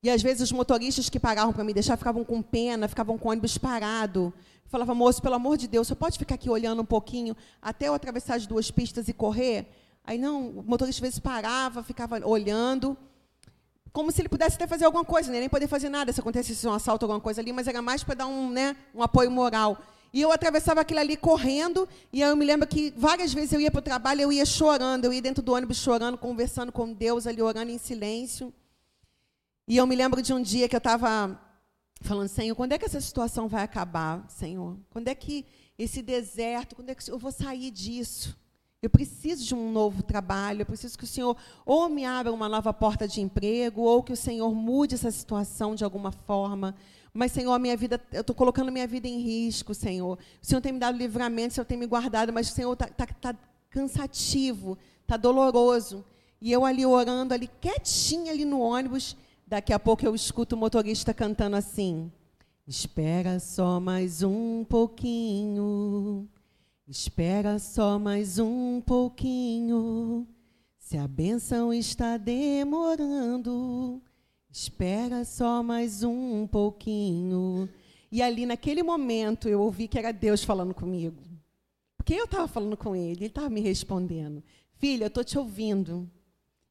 e 0.03 0.09
às 0.09 0.23
vezes 0.23 0.43
os 0.43 0.53
motoristas 0.53 1.09
que 1.09 1.19
pagavam 1.19 1.53
para 1.53 1.65
me 1.65 1.75
deixar 1.75 1.97
ficavam 1.97 2.25
com 2.25 2.41
pena, 2.41 2.87
ficavam 2.87 3.19
com 3.19 3.29
o 3.29 3.31
ônibus 3.33 3.59
parado. 3.59 4.33
Eu 4.65 4.71
falava, 4.71 4.95
moço, 4.95 5.21
pelo 5.21 5.35
amor 5.35 5.57
de 5.57 5.67
Deus, 5.67 5.89
você 5.89 5.95
pode 5.95 6.19
ficar 6.19 6.37
aqui 6.37 6.49
olhando 6.49 6.83
um 6.83 6.85
pouquinho 6.85 7.37
até 7.61 7.89
eu 7.89 7.95
atravessar 7.95 8.37
as 8.37 8.47
duas 8.47 8.71
pistas 8.71 9.09
e 9.09 9.13
correr? 9.13 9.67
Aí 10.05 10.17
não, 10.17 10.51
o 10.51 10.63
motorista 10.63 10.99
às 10.99 11.01
vezes 11.01 11.19
parava, 11.19 11.83
ficava 11.83 12.25
olhando, 12.25 12.97
como 13.93 14.13
se 14.13 14.23
ele 14.23 14.29
pudesse 14.29 14.57
até 14.57 14.67
fazer 14.67 14.85
alguma 14.85 15.05
coisa, 15.05 15.33
né? 15.33 15.41
nem 15.41 15.49
poder 15.49 15.67
fazer 15.67 15.89
nada 15.89 16.13
se 16.13 16.21
acontecesse 16.21 16.67
um 16.67 16.73
assalto, 16.73 17.05
alguma 17.05 17.21
coisa 17.21 17.41
ali, 17.41 17.53
mas 17.53 17.67
era 17.67 17.83
mais 17.83 18.05
para 18.05 18.15
dar 18.15 18.27
um, 18.27 18.49
né, 18.51 18.77
um 18.95 19.03
apoio 19.03 19.31
moral. 19.31 19.79
E 20.13 20.23
eu 20.23 20.31
atravessava 20.33 20.81
aquilo 20.81 21.01
ali 21.01 21.17
correndo, 21.17 21.87
e 22.13 22.21
eu 22.21 22.35
me 22.37 22.45
lembro 22.45 22.67
que 22.67 22.95
várias 22.97 23.35
vezes 23.35 23.53
eu 23.53 23.61
ia 23.61 23.71
para 23.71 23.81
o 23.81 23.83
trabalho, 23.83 24.23
eu 24.23 24.33
ia 24.33 24.47
chorando, 24.47 25.05
eu 25.05 25.13
ia 25.13 25.21
dentro 25.21 25.43
do 25.43 25.53
ônibus 25.53 25.79
chorando, 25.79 26.17
conversando 26.17 26.73
com 26.73 26.93
Deus 26.93 27.27
ali, 27.27 27.43
orando 27.43 27.71
em 27.71 27.79
silêncio. 27.79 28.53
E 29.69 29.77
eu 29.77 29.87
me 29.87 29.95
lembro 29.95 30.23
de 30.23 30.33
um 30.33 30.41
dia 30.41 30.67
que 30.67 30.75
eu 30.75 30.79
estava 30.79 31.39
falando, 32.01 32.27
Senhor, 32.27 32.57
quando 32.57 32.73
é 32.73 32.79
que 32.79 32.87
essa 32.87 33.03
situação 33.03 33.49
vai 33.49 33.63
acabar, 33.63 34.25
Senhor? 34.31 34.79
Quando 34.89 35.09
é 35.09 35.15
que 35.15 35.45
esse 35.79 36.01
deserto, 36.01 36.75
quando 36.75 36.89
é 36.89 36.95
que 36.95 37.11
eu 37.11 37.19
vou 37.19 37.31
sair 37.31 37.71
disso? 37.71 38.35
Eu 38.81 38.89
preciso 38.89 39.45
de 39.45 39.55
um 39.55 39.71
novo 39.71 40.03
trabalho, 40.03 40.63
eu 40.63 40.67
preciso 40.67 40.97
que 40.97 41.05
o 41.05 41.07
Senhor 41.07 41.37
ou 41.67 41.87
me 41.91 42.07
abra 42.07 42.33
uma 42.33 42.49
nova 42.49 42.73
porta 42.73 43.07
de 43.07 43.21
emprego, 43.21 43.83
ou 43.83 44.03
que 44.03 44.11
o 44.11 44.17
Senhor 44.17 44.55
mude 44.55 44.95
essa 44.95 45.11
situação 45.11 45.75
de 45.75 45.85
alguma 45.85 46.13
forma. 46.13 46.75
Mas, 47.13 47.33
Senhor, 47.33 47.59
minha 47.59 47.77
vida, 47.77 48.01
eu 48.11 48.23
estou 48.23 48.35
colocando 48.35 48.73
minha 48.73 48.87
vida 48.87 49.07
em 49.07 49.21
risco, 49.21 49.75
Senhor. 49.75 50.19
O 50.43 50.47
Senhor 50.47 50.63
tem 50.63 50.73
me 50.73 50.79
dado 50.79 50.97
livramento, 50.97 51.53
o 51.53 51.55
Senhor 51.57 51.67
tem 51.67 51.77
me 51.77 51.87
guardado, 51.87 52.33
mas 52.33 52.49
o 52.49 52.55
Senhor 52.55 52.73
está 52.73 52.87
tá, 52.87 53.07
tá 53.07 53.37
cansativo, 53.69 54.79
está 55.03 55.19
doloroso. 55.19 56.03
E 56.41 56.51
eu 56.51 56.65
ali 56.65 56.87
orando, 56.87 57.35
ali 57.35 57.51
quietinha 57.61 58.33
ali 58.33 58.47
no 58.47 58.61
ônibus, 58.61 59.15
Daqui 59.49 59.73
a 59.73 59.79
pouco 59.79 60.05
eu 60.05 60.15
escuto 60.15 60.55
o 60.55 60.59
motorista 60.59 61.15
cantando 61.15 61.57
assim: 61.57 62.13
Espera 62.67 63.41
só 63.41 63.81
mais 63.81 64.23
um 64.23 64.63
pouquinho, 64.63 66.29
espera 66.87 67.59
só 67.59 67.99
mais 67.99 68.39
um 68.39 68.83
pouquinho. 68.83 70.29
Se 70.79 70.99
a 70.99 71.09
benção 71.09 71.73
está 71.73 72.19
demorando, 72.19 74.03
espera 74.51 75.25
só 75.25 75.63
mais 75.63 76.03
um 76.03 76.47
pouquinho. 76.47 77.71
E 78.13 78.21
ali, 78.21 78.45
naquele 78.45 78.83
momento, 78.83 79.49
eu 79.49 79.63
ouvi 79.63 79.89
que 79.89 79.99
era 79.99 80.13
Deus 80.13 80.45
falando 80.45 80.75
comigo. 80.75 81.23
Porque 81.97 82.13
eu 82.13 82.27
estava 82.27 82.47
falando 82.47 82.77
com 82.77 82.95
ele, 82.95 83.21
ele 83.21 83.27
estava 83.29 83.49
me 83.49 83.63
respondendo: 83.63 84.45
Filha, 84.77 85.05
eu 85.05 85.09
estou 85.09 85.25
te 85.25 85.39
ouvindo. 85.39 86.07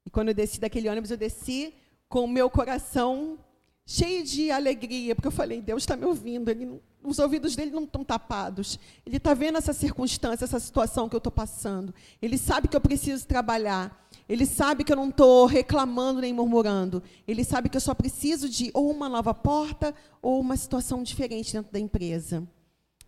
E 0.05 0.11
quando 0.11 0.27
eu 0.27 0.35
desci 0.35 0.59
daquele 0.59 0.87
ônibus, 0.87 1.09
eu 1.09 1.17
desci 1.17 1.73
com 2.07 2.23
o 2.23 2.27
meu 2.27 2.49
coração 2.49 3.37
cheio 3.85 4.23
de 4.23 4.51
alegria, 4.51 5.15
porque 5.15 5.29
eu 5.29 5.31
falei, 5.31 5.61
Deus 5.61 5.83
está 5.83 5.95
me 5.95 6.05
ouvindo, 6.05 6.51
ele, 6.51 6.81
os 7.01 7.19
ouvidos 7.19 7.55
dele 7.55 7.71
não 7.71 7.85
estão 7.85 8.03
tapados. 8.03 8.77
Ele 9.05 9.15
está 9.15 9.33
vendo 9.33 9.57
essa 9.57 9.71
circunstância, 9.71 10.43
essa 10.43 10.59
situação 10.59 11.07
que 11.07 11.15
eu 11.15 11.19
estou 11.19 11.31
passando. 11.31 11.95
Ele 12.21 12.37
sabe 12.37 12.67
que 12.67 12.75
eu 12.75 12.81
preciso 12.81 13.25
trabalhar. 13.25 14.05
Ele 14.27 14.45
sabe 14.45 14.83
que 14.83 14.91
eu 14.91 14.97
não 14.97 15.07
estou 15.07 15.45
reclamando 15.45 16.19
nem 16.19 16.33
murmurando. 16.33 17.01
Ele 17.25 17.45
sabe 17.45 17.69
que 17.69 17.77
eu 17.77 17.81
só 17.81 17.93
preciso 17.93 18.49
de 18.49 18.69
ou 18.73 18.91
uma 18.91 19.07
nova 19.07 19.33
porta 19.33 19.95
ou 20.21 20.41
uma 20.41 20.57
situação 20.57 21.01
diferente 21.01 21.53
dentro 21.53 21.71
da 21.71 21.79
empresa. 21.79 22.45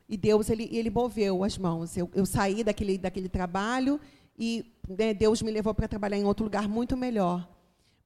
E 0.08 0.16
Deus, 0.16 0.50
ele, 0.50 0.70
ele 0.72 0.90
moveu 0.90 1.44
as 1.44 1.58
mãos. 1.58 1.98
Eu, 1.98 2.10
eu 2.16 2.26
saí 2.26 2.64
daquele, 2.64 2.98
daquele 2.98 3.28
trabalho 3.28 4.00
e 4.38 4.66
né, 4.88 5.14
Deus 5.14 5.42
me 5.42 5.52
levou 5.52 5.74
para 5.74 5.90
trabalhar 5.90 6.18
em 6.18 6.24
outro 6.24 6.46
lugar 6.46 6.70
muito 6.70 6.96
melhor. 6.96 7.59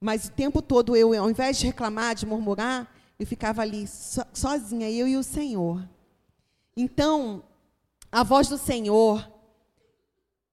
Mas 0.04 0.26
o 0.26 0.30
tempo 0.32 0.60
todo 0.60 0.94
eu, 0.94 1.18
ao 1.18 1.30
invés 1.30 1.56
de 1.56 1.64
reclamar, 1.64 2.14
de 2.14 2.26
murmurar, 2.26 2.86
eu 3.18 3.26
ficava 3.26 3.62
ali 3.62 3.86
so, 3.86 4.20
sozinha, 4.34 4.90
eu 4.90 5.08
e 5.08 5.16
o 5.16 5.22
Senhor. 5.22 5.82
Então, 6.76 7.42
a 8.12 8.22
voz 8.22 8.46
do 8.46 8.58
Senhor, 8.58 9.26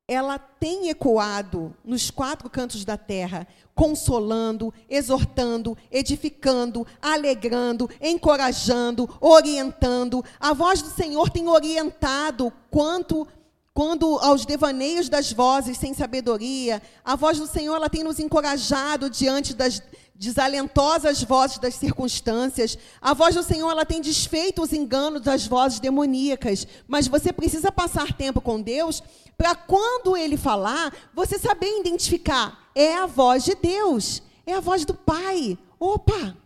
ela 0.08 0.40
tem 0.40 0.88
ecoado 0.88 1.76
nos 1.84 2.10
quatro 2.10 2.50
cantos 2.50 2.86
da 2.86 2.96
terra, 2.96 3.46
consolando, 3.76 4.74
exortando, 4.90 5.78
edificando, 5.92 6.88
alegrando, 7.02 7.90
encorajando, 8.00 9.10
orientando. 9.20 10.24
A 10.40 10.54
voz 10.54 10.82
do 10.82 10.90
Senhor 10.90 11.30
tem 11.30 11.50
orientado 11.50 12.54
quanto 12.70 13.28
quando 13.74 14.20
aos 14.20 14.46
devaneios 14.46 15.08
das 15.08 15.32
vozes 15.32 15.78
sem 15.78 15.94
sabedoria, 15.94 16.82
a 17.04 17.16
voz 17.16 17.38
do 17.40 17.48
Senhor 17.48 17.76
ela 17.76 17.90
tem 17.90 18.04
nos 18.04 18.20
encorajado 18.20 19.10
diante 19.10 19.54
das 19.54 19.82
desalentosas 20.14 21.24
vozes 21.24 21.58
das 21.58 21.76
circunstâncias. 21.76 22.78
A 23.02 23.14
voz 23.14 23.34
do 23.34 23.42
Senhor 23.42 23.72
ela 23.72 23.86
tem 23.86 24.02
desfeito 24.02 24.62
os 24.62 24.74
enganos 24.74 25.22
das 25.22 25.48
vozes 25.48 25.80
demoníacas. 25.80 26.68
Mas 26.88 27.08
você 27.08 27.34
precisa 27.34 27.72
passar 27.72 28.14
tempo 28.14 28.42
com 28.42 28.62
Deus 28.62 29.02
para 29.38 29.56
quando 29.56 30.16
Ele 30.16 30.38
falar, 30.38 30.94
você 31.14 31.40
saber 31.40 31.80
identificar. 31.80 32.70
É 32.76 32.96
a 32.96 33.08
voz 33.08 33.44
de 33.44 33.56
Deus, 33.56 34.22
é 34.46 34.54
a 34.54 34.60
voz 34.60 34.86
do 34.86 34.94
Pai. 34.94 35.58
Opa! 35.80 36.38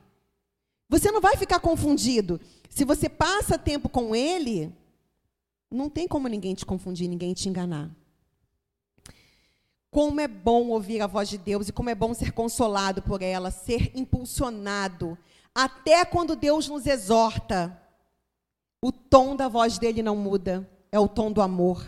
Você 0.88 1.12
não 1.12 1.20
vai 1.20 1.36
ficar 1.36 1.60
confundido. 1.60 2.40
Se 2.70 2.86
você 2.86 3.10
passa 3.10 3.58
tempo 3.58 3.90
com 3.90 4.16
Ele, 4.16 4.72
não 5.72 5.90
tem 5.90 6.08
como 6.08 6.28
ninguém 6.28 6.54
te 6.54 6.66
confundir, 6.66 7.08
ninguém 7.08 7.34
te 7.34 7.50
enganar. 7.50 7.90
Como 9.90 10.20
é 10.20 10.28
bom 10.28 10.68
ouvir 10.70 11.02
a 11.02 11.08
voz 11.08 11.30
de 11.30 11.38
Deus 11.38 11.70
e 11.70 11.74
como 11.74 11.90
é 11.90 11.96
bom 11.96 12.14
ser 12.14 12.32
consolado 12.32 13.02
por 13.02 13.22
ela, 13.22 13.50
ser 13.50 13.92
impulsionado. 13.96 15.18
Até 15.54 16.04
quando 16.04 16.36
Deus 16.36 16.68
nos 16.68 16.86
exorta, 16.86 17.82
o 18.82 18.92
tom 18.92 19.36
da 19.36 19.48
voz 19.48 19.80
dele 19.80 20.04
não 20.04 20.16
muda, 20.16 20.70
é 20.92 21.00
o 21.00 21.08
tom 21.08 21.32
do 21.32 21.42
amor. 21.42 21.86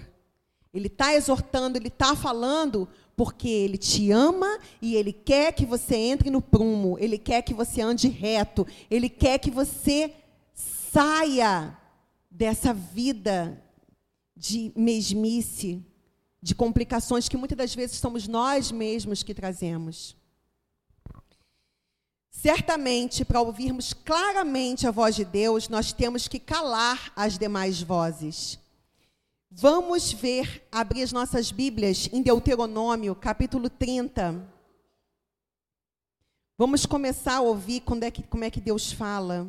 Ele 0.74 0.88
está 0.88 1.14
exortando, 1.14 1.78
ele 1.78 1.90
está 1.90 2.16
falando 2.16 2.88
porque 3.16 3.50
ele 3.50 3.78
te 3.78 4.12
ama 4.12 4.60
e 4.82 4.96
ele 4.96 5.12
quer 5.12 5.52
que 5.52 5.66
você 5.66 5.96
entre 5.96 6.30
no 6.30 6.42
prumo, 6.42 6.98
ele 7.00 7.18
quer 7.18 7.42
que 7.42 7.54
você 7.54 7.82
ande 7.82 8.08
reto, 8.08 8.66
ele 8.90 9.10
quer 9.10 9.40
que 9.40 9.50
você 9.50 10.14
saia 10.54 11.76
dessa 12.30 12.74
vida 12.74 13.62
de 14.38 14.72
mesmice, 14.76 15.84
de 16.42 16.54
complicações 16.54 17.28
que 17.28 17.36
muitas 17.36 17.58
das 17.58 17.74
vezes 17.74 17.98
somos 17.98 18.28
nós 18.28 18.72
mesmos 18.72 19.24
que 19.24 19.34
trazemos. 19.34 20.16
Certamente, 22.30 23.26
para 23.26 23.42
ouvirmos 23.42 23.94
claramente 23.94 24.86
a 24.86 24.92
voz 24.92 25.16
de 25.16 25.26
Deus, 25.26 25.68
nós 25.68 25.92
temos 25.92 26.28
que 26.28 26.40
calar 26.40 27.12
as 27.16 27.36
demais 27.36 27.82
vozes. 27.82 28.60
Vamos 29.50 30.14
ver, 30.14 30.68
abrir 30.72 31.02
as 31.02 31.12
nossas 31.12 31.52
Bíblias 31.52 32.08
em 32.14 32.22
Deuteronômio, 32.22 33.16
capítulo 33.16 33.72
30. 33.72 34.48
Vamos 36.56 36.86
começar 36.86 37.38
a 37.38 37.42
ouvir 37.42 37.80
quando 37.80 38.04
é 38.04 38.12
que, 38.12 38.22
como 38.22 38.44
é 38.44 38.52
que 38.52 38.62
Deus 38.62 38.92
fala. 38.92 39.48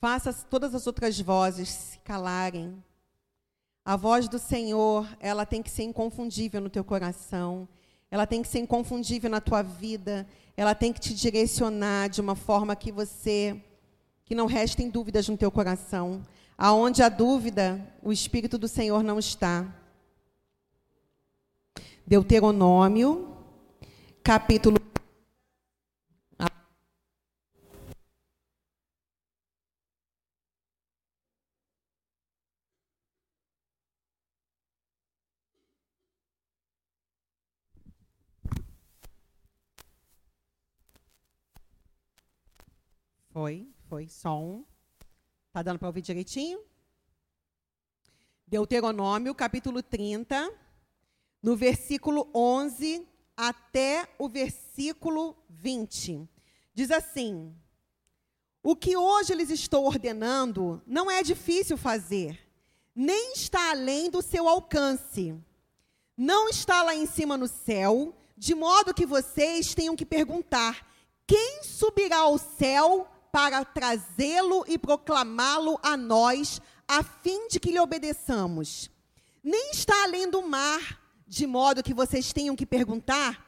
Faça 0.00 0.32
todas 0.32 0.74
as 0.74 0.86
outras 0.86 1.20
vozes 1.20 1.68
se 1.68 1.98
calarem. 1.98 2.82
A 3.84 3.96
voz 3.96 4.28
do 4.28 4.38
Senhor, 4.38 5.06
ela 5.20 5.44
tem 5.44 5.62
que 5.62 5.68
ser 5.68 5.82
inconfundível 5.82 6.58
no 6.58 6.70
teu 6.70 6.82
coração. 6.82 7.68
Ela 8.10 8.26
tem 8.26 8.40
que 8.40 8.48
ser 8.48 8.60
inconfundível 8.60 9.28
na 9.28 9.42
tua 9.42 9.60
vida. 9.60 10.26
Ela 10.56 10.74
tem 10.74 10.90
que 10.90 11.00
te 11.00 11.12
direcionar 11.12 12.08
de 12.08 12.18
uma 12.18 12.34
forma 12.34 12.74
que 12.74 12.90
você 12.90 13.62
que 14.24 14.34
não 14.34 14.46
restem 14.46 14.88
dúvidas 14.88 15.28
no 15.28 15.36
teu 15.36 15.50
coração. 15.50 16.22
Aonde 16.56 17.02
há 17.02 17.10
dúvida, 17.10 17.86
o 18.02 18.10
espírito 18.10 18.56
do 18.56 18.68
Senhor 18.68 19.02
não 19.02 19.18
está. 19.18 19.66
Deuteronômio, 22.06 23.36
capítulo 24.22 24.80
Foi, 43.40 43.66
foi, 43.88 44.06
som. 44.06 44.66
Tá 45.50 45.62
dando 45.62 45.78
para 45.78 45.88
ouvir 45.88 46.02
direitinho? 46.02 46.60
Deuteronômio, 48.46 49.34
capítulo 49.34 49.82
30, 49.82 50.52
no 51.42 51.56
versículo 51.56 52.30
11 52.34 53.08
até 53.34 54.06
o 54.18 54.28
versículo 54.28 55.34
20. 55.48 56.28
Diz 56.74 56.90
assim: 56.90 57.56
O 58.62 58.76
que 58.76 58.94
hoje 58.94 59.34
lhes 59.34 59.48
estou 59.48 59.86
ordenando 59.86 60.82
não 60.86 61.10
é 61.10 61.22
difícil 61.22 61.78
fazer, 61.78 62.38
nem 62.94 63.32
está 63.32 63.70
além 63.70 64.10
do 64.10 64.20
seu 64.20 64.46
alcance. 64.46 65.34
Não 66.14 66.46
está 66.50 66.82
lá 66.82 66.94
em 66.94 67.06
cima 67.06 67.38
no 67.38 67.48
céu, 67.48 68.14
de 68.36 68.54
modo 68.54 68.92
que 68.92 69.06
vocês 69.06 69.74
tenham 69.74 69.96
que 69.96 70.04
perguntar: 70.04 70.86
quem 71.26 71.62
subirá 71.62 72.18
ao 72.18 72.36
céu 72.36 73.08
para 73.32 73.64
trazê-lo 73.64 74.64
e 74.66 74.78
proclamá-lo 74.78 75.78
a 75.82 75.96
nós, 75.96 76.60
a 76.86 77.02
fim 77.02 77.48
de 77.48 77.60
que 77.60 77.70
lhe 77.70 77.78
obedeçamos. 77.78 78.90
Nem 79.42 79.70
está 79.70 80.04
além 80.04 80.28
do 80.28 80.42
mar, 80.42 81.00
de 81.26 81.46
modo 81.46 81.82
que 81.82 81.94
vocês 81.94 82.32
tenham 82.32 82.56
que 82.56 82.66
perguntar: 82.66 83.46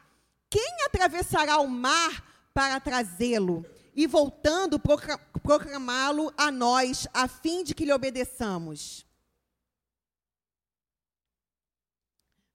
quem 0.49 0.85
atravessará 0.85 1.59
o 1.59 1.68
mar 1.68 2.49
para 2.55 2.78
trazê-lo 2.80 3.64
e 3.95 4.07
voltando 4.07 4.80
proclamá-lo 5.43 6.33
a 6.37 6.51
nós, 6.51 7.07
a 7.12 7.26
fim 7.28 7.64
de 7.64 7.74
que 7.74 7.85
lhe 7.85 7.93
obedeçamos? 7.93 9.07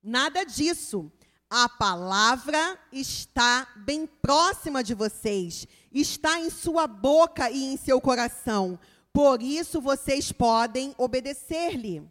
Nada 0.02 0.44
disso. 0.46 1.12
A 1.50 1.70
palavra 1.70 2.78
está 2.92 3.66
bem 3.78 4.06
próxima 4.06 4.84
de 4.84 4.94
vocês, 4.94 5.66
está 5.94 6.42
em 6.42 6.50
sua 6.50 6.88
boca 6.88 7.50
e 7.50 7.64
em 7.64 7.78
seu 7.78 8.02
coração. 8.02 8.78
Por 9.14 9.42
isso 9.42 9.80
vocês 9.80 10.30
podem 10.30 10.94
obedecer-lhe. 10.98 12.04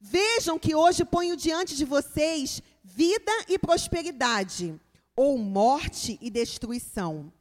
Vejam 0.00 0.56
que 0.56 0.72
hoje 0.72 1.04
ponho 1.04 1.36
diante 1.36 1.74
de 1.74 1.84
vocês 1.84 2.62
vida 2.84 3.32
e 3.48 3.58
prosperidade, 3.58 4.80
ou 5.16 5.36
morte 5.36 6.16
e 6.22 6.30
destruição. 6.30 7.32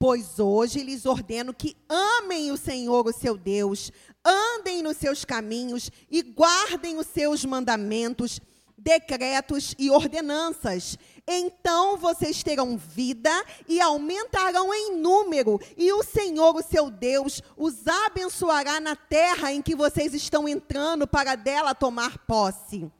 Pois 0.00 0.40
hoje 0.40 0.82
lhes 0.82 1.06
ordeno 1.06 1.54
que 1.54 1.76
amem 1.88 2.50
o 2.50 2.56
Senhor, 2.56 3.06
o 3.06 3.12
seu 3.12 3.36
Deus, 3.36 3.92
andem 4.24 4.82
nos 4.82 4.96
seus 4.96 5.24
caminhos 5.24 5.92
e 6.10 6.22
guardem 6.22 6.98
os 6.98 7.06
seus 7.06 7.44
mandamentos 7.44 8.40
decretos 8.78 9.74
e 9.78 9.90
ordenanças. 9.90 10.96
Então 11.26 11.96
vocês 11.98 12.42
terão 12.42 12.78
vida 12.78 13.30
e 13.68 13.80
aumentarão 13.80 14.72
em 14.72 14.96
número, 14.96 15.60
e 15.76 15.92
o 15.92 16.02
Senhor, 16.02 16.54
o 16.56 16.62
seu 16.62 16.90
Deus, 16.90 17.42
os 17.56 17.86
abençoará 17.86 18.80
na 18.80 18.96
terra 18.96 19.52
em 19.52 19.60
que 19.60 19.74
vocês 19.74 20.14
estão 20.14 20.48
entrando 20.48 21.06
para 21.06 21.34
dela 21.34 21.74
tomar 21.74 22.18
posse. 22.18 22.90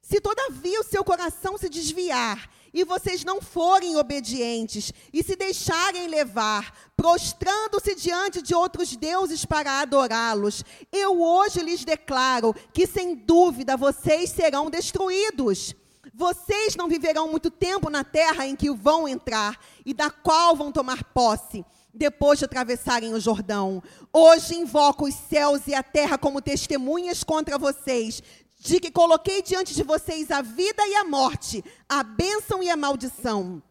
Se 0.00 0.20
todavia 0.20 0.80
o 0.80 0.84
seu 0.84 1.04
coração 1.04 1.58
se 1.58 1.68
desviar 1.68 2.48
e 2.76 2.84
vocês 2.84 3.24
não 3.24 3.40
forem 3.40 3.96
obedientes 3.96 4.92
e 5.10 5.22
se 5.22 5.34
deixarem 5.34 6.08
levar, 6.08 6.90
prostrando-se 6.94 7.94
diante 7.94 8.42
de 8.42 8.54
outros 8.54 8.94
deuses 8.94 9.46
para 9.46 9.80
adorá-los, 9.80 10.62
eu 10.92 11.18
hoje 11.18 11.60
lhes 11.62 11.86
declaro 11.86 12.54
que 12.74 12.86
sem 12.86 13.14
dúvida 13.14 13.78
vocês 13.78 14.28
serão 14.28 14.68
destruídos. 14.68 15.74
Vocês 16.12 16.76
não 16.76 16.86
viverão 16.86 17.30
muito 17.30 17.50
tempo 17.50 17.88
na 17.88 18.04
terra 18.04 18.46
em 18.46 18.54
que 18.54 18.70
vão 18.70 19.08
entrar 19.08 19.58
e 19.84 19.94
da 19.94 20.10
qual 20.10 20.54
vão 20.54 20.70
tomar 20.70 21.02
posse 21.02 21.64
depois 21.94 22.38
de 22.38 22.44
atravessarem 22.44 23.14
o 23.14 23.20
Jordão. 23.20 23.82
Hoje 24.12 24.54
invoco 24.54 25.06
os 25.06 25.14
céus 25.14 25.66
e 25.66 25.74
a 25.74 25.82
terra 25.82 26.18
como 26.18 26.42
testemunhas 26.42 27.24
contra 27.24 27.56
vocês, 27.56 28.22
de 28.58 28.80
que 28.80 28.90
coloquei 28.90 29.42
diante 29.42 29.74
de 29.74 29.82
vocês 29.82 30.30
a 30.30 30.42
vida 30.42 30.86
e 30.86 30.94
a 30.96 31.04
morte, 31.04 31.64
a 31.88 32.02
bênção 32.02 32.62
e 32.62 32.70
a 32.70 32.76
maldição. 32.76 33.62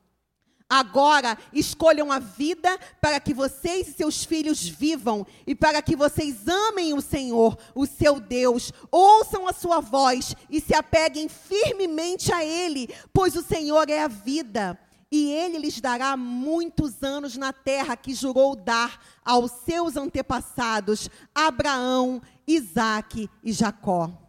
Agora 0.68 1.38
escolham 1.54 2.12
a 2.12 2.18
vida 2.18 2.80
para 3.00 3.20
que 3.20 3.36
vocês 3.36 3.88
e 3.88 3.94
seus 3.94 4.24
filhos 4.24 4.68
vivam 4.68 5.26
e 5.46 5.54
para 5.54 5.80
que 5.82 5.96
vocês 5.96 6.48
amem 6.48 6.94
o 6.94 7.02
Senhor, 7.02 7.56
o 7.76 7.86
seu 7.86 8.20
Deus, 8.20 8.74
ouçam 8.92 9.48
a 9.48 9.54
sua 9.54 9.80
voz 9.80 10.36
e 10.50 10.60
se 10.60 10.74
apeguem 10.74 11.30
firmemente 11.30 12.34
a 12.34 12.44
Ele, 12.44 12.90
pois 13.14 13.36
o 13.36 13.44
Senhor 13.44 13.90
é 13.92 14.02
a 14.02 14.08
vida 14.08 14.80
e 15.12 15.32
Ele 15.32 15.60
lhes 15.60 15.80
dará 15.80 16.18
muitos 16.18 17.04
anos 17.04 17.38
na 17.38 17.54
terra 17.54 17.96
que 17.96 18.14
jurou 18.14 18.56
dar 18.56 19.00
aos 19.24 19.52
seus 19.52 19.96
antepassados, 19.96 21.10
Abraão, 21.34 22.22
Isaque 22.48 23.30
e 23.44 23.52
Jacó. 23.52 24.25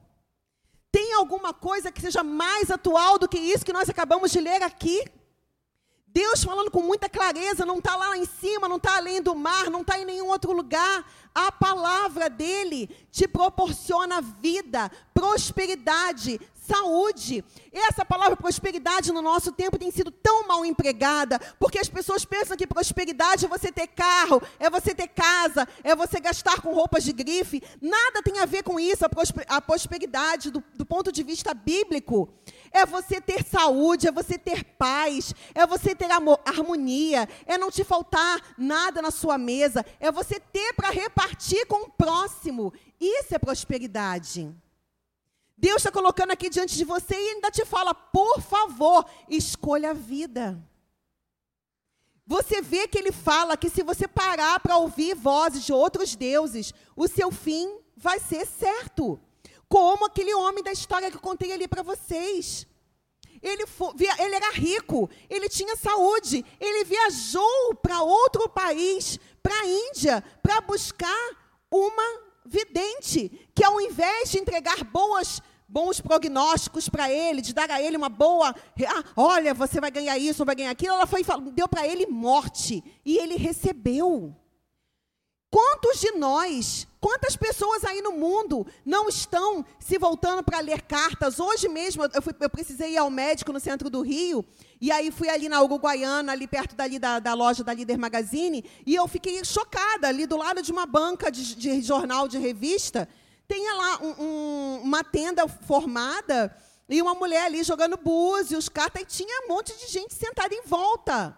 Alguma 1.16 1.52
coisa 1.52 1.90
que 1.90 2.00
seja 2.00 2.22
mais 2.22 2.70
atual 2.70 3.18
do 3.18 3.28
que 3.28 3.38
isso 3.38 3.64
que 3.64 3.72
nós 3.72 3.88
acabamos 3.88 4.30
de 4.30 4.40
ler 4.40 4.62
aqui? 4.62 5.02
Deus 6.06 6.42
falando 6.42 6.70
com 6.70 6.80
muita 6.80 7.10
clareza, 7.10 7.66
não 7.66 7.76
está 7.76 7.94
lá 7.94 8.16
em 8.16 8.24
cima, 8.24 8.66
não 8.66 8.76
está 8.76 8.96
além 8.96 9.20
do 9.20 9.34
mar, 9.34 9.68
não 9.68 9.82
está 9.82 9.98
em 9.98 10.04
nenhum 10.06 10.28
outro 10.28 10.50
lugar. 10.52 11.04
A 11.34 11.52
palavra 11.52 12.30
dele 12.30 12.88
te 13.10 13.28
proporciona 13.28 14.22
vida, 14.22 14.90
prosperidade, 15.12 16.40
saúde. 16.66 17.44
Essa 17.72 18.04
palavra 18.04 18.36
prosperidade 18.36 19.12
no 19.12 19.22
nosso 19.22 19.52
tempo 19.52 19.78
tem 19.78 19.90
sido 19.90 20.10
tão 20.10 20.46
mal 20.46 20.64
empregada, 20.64 21.38
porque 21.58 21.78
as 21.78 21.88
pessoas 21.88 22.24
pensam 22.24 22.56
que 22.56 22.66
prosperidade 22.66 23.44
é 23.44 23.48
você 23.48 23.70
ter 23.70 23.86
carro, 23.86 24.42
é 24.58 24.68
você 24.68 24.94
ter 24.94 25.08
casa, 25.08 25.66
é 25.84 25.94
você 25.94 26.18
gastar 26.20 26.60
com 26.60 26.74
roupas 26.74 27.04
de 27.04 27.12
grife. 27.12 27.62
Nada 27.80 28.22
tem 28.22 28.38
a 28.40 28.46
ver 28.46 28.62
com 28.62 28.80
isso, 28.80 29.04
a 29.48 29.60
prosperidade 29.60 30.50
do, 30.50 30.62
do 30.74 30.84
ponto 30.84 31.12
de 31.12 31.22
vista 31.22 31.54
bíblico. 31.54 32.28
É 32.72 32.84
você 32.84 33.20
ter 33.20 33.44
saúde, 33.44 34.08
é 34.08 34.12
você 34.12 34.36
ter 34.36 34.64
paz, 34.64 35.34
é 35.54 35.66
você 35.66 35.94
ter 35.94 36.10
amor, 36.10 36.40
harmonia, 36.44 37.28
é 37.46 37.56
não 37.56 37.70
te 37.70 37.84
faltar 37.84 38.40
nada 38.58 39.00
na 39.00 39.10
sua 39.10 39.38
mesa, 39.38 39.84
é 40.00 40.10
você 40.10 40.40
ter 40.40 40.72
para 40.74 40.90
repartir 40.90 41.66
com 41.66 41.86
o 41.86 41.90
próximo. 41.90 42.72
Isso 43.00 43.34
é 43.34 43.38
prosperidade. 43.38 44.54
Deus 45.56 45.76
está 45.76 45.90
colocando 45.90 46.32
aqui 46.32 46.50
diante 46.50 46.76
de 46.76 46.84
você 46.84 47.14
e 47.14 47.28
ainda 47.30 47.50
te 47.50 47.64
fala: 47.64 47.94
por 47.94 48.40
favor, 48.42 49.06
escolha 49.28 49.90
a 49.90 49.94
vida. 49.94 50.62
Você 52.26 52.60
vê 52.60 52.88
que 52.88 52.98
ele 52.98 53.12
fala 53.12 53.56
que 53.56 53.70
se 53.70 53.82
você 53.82 54.06
parar 54.08 54.58
para 54.60 54.76
ouvir 54.76 55.14
vozes 55.14 55.64
de 55.64 55.72
outros 55.72 56.16
deuses, 56.16 56.74
o 56.96 57.06
seu 57.06 57.30
fim 57.30 57.78
vai 57.96 58.18
ser 58.18 58.44
certo. 58.44 59.18
Como 59.68 60.04
aquele 60.04 60.34
homem 60.34 60.62
da 60.62 60.72
história 60.72 61.10
que 61.10 61.16
eu 61.16 61.20
contei 61.20 61.52
ali 61.52 61.66
para 61.68 61.82
vocês. 61.82 62.66
Ele, 63.42 63.66
foi, 63.66 63.94
ele, 64.18 64.34
era 64.34 64.50
rico, 64.52 65.08
ele 65.28 65.48
tinha 65.48 65.76
saúde, 65.76 66.44
ele 66.58 66.84
viajou 66.84 67.74
para 67.80 68.02
outro 68.02 68.48
país, 68.48 69.18
para 69.42 69.54
a 69.54 69.66
Índia, 69.66 70.24
para 70.42 70.60
buscar 70.62 71.36
uma 71.70 72.25
vidente, 72.46 73.48
que 73.54 73.64
ao 73.64 73.80
invés 73.80 74.30
de 74.30 74.38
entregar 74.38 74.84
boas, 74.84 75.40
bons 75.68 76.00
prognósticos 76.00 76.88
para 76.88 77.10
ele, 77.10 77.42
de 77.42 77.52
dar 77.52 77.70
a 77.70 77.82
ele 77.82 77.96
uma 77.96 78.08
boa, 78.08 78.54
ah, 78.86 79.04
olha, 79.16 79.52
você 79.52 79.80
vai 79.80 79.90
ganhar 79.90 80.16
isso, 80.18 80.44
vai 80.44 80.54
ganhar 80.54 80.70
aquilo, 80.70 80.94
ela 80.94 81.06
foi 81.06 81.22
deu 81.52 81.68
para 81.68 81.86
ele 81.86 82.06
morte 82.06 82.82
e 83.04 83.18
ele 83.18 83.36
recebeu. 83.36 84.34
Quantos 85.50 86.00
de 86.00 86.10
nós, 86.12 86.88
quantas 87.00 87.36
pessoas 87.36 87.84
aí 87.84 88.02
no 88.02 88.12
mundo 88.12 88.66
não 88.84 89.08
estão 89.08 89.64
se 89.78 89.96
voltando 89.96 90.42
para 90.42 90.58
ler 90.58 90.82
cartas? 90.82 91.38
Hoje 91.38 91.68
mesmo 91.68 92.04
eu, 92.04 92.20
fui, 92.20 92.34
eu, 92.40 92.50
precisei 92.50 92.94
ir 92.94 92.98
ao 92.98 93.08
médico 93.08 93.52
no 93.52 93.60
centro 93.60 93.88
do 93.88 94.02
Rio, 94.02 94.44
e 94.80 94.90
aí 94.90 95.10
fui 95.10 95.28
ali 95.28 95.48
na 95.48 95.62
Uruguaiana, 95.62 96.32
ali 96.32 96.48
perto 96.48 96.74
dali 96.74 96.98
da, 96.98 97.20
da 97.20 97.32
loja 97.32 97.62
da 97.62 97.72
Líder 97.72 97.96
Magazine, 97.96 98.64
e 98.84 98.94
eu 98.94 99.06
fiquei 99.06 99.42
chocada, 99.44 100.08
ali 100.08 100.26
do 100.26 100.36
lado 100.36 100.60
de 100.60 100.72
uma 100.72 100.84
banca 100.84 101.30
de, 101.30 101.54
de 101.54 101.80
jornal, 101.80 102.26
de 102.26 102.38
revista, 102.38 103.08
tem 103.46 103.72
lá 103.72 104.00
um, 104.02 104.22
um, 104.22 104.80
uma 104.82 105.04
tenda 105.04 105.46
formada 105.46 106.54
e 106.88 107.00
uma 107.00 107.14
mulher 107.14 107.44
ali 107.44 107.62
jogando 107.62 107.96
búzios, 107.96 108.68
cartas, 108.68 109.02
e 109.02 109.06
tinha 109.06 109.44
um 109.44 109.48
monte 109.48 109.76
de 109.78 109.86
gente 109.86 110.12
sentada 110.12 110.52
em 110.52 110.62
volta. 110.62 111.36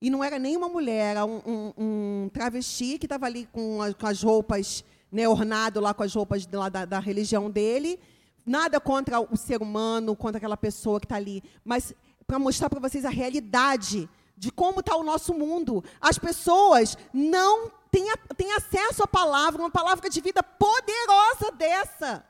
E 0.00 0.10
não 0.10 0.22
era 0.22 0.38
nem 0.38 0.56
uma 0.56 0.68
mulher, 0.68 1.10
era 1.10 1.24
um, 1.24 1.42
um, 1.44 1.72
um 1.76 2.30
travesti 2.32 2.98
que 2.98 3.06
estava 3.06 3.26
ali 3.26 3.46
com, 3.46 3.82
a, 3.82 3.92
com, 3.92 4.06
as 4.06 4.22
roupas, 4.22 4.84
né, 5.10 5.28
ornado 5.28 5.80
lá 5.80 5.92
com 5.92 6.04
as 6.04 6.14
roupas 6.14 6.48
lá 6.52 6.68
da, 6.68 6.84
da 6.84 7.00
religião 7.00 7.50
dele. 7.50 7.98
Nada 8.46 8.80
contra 8.80 9.20
o 9.20 9.36
ser 9.36 9.60
humano, 9.60 10.14
contra 10.14 10.38
aquela 10.38 10.56
pessoa 10.56 11.00
que 11.00 11.06
está 11.06 11.16
ali. 11.16 11.42
Mas 11.64 11.92
para 12.26 12.38
mostrar 12.38 12.70
para 12.70 12.78
vocês 12.78 13.04
a 13.04 13.10
realidade 13.10 14.08
de 14.36 14.52
como 14.52 14.80
está 14.80 14.94
o 14.96 15.02
nosso 15.02 15.34
mundo. 15.34 15.82
As 16.00 16.16
pessoas 16.16 16.96
não 17.12 17.70
têm, 17.90 18.06
têm 18.36 18.52
acesso 18.52 19.02
à 19.02 19.06
palavra, 19.06 19.60
uma 19.60 19.70
palavra 19.70 20.08
de 20.08 20.20
vida 20.20 20.42
poderosa 20.42 21.50
dessa. 21.56 22.24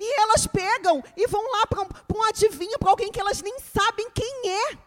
E 0.00 0.20
elas 0.22 0.46
pegam 0.46 1.02
e 1.16 1.26
vão 1.26 1.42
lá 1.52 1.66
para 1.66 1.82
um 2.16 2.22
adivinho, 2.22 2.78
para 2.78 2.90
alguém 2.90 3.12
que 3.12 3.20
elas 3.20 3.42
nem 3.42 3.58
sabem 3.60 4.08
quem 4.10 4.50
é 4.50 4.78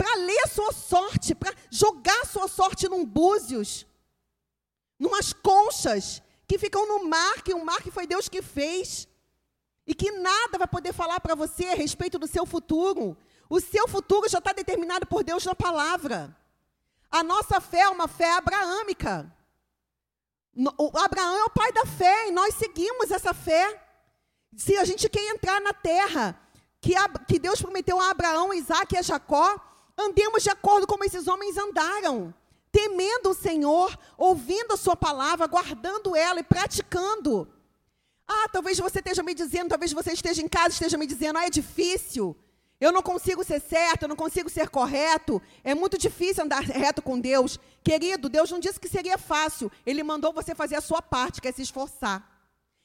para 0.00 0.16
ler 0.16 0.40
a 0.44 0.48
sua 0.48 0.72
sorte, 0.72 1.34
para 1.34 1.54
jogar 1.70 2.18
a 2.22 2.24
sua 2.24 2.48
sorte 2.48 2.88
num 2.88 3.04
búzios, 3.04 3.86
numas 4.98 5.34
conchas 5.34 6.22
que 6.48 6.56
ficam 6.56 6.88
no 6.88 7.06
mar, 7.06 7.42
que 7.42 7.52
o 7.52 7.62
mar 7.62 7.82
que 7.82 7.90
foi 7.90 8.06
Deus 8.06 8.26
que 8.26 8.40
fez, 8.40 9.06
e 9.86 9.94
que 9.94 10.10
nada 10.12 10.56
vai 10.56 10.66
poder 10.66 10.94
falar 10.94 11.20
para 11.20 11.34
você 11.34 11.66
a 11.66 11.74
respeito 11.74 12.18
do 12.18 12.26
seu 12.26 12.46
futuro. 12.46 13.14
O 13.50 13.60
seu 13.60 13.86
futuro 13.86 14.26
já 14.26 14.38
está 14.38 14.54
determinado 14.54 15.06
por 15.06 15.22
Deus 15.22 15.44
na 15.44 15.54
palavra. 15.54 16.34
A 17.10 17.22
nossa 17.22 17.60
fé 17.60 17.80
é 17.80 17.88
uma 17.90 18.08
fé 18.08 18.32
abraâmica. 18.32 19.30
O 20.78 20.98
Abraão 20.98 21.36
é 21.40 21.44
o 21.44 21.50
pai 21.50 21.72
da 21.72 21.84
fé 21.84 22.28
e 22.28 22.30
nós 22.30 22.54
seguimos 22.54 23.10
essa 23.10 23.34
fé. 23.34 23.84
Se 24.56 24.78
a 24.78 24.84
gente 24.86 25.10
quer 25.10 25.28
entrar 25.28 25.60
na 25.60 25.74
terra 25.74 26.40
que, 26.80 26.94
que 27.28 27.38
Deus 27.38 27.60
prometeu 27.60 28.00
a 28.00 28.08
Abraão, 28.08 28.54
Isaac 28.54 28.94
e 28.94 28.98
a 28.98 29.02
Jacó, 29.02 29.69
Andemos 30.00 30.42
de 30.42 30.50
acordo 30.50 30.86
como 30.86 31.04
esses 31.04 31.28
homens 31.28 31.56
andaram, 31.58 32.34
temendo 32.72 33.30
o 33.30 33.34
Senhor, 33.34 33.96
ouvindo 34.16 34.72
a 34.72 34.76
sua 34.76 34.96
palavra, 34.96 35.46
guardando 35.46 36.16
ela 36.16 36.40
e 36.40 36.44
praticando. 36.44 37.46
Ah, 38.26 38.48
talvez 38.48 38.78
você 38.78 39.00
esteja 39.00 39.22
me 39.22 39.34
dizendo, 39.34 39.68
talvez 39.68 39.92
você 39.92 40.12
esteja 40.12 40.40
em 40.40 40.48
casa 40.48 40.68
esteja 40.68 40.96
me 40.96 41.06
dizendo, 41.06 41.38
ah, 41.38 41.46
é 41.46 41.50
difícil. 41.50 42.36
Eu 42.80 42.92
não 42.92 43.02
consigo 43.02 43.44
ser 43.44 43.60
certo, 43.60 44.04
eu 44.04 44.08
não 44.08 44.16
consigo 44.16 44.48
ser 44.48 44.70
correto. 44.70 45.42
É 45.62 45.74
muito 45.74 45.98
difícil 45.98 46.44
andar 46.44 46.62
reto 46.64 47.02
com 47.02 47.20
Deus. 47.20 47.58
Querido, 47.84 48.30
Deus 48.30 48.50
não 48.50 48.58
disse 48.58 48.80
que 48.80 48.88
seria 48.88 49.18
fácil. 49.18 49.70
Ele 49.84 50.02
mandou 50.02 50.32
você 50.32 50.54
fazer 50.54 50.76
a 50.76 50.80
sua 50.80 51.02
parte, 51.02 51.42
que 51.42 51.48
é 51.48 51.52
se 51.52 51.60
esforçar. 51.60 52.26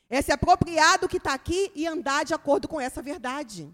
É 0.09 0.22
se 0.22 0.34
apropriar 0.34 0.99
do 0.99 1.07
que 1.07 1.18
está 1.18 1.34
aqui 1.34 1.72
e 1.74 1.88
andar 1.88 2.26
de 2.26 2.34
acordo 2.34 2.68
com 2.68 2.80
essa 2.80 3.01
verdade. 3.01 3.74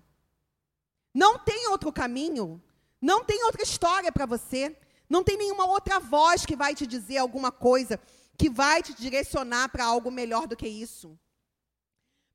Não 1.12 1.40
tem 1.40 1.68
outro 1.70 1.92
caminho. 1.92 2.62
Não 3.02 3.24
tem 3.26 3.44
outra 3.44 3.64
história 3.64 4.12
para 4.12 4.28
você. 4.28 4.78
Não 5.10 5.24
tem 5.24 5.38
nenhuma 5.38 5.66
outra 5.66 6.00
voz 6.00 6.46
que 6.46 6.56
vai 6.56 6.76
te 6.76 6.86
dizer 6.86 7.18
alguma 7.18 7.52
coisa, 7.52 8.00
que 8.38 8.50
vai 8.50 8.82
te 8.84 8.94
direcionar 8.94 9.70
para 9.70 9.84
algo 9.86 10.12
melhor 10.12 10.48
do 10.48 10.56
que 10.56 10.68
isso. 10.68 11.20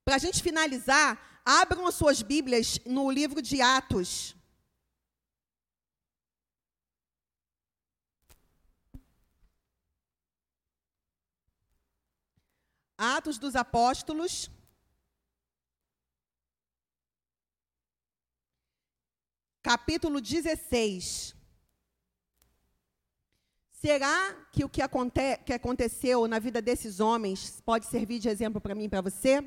Para 0.04 0.16
a 0.16 0.18
gente 0.18 0.42
finalizar, 0.42 1.40
abram 1.44 1.86
as 1.86 1.94
suas 1.94 2.20
Bíblias 2.20 2.78
no 2.84 3.10
livro 3.10 3.40
de 3.40 3.62
Atos. 3.62 4.36
Atos 12.98 13.38
dos 13.38 13.54
Apóstolos. 13.54 14.50
Capítulo 19.66 20.20
16. 20.20 21.34
Será 23.72 24.32
que 24.52 24.64
o 24.64 24.68
que, 24.68 24.80
aconte 24.80 25.38
que 25.38 25.52
aconteceu 25.52 26.28
na 26.28 26.38
vida 26.38 26.62
desses 26.62 27.00
homens 27.00 27.60
pode 27.66 27.86
servir 27.86 28.20
de 28.20 28.28
exemplo 28.28 28.60
para 28.60 28.76
mim 28.76 28.84
e 28.84 28.88
para 28.88 29.00
você? 29.00 29.44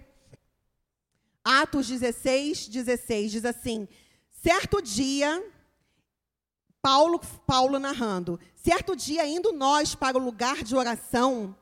Atos 1.41 1.87
16, 1.87 2.67
16 2.67 3.31
diz 3.31 3.45
assim: 3.45 3.87
certo 4.29 4.81
dia, 4.81 5.41
Paulo, 6.81 7.21
Paulo 7.47 7.79
narrando, 7.79 8.37
certo 8.53 8.97
dia, 8.97 9.25
indo 9.25 9.53
nós 9.53 9.95
para 9.95 10.17
o 10.17 10.21
lugar 10.21 10.65
de 10.65 10.75
oração, 10.75 11.55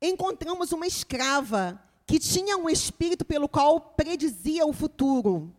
encontramos 0.00 0.70
uma 0.70 0.86
escrava 0.86 1.82
que 2.06 2.20
tinha 2.20 2.56
um 2.56 2.70
espírito 2.70 3.24
pelo 3.24 3.48
qual 3.48 3.80
predizia 3.80 4.64
o 4.64 4.72
futuro. 4.72 5.52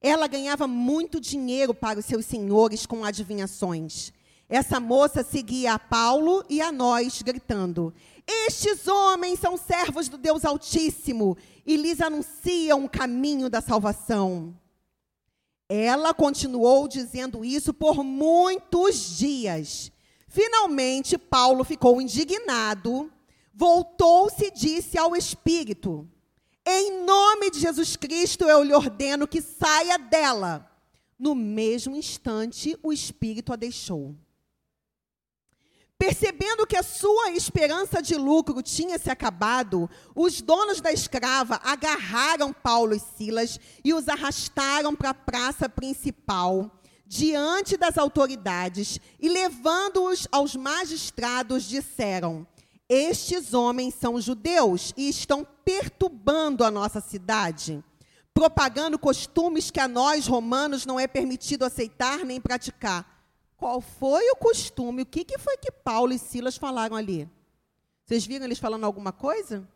Ela 0.00 0.26
ganhava 0.26 0.66
muito 0.66 1.20
dinheiro 1.20 1.74
para 1.74 1.98
os 1.98 2.06
seus 2.06 2.24
senhores 2.24 2.86
com 2.86 3.04
adivinhações. 3.04 4.12
Essa 4.48 4.80
moça 4.80 5.22
seguia 5.22 5.74
a 5.74 5.78
Paulo 5.78 6.44
e 6.48 6.60
a 6.60 6.72
nós, 6.72 7.22
gritando: 7.22 7.92
Estes 8.26 8.88
homens 8.88 9.38
são 9.38 9.56
servos 9.56 10.08
do 10.08 10.16
Deus 10.16 10.44
Altíssimo 10.44 11.36
e 11.66 11.76
lhes 11.76 12.00
anunciam 12.00 12.84
o 12.84 12.88
caminho 12.88 13.50
da 13.50 13.60
salvação. 13.60 14.56
Ela 15.68 16.12
continuou 16.12 16.88
dizendo 16.88 17.44
isso 17.44 17.72
por 17.72 18.02
muitos 18.02 19.16
dias. 19.16 19.92
Finalmente, 20.26 21.16
Paulo 21.16 21.62
ficou 21.62 22.00
indignado, 22.00 23.12
voltou-se 23.54 24.46
e 24.46 24.50
disse 24.50 24.98
ao 24.98 25.14
Espírito: 25.14 26.08
em 26.78 27.04
nome 27.04 27.50
de 27.50 27.60
Jesus 27.60 27.96
Cristo, 27.96 28.44
eu 28.44 28.62
lhe 28.62 28.72
ordeno 28.72 29.26
que 29.26 29.42
saia 29.42 29.98
dela. 29.98 30.70
No 31.18 31.34
mesmo 31.34 31.96
instante, 31.96 32.78
o 32.82 32.92
espírito 32.92 33.52
a 33.52 33.56
deixou. 33.56 34.14
Percebendo 35.98 36.66
que 36.66 36.78
a 36.78 36.82
sua 36.82 37.32
esperança 37.32 38.00
de 38.00 38.14
lucro 38.14 38.62
tinha 38.62 38.98
se 38.98 39.10
acabado, 39.10 39.88
os 40.14 40.40
donos 40.40 40.80
da 40.80 40.90
escrava 40.90 41.60
agarraram 41.62 42.54
Paulo 42.54 42.94
e 42.94 42.98
Silas 42.98 43.60
e 43.84 43.92
os 43.92 44.08
arrastaram 44.08 44.96
para 44.96 45.10
a 45.10 45.14
praça 45.14 45.68
principal, 45.68 46.80
diante 47.06 47.76
das 47.76 47.98
autoridades, 47.98 48.98
e 49.18 49.28
levando-os 49.28 50.26
aos 50.32 50.56
magistrados, 50.56 51.64
disseram: 51.64 52.46
estes 52.92 53.54
homens 53.54 53.94
são 53.94 54.20
judeus 54.20 54.92
e 54.96 55.08
estão 55.08 55.46
perturbando 55.64 56.64
a 56.64 56.72
nossa 56.72 57.00
cidade, 57.00 57.84
propagando 58.34 58.98
costumes 58.98 59.70
que 59.70 59.78
a 59.78 59.86
nós, 59.86 60.26
romanos, 60.26 60.84
não 60.84 60.98
é 60.98 61.06
permitido 61.06 61.64
aceitar 61.64 62.24
nem 62.24 62.40
praticar. 62.40 63.06
Qual 63.56 63.80
foi 63.80 64.28
o 64.30 64.36
costume? 64.36 65.02
O 65.02 65.06
que, 65.06 65.24
que 65.24 65.38
foi 65.38 65.56
que 65.56 65.70
Paulo 65.70 66.12
e 66.12 66.18
Silas 66.18 66.56
falaram 66.56 66.96
ali? 66.96 67.28
Vocês 68.04 68.26
viram 68.26 68.44
eles 68.44 68.58
falando 68.58 68.82
alguma 68.82 69.12
coisa? 69.12 69.68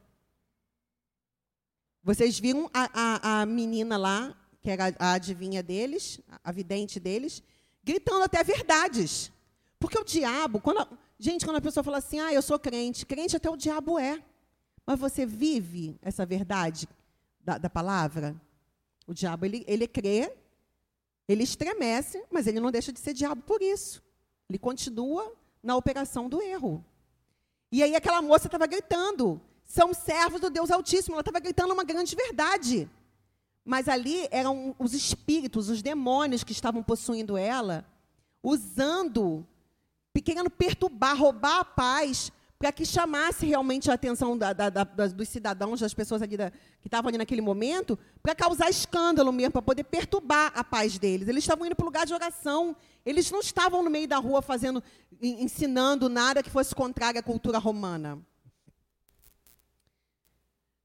Vocês 2.03 2.37
viram 2.41 2.69
a, 2.75 2.91
a, 2.93 3.43
a 3.43 3.47
menina 3.47 3.97
lá, 3.97 4.35
que 4.61 4.71
era 4.71 4.93
a 4.99 5.13
adivinha 5.13 5.63
deles, 5.63 6.21
a 6.43 6.51
vidente 6.51 6.99
deles, 6.99 7.45
gritando 7.85 8.25
até 8.25 8.43
verdades. 8.43 9.31
Porque 9.79 9.99
o 9.99 10.05
diabo, 10.05 10.61
quando, 10.61 10.99
Gente, 11.19 11.45
quando 11.45 11.57
a 11.57 11.61
pessoa 11.61 11.85
fala 11.85 11.99
assim, 11.99 12.19
ah, 12.19 12.33
eu 12.33 12.43
sou 12.43 12.59
crente, 12.59 13.07
crente 13.07 13.37
até 13.37 13.49
o 13.49 13.57
diabo 13.57 13.99
é. 13.99 14.23
Mas 14.87 14.99
você 14.99 15.25
vive 15.25 15.97
essa 16.03 16.27
verdade 16.27 16.89
da, 17.41 17.59
da 17.59 17.71
palavra? 17.71 18.35
O 19.07 19.15
diabo, 19.15 19.45
ele, 19.45 19.65
ele 19.67 19.87
crê, 19.87 20.33
ele 21.29 21.43
estremece, 21.43 22.23
mas 22.31 22.47
ele 22.47 22.61
não 22.61 22.71
deixa 22.71 22.93
de 22.93 23.01
ser 23.01 23.15
diabo 23.15 23.43
por 23.43 23.63
isso. 23.63 24.03
Ele 24.49 24.59
continua 24.59 25.33
na 25.63 25.77
operação 25.77 26.29
do 26.29 26.43
erro. 26.43 26.85
E 27.73 27.83
aí 27.83 27.95
aquela 27.95 28.21
moça 28.21 28.47
estava 28.47 28.67
gritando, 28.67 29.41
são 29.65 29.95
servos 29.95 30.41
do 30.41 30.51
Deus 30.51 30.71
Altíssimo. 30.71 31.15
Ela 31.15 31.23
estava 31.23 31.41
gritando 31.41 31.73
uma 31.73 31.85
grande 31.85 32.15
verdade. 32.15 32.89
Mas 33.65 33.89
ali 33.89 34.29
eram 34.31 34.77
os 34.79 34.93
espíritos, 34.93 35.71
os 35.71 35.81
demônios 35.81 36.45
que 36.45 36.53
estavam 36.53 36.83
possuindo 36.83 37.37
ela, 37.37 37.87
usando 38.43 39.47
querendo 40.21 40.51
perturbar, 40.51 41.17
roubar 41.17 41.61
a 41.61 41.65
paz, 41.65 42.33
para 42.59 42.73
que 42.73 42.87
chamasse 42.87 43.45
realmente 43.45 43.91
a 43.91 43.95
atenção 43.95 44.39
da, 44.39 44.53
da, 44.53 44.71
da, 44.71 44.85
dos 44.85 45.29
cidadãos, 45.29 45.81
das 45.81 45.93
pessoas 45.93 46.23
ali 46.23 46.37
que 46.37 46.87
estavam 46.87 47.09
ali 47.09 47.19
naquele 47.19 47.43
momento, 47.43 47.99
para 48.23 48.35
causar 48.35 48.71
escândalo 48.71 49.33
mesmo, 49.33 49.53
para 49.53 49.63
poder 49.63 49.85
perturbar 49.85 50.53
a 50.55 50.65
paz 50.65 50.99
deles. 50.99 51.29
Eles 51.29 51.45
estavam 51.45 51.67
indo 51.67 51.77
para 51.77 51.85
o 51.85 51.87
lugar 51.87 52.07
de 52.07 52.15
oração. 52.15 52.75
Eles 53.05 53.31
não 53.31 53.41
estavam 53.41 53.83
no 53.83 53.91
meio 53.91 54.09
da 54.09 54.17
rua 54.17 54.41
fazendo, 54.41 54.83
ensinando 55.21 56.09
nada 56.09 56.43
que 56.43 56.49
fosse 56.49 56.75
contrário 56.75 57.21
à 57.21 57.23
cultura 57.23 57.59
romana. 57.59 58.19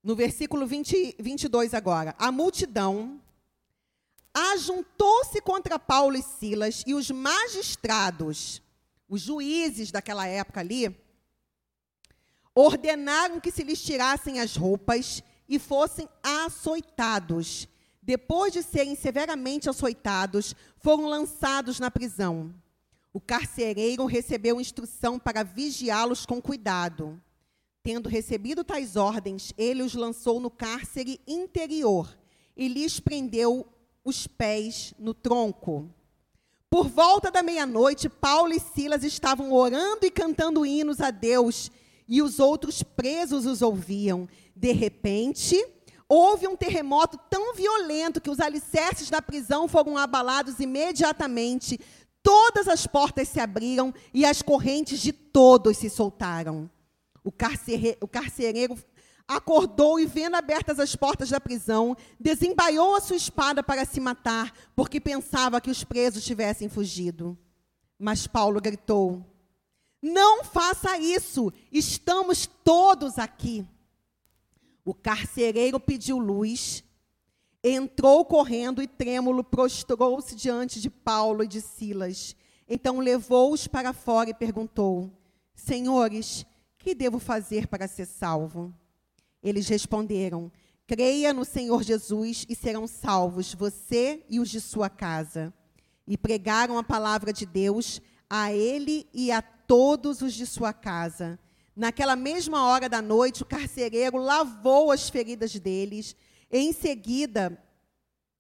No 0.04 0.16
versículo 0.16 0.66
20, 0.66 1.16
22 1.20 1.74
agora. 1.74 2.16
A 2.18 2.32
multidão 2.32 3.22
ajuntou-se 4.34 5.40
contra 5.42 5.78
Paulo 5.78 6.18
e 6.18 6.22
Silas 6.22 6.84
e 6.86 6.94
os 6.94 7.12
magistrados, 7.12 8.62
os 9.10 9.22
juízes 9.22 9.92
daquela 9.92 10.28
época 10.28 10.60
ali, 10.60 10.96
ordenaram 12.54 13.40
que 13.40 13.52
se 13.52 13.64
lhes 13.64 13.82
tirassem 13.82 14.40
as 14.40 14.56
roupas 14.56 15.24
e 15.48 15.58
fossem 15.58 16.08
açoitados. 16.22 17.68
Depois 18.02 18.54
de 18.54 18.62
serem 18.62 18.96
severamente 18.96 19.70
açoitados, 19.70 20.56
foram 20.78 21.08
lançados 21.08 21.80
na 21.80 21.90
prisão. 21.90 22.54
O 23.12 23.20
carcereiro 23.20 24.06
recebeu 24.06 24.62
instrução 24.62 25.18
para 25.18 25.44
vigiá-los 25.44 26.26
com 26.26 26.40
cuidado. 26.40 27.20
Tendo 27.82 28.08
recebido 28.08 28.64
tais 28.64 28.96
ordens, 28.96 29.54
ele 29.58 29.82
os 29.82 29.96
lançou 29.96 30.40
no 30.40 30.52
cárcere 30.52 31.20
interior 31.28 32.16
e 32.56 32.68
lhes 32.68 33.00
prendeu 33.00 33.68
os 34.04 34.28
pés 34.28 34.94
no 35.00 35.14
tronco. 35.14 35.90
Por 36.70 36.88
volta 36.88 37.32
da 37.32 37.42
meia-noite, 37.42 38.08
Paulo 38.08 38.54
e 38.54 38.60
Silas 38.60 39.04
estavam 39.04 39.52
orando 39.52 40.06
e 40.06 40.12
cantando 40.12 40.64
hinos 40.64 41.02
a 41.02 41.10
Deus, 41.10 41.72
e 42.08 42.22
os 42.22 42.40
outros 42.40 42.84
presos 42.84 43.48
os 43.48 43.64
ouviam. 43.64 44.28
De 44.56 44.72
repente, 44.72 45.56
houve 46.08 46.48
um 46.48 46.56
terremoto 46.56 47.18
tão 47.28 47.56
violento 47.56 48.22
que 48.22 48.30
os 48.30 48.40
alicerces 48.40 49.10
da 49.10 49.22
prisão 49.22 49.68
foram 49.68 49.98
abalados 49.98 50.60
imediatamente. 50.60 51.80
Todas 52.22 52.68
as 52.68 52.86
portas 52.86 53.28
se 53.30 53.40
abriram 53.40 53.92
e 54.14 54.24
as 54.24 54.44
correntes 54.44 55.00
de 55.00 55.12
todos 55.12 55.78
se 55.78 55.90
soltaram. 55.90 56.70
O, 57.24 57.32
carcere, 57.32 57.98
o 58.00 58.08
carcereiro 58.08 58.78
acordou 59.30 60.00
e, 60.00 60.08
vendo 60.08 60.34
abertas 60.34 60.80
as 60.80 60.96
portas 60.96 61.30
da 61.30 61.40
prisão, 61.40 61.96
desembaiou 62.20 62.96
a 62.96 63.00
sua 63.00 63.16
espada 63.16 63.62
para 63.62 63.86
se 63.86 64.00
matar, 64.00 64.52
porque 64.76 65.00
pensava 65.00 65.62
que 65.62 65.70
os 65.70 65.84
presos 65.84 66.26
tivessem 66.26 66.68
fugido. 66.68 67.38
Mas 68.00 68.26
Paulo 68.26 68.60
gritou: 68.60 69.24
Não 70.02 70.44
faça 70.44 70.98
isso, 70.98 71.54
estamos 71.72 72.48
todos 72.64 73.20
aqui. 73.20 73.64
O 74.84 74.96
carcereiro 74.96 75.80
pediu 75.80 76.18
luz, 76.18 76.84
entrou 77.64 78.26
correndo 78.26 78.82
e 78.82 78.88
trêmulo 78.88 79.44
prostrou-se 79.44 80.36
diante 80.36 80.82
de 80.82 80.90
Paulo 80.90 81.44
e 81.44 81.48
de 81.48 81.62
Silas. 81.62 82.36
Então 82.68 82.98
levou-os 82.98 83.68
para 83.68 83.94
fora 83.94 84.32
e 84.32 84.34
perguntou: 84.34 85.12
Senhores, 85.54 86.48
que 86.80 86.96
devo 86.96 87.20
fazer 87.20 87.68
para 87.68 87.88
ser 87.88 88.08
salvo? 88.08 88.74
Eles 89.42 89.68
responderam: 89.68 90.52
Creia 90.86 91.34
no 91.34 91.46
Senhor 91.46 91.84
Jesus 91.84 92.46
e 92.50 92.56
serão 92.56 92.88
salvos, 92.88 93.54
você 93.54 94.26
e 94.30 94.40
os 94.40 94.50
de 94.50 94.60
sua 94.60 94.90
casa. 94.90 95.54
E 96.08 96.18
pregaram 96.18 96.78
a 96.78 96.84
palavra 96.84 97.32
de 97.32 97.46
Deus 97.46 98.02
a 98.30 98.52
ele 98.52 99.08
e 99.14 99.32
a 99.32 99.42
todos 99.42 100.22
os 100.22 100.34
de 100.34 100.46
sua 100.46 100.74
casa. 100.74 101.40
Naquela 101.76 102.16
mesma 102.16 102.66
hora 102.66 102.90
da 102.90 103.02
noite, 103.02 103.44
o 103.44 103.46
carcereiro 103.46 104.18
lavou 104.18 104.92
as 104.92 105.10
feridas 105.10 105.54
deles. 105.60 106.16
Em 106.52 106.74
seguida, 106.74 107.58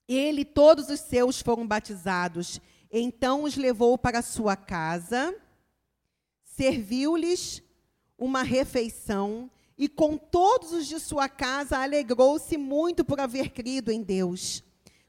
ele 0.08 0.42
e 0.42 0.46
todos 0.46 0.90
os 0.90 1.00
seus 1.00 1.40
foram 1.40 1.68
batizados. 1.68 2.60
Então 2.92 3.44
os 3.44 3.56
levou 3.56 3.98
para 3.98 4.24
sua 4.24 4.56
casa, 4.56 5.36
serviu-lhes 6.44 7.62
uma 8.18 8.42
refeição 8.42 9.50
e 9.80 9.88
com 9.88 10.18
todos 10.18 10.74
os 10.74 10.86
de 10.86 11.00
sua 11.00 11.30
casa 11.30 11.82
alegrou-se 11.82 12.58
muito 12.58 13.06
por 13.06 13.22
haver 13.22 13.52
crido 13.52 13.90
em 13.90 14.04
Deus. 14.04 14.62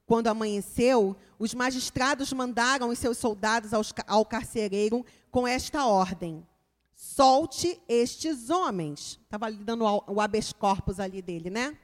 Quando 0.06 0.28
amanheceu, 0.28 1.16
os 1.40 1.52
magistrados 1.54 2.32
mandaram 2.32 2.88
os 2.88 2.98
seus 3.00 3.18
soldados 3.18 3.72
ao 4.06 4.24
carcereiro 4.24 5.04
com 5.28 5.46
esta 5.46 5.86
ordem: 5.86 6.46
solte 6.94 7.80
estes 7.88 8.48
homens. 8.48 9.18
Estava 9.24 9.46
ali 9.46 9.56
dando 9.56 9.84
o 10.06 10.20
habeas 10.20 10.52
corpus 10.52 11.00
ali 11.00 11.20
dele, 11.20 11.50
né? 11.50 11.76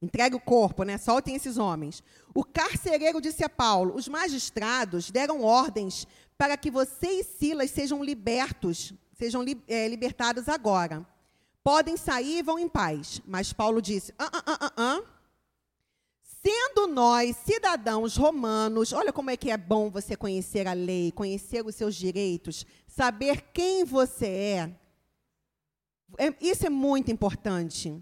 Entregue 0.00 0.34
o 0.34 0.40
corpo, 0.40 0.84
né? 0.84 0.96
Soltem 0.96 1.36
esses 1.36 1.58
homens. 1.58 2.02
O 2.34 2.42
carcereiro 2.44 3.20
disse 3.20 3.44
a 3.44 3.48
Paulo: 3.48 3.94
os 3.94 4.08
magistrados 4.08 5.10
deram 5.10 5.42
ordens 5.42 6.06
para 6.38 6.56
que 6.56 6.70
você 6.70 7.20
e 7.20 7.24
Silas 7.24 7.70
sejam 7.70 8.02
libertos, 8.02 8.94
sejam 9.12 9.44
é, 9.68 9.86
libertados 9.86 10.48
agora. 10.48 11.06
Podem 11.62 11.96
sair 11.96 12.38
e 12.38 12.42
vão 12.42 12.58
em 12.58 12.68
paz. 12.68 13.20
Mas 13.26 13.52
Paulo 13.52 13.80
disse: 13.80 14.12
ah, 14.18 14.30
ah, 14.32 14.42
ah, 14.46 14.72
ah, 14.76 15.02
Sendo 16.44 16.88
nós 16.88 17.36
cidadãos 17.36 18.16
romanos, 18.16 18.92
olha 18.92 19.12
como 19.12 19.30
é 19.30 19.36
que 19.36 19.48
é 19.48 19.56
bom 19.56 19.88
você 19.88 20.16
conhecer 20.16 20.66
a 20.66 20.72
lei, 20.72 21.12
conhecer 21.12 21.64
os 21.64 21.76
seus 21.76 21.94
direitos, 21.94 22.66
saber 22.88 23.42
quem 23.52 23.84
você 23.84 24.26
é. 24.26 24.76
é 26.18 26.34
isso 26.40 26.66
é 26.66 26.70
muito 26.70 27.12
importante. 27.12 27.96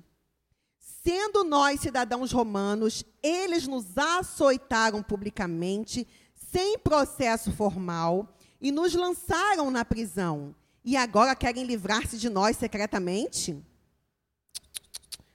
Sendo 0.79 1.45
nós 1.45 1.81
cidadãos 1.81 2.33
romanos, 2.33 3.05
eles 3.23 3.67
nos 3.67 3.99
açoitaram 3.99 5.03
publicamente, 5.03 6.09
sem 6.35 6.79
processo 6.79 7.53
formal, 7.53 8.35
e 8.59 8.73
nos 8.73 8.95
lançaram 8.95 9.71
na 9.71 9.85
prisão 9.85 10.55
e 10.91 10.97
agora 10.97 11.37
querem 11.37 11.63
livrar-se 11.63 12.19
de 12.19 12.29
nós 12.29 12.57
secretamente? 12.57 13.57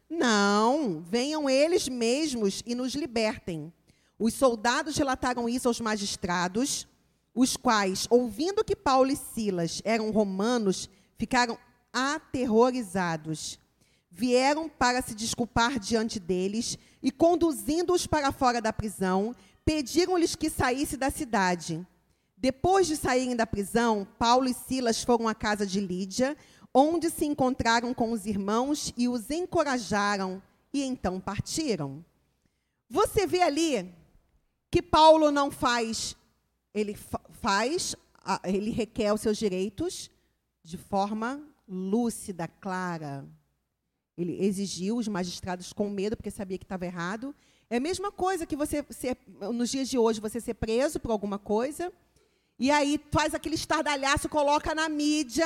Não, 0.10 1.00
venham 1.00 1.50
eles 1.50 1.88
mesmos 1.88 2.62
e 2.66 2.76
nos 2.76 2.94
libertem. 2.94 3.72
Os 4.20 4.34
soldados 4.34 4.98
relataram 4.98 5.48
isso 5.48 5.70
aos 5.70 5.80
magistrados, 5.80 6.86
os 7.34 7.56
quais, 7.56 8.06
ouvindo 8.10 8.66
que 8.66 8.76
Paulo 8.76 9.10
e 9.10 9.16
Silas 9.16 9.82
eram 9.86 10.12
romanos, 10.12 10.90
ficaram 11.18 11.58
aterrorizados. 11.94 13.58
Vieram 14.12 14.68
para 14.68 15.02
se 15.02 15.16
desculpar 15.16 15.80
diante 15.80 16.20
deles 16.20 16.78
e, 17.02 17.10
conduzindo-os 17.12 18.06
para 18.06 18.34
fora 18.34 18.62
da 18.62 18.74
prisão, 18.74 19.34
pediram-lhes 19.64 20.36
que 20.36 20.50
saísse 20.50 20.98
da 20.98 21.10
cidade. 21.10 21.88
Depois 22.46 22.86
de 22.86 22.96
saírem 22.96 23.36
da 23.36 23.48
prisão, 23.48 24.08
Paulo 24.20 24.48
e 24.48 24.54
Silas 24.54 25.04
foram 25.04 25.28
à 25.28 25.34
casa 25.34 25.66
de 25.66 25.80
Lídia, 25.80 26.38
onde 26.72 27.10
se 27.10 27.26
encontraram 27.26 27.92
com 27.92 28.12
os 28.12 28.28
irmãos 28.28 28.94
e 28.96 29.10
os 29.10 29.32
encorajaram, 29.32 30.40
e 30.72 30.84
então 30.84 31.20
partiram. 31.20 32.06
Você 32.88 33.26
vê 33.26 33.42
ali 33.42 33.92
que 34.70 34.80
Paulo 34.80 35.32
não 35.32 35.50
faz, 35.50 36.16
ele 36.72 36.96
faz, 37.32 37.96
ele 38.44 38.70
requer 38.70 39.12
os 39.12 39.22
seus 39.22 39.40
direitos 39.40 40.12
de 40.64 40.78
forma 40.78 41.42
lúcida, 41.68 42.48
clara. 42.48 43.28
Ele 44.16 44.46
exigiu 44.46 44.98
os 44.98 45.08
magistrados 45.08 45.74
com 45.74 45.90
medo, 45.90 46.16
porque 46.16 46.30
sabia 46.30 46.60
que 46.60 46.66
estava 46.66 46.86
errado. 46.86 47.34
É 47.72 47.78
a 47.78 47.82
mesma 47.82 48.12
coisa 48.12 48.46
que 48.46 48.56
você, 48.56 48.86
ser, 48.92 49.18
nos 49.52 49.72
dias 49.72 49.90
de 49.90 49.98
hoje, 49.98 50.22
você 50.22 50.40
ser 50.40 50.54
preso 50.54 51.00
por 51.00 51.10
alguma 51.10 51.40
coisa 51.40 51.92
e 52.58 52.72
aí 52.72 53.00
faz 53.12 53.34
aquele 53.34 53.56
estardalhaço, 53.56 54.30
coloca 54.30 54.74
na 54.74 54.88
mídia, 54.88 55.46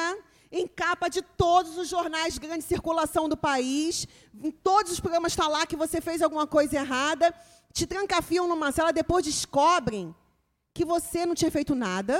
em 0.51 0.67
capa 0.67 1.09
de 1.09 1.21
todos 1.21 1.77
os 1.77 1.87
jornais 1.87 2.33
de 2.35 2.39
grande 2.39 2.63
circulação 2.63 3.27
do 3.27 3.37
país, 3.37 4.07
em 4.43 4.51
todos 4.51 4.91
os 4.91 4.99
programas 4.99 5.31
está 5.31 5.47
lá 5.47 5.65
que 5.65 5.75
você 5.75 6.01
fez 6.01 6.21
alguma 6.21 6.47
coisa 6.47 6.75
errada, 6.75 7.33
te 7.73 7.85
trancafiam 7.85 8.47
numa 8.47 8.71
cela, 8.71 8.91
depois 8.91 9.25
descobrem 9.25 10.15
que 10.73 10.85
você 10.85 11.25
não 11.25 11.35
tinha 11.35 11.51
feito 11.51 11.75
nada, 11.75 12.19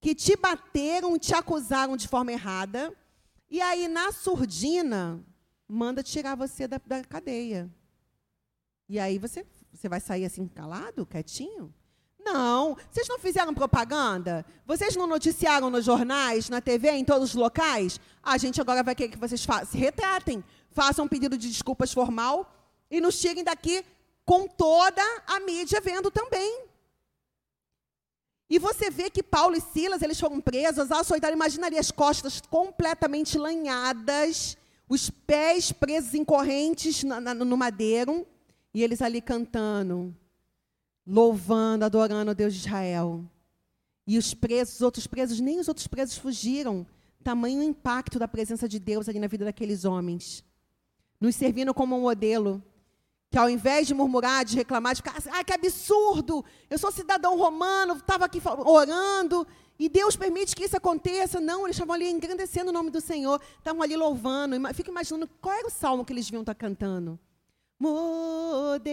que 0.00 0.14
te 0.14 0.36
bateram, 0.36 1.18
te 1.18 1.34
acusaram 1.34 1.96
de 1.96 2.08
forma 2.08 2.32
errada, 2.32 2.92
e 3.50 3.60
aí, 3.60 3.88
na 3.88 4.12
surdina, 4.12 5.20
manda 5.66 6.04
tirar 6.04 6.36
você 6.36 6.68
da, 6.68 6.80
da 6.86 7.02
cadeia. 7.02 7.68
E 8.88 8.96
aí 8.98 9.18
você, 9.18 9.44
você 9.72 9.88
vai 9.88 10.00
sair 10.00 10.24
assim 10.24 10.46
calado, 10.46 11.04
quietinho? 11.04 11.74
Não. 12.24 12.76
Vocês 12.90 13.08
não 13.08 13.18
fizeram 13.18 13.54
propaganda? 13.54 14.44
Vocês 14.66 14.94
não 14.96 15.06
noticiaram 15.06 15.70
nos 15.70 15.84
jornais, 15.84 16.48
na 16.48 16.60
TV, 16.60 16.90
em 16.90 17.04
todos 17.04 17.30
os 17.30 17.34
locais? 17.34 17.98
A 18.22 18.36
gente 18.36 18.60
agora 18.60 18.82
vai 18.82 18.94
querer 18.94 19.10
que 19.10 19.18
vocês 19.18 19.46
se 19.68 19.78
retratem, 19.78 20.44
façam 20.70 21.04
um 21.04 21.08
pedido 21.08 21.36
de 21.36 21.48
desculpas 21.48 21.92
formal 21.92 22.52
e 22.90 23.00
nos 23.00 23.18
tirem 23.20 23.42
daqui 23.42 23.84
com 24.24 24.46
toda 24.46 25.02
a 25.26 25.40
mídia 25.40 25.80
vendo 25.80 26.10
também. 26.10 26.64
E 28.48 28.58
você 28.58 28.90
vê 28.90 29.08
que 29.08 29.22
Paulo 29.22 29.56
e 29.56 29.60
Silas, 29.60 30.02
eles 30.02 30.18
foram 30.18 30.40
presos, 30.40 30.90
açoitaram, 30.90 31.36
imagina 31.36 31.68
ali 31.68 31.78
as 31.78 31.92
costas 31.92 32.40
completamente 32.40 33.38
lanhadas, 33.38 34.56
os 34.88 35.08
pés 35.08 35.70
presos 35.70 36.14
em 36.14 36.24
correntes 36.24 37.04
no 37.04 37.56
madeiro, 37.56 38.26
e 38.74 38.82
eles 38.82 39.00
ali 39.00 39.20
cantando, 39.20 40.14
louvando, 41.06 41.84
adorando 41.84 42.30
o 42.30 42.34
Deus 42.34 42.54
de 42.54 42.60
Israel. 42.60 43.24
E 44.06 44.18
os 44.18 44.34
presos, 44.34 44.76
os 44.76 44.82
outros 44.82 45.06
presos, 45.06 45.40
nem 45.40 45.58
os 45.58 45.68
outros 45.68 45.86
presos 45.86 46.16
fugiram. 46.16 46.86
Tamanho 47.22 47.62
impacto 47.62 48.18
da 48.18 48.26
presença 48.26 48.68
de 48.68 48.78
Deus 48.78 49.08
ali 49.08 49.18
na 49.18 49.26
vida 49.26 49.44
daqueles 49.44 49.84
homens. 49.84 50.44
Nos 51.20 51.36
servindo 51.36 51.74
como 51.74 51.96
um 51.96 52.02
modelo 52.02 52.62
que 53.30 53.38
ao 53.38 53.48
invés 53.48 53.86
de 53.86 53.94
murmurar, 53.94 54.44
de 54.44 54.56
reclamar, 54.56 54.92
de 54.94 55.02
ficar 55.02 55.16
ah, 55.30 55.44
que 55.44 55.52
absurdo, 55.52 56.44
eu 56.68 56.76
sou 56.76 56.90
cidadão 56.90 57.38
romano, 57.38 57.94
estava 57.94 58.24
aqui 58.24 58.42
orando, 58.66 59.46
e 59.78 59.88
Deus 59.88 60.16
permite 60.16 60.56
que 60.56 60.64
isso 60.64 60.76
aconteça. 60.76 61.40
Não, 61.40 61.64
eles 61.64 61.76
estavam 61.76 61.94
ali 61.94 62.10
engrandecendo 62.10 62.70
o 62.70 62.72
nome 62.72 62.90
do 62.90 63.00
Senhor, 63.00 63.40
estavam 63.56 63.80
ali 63.82 63.96
louvando. 63.96 64.56
Fica 64.74 64.90
imaginando 64.90 65.26
qual 65.40 65.54
era 65.54 65.68
o 65.68 65.70
salmo 65.70 66.04
que 66.04 66.12
eles 66.12 66.26
deviam 66.26 66.42
estar 66.42 66.54
cantando. 66.54 67.18
Modeani, 67.78 68.84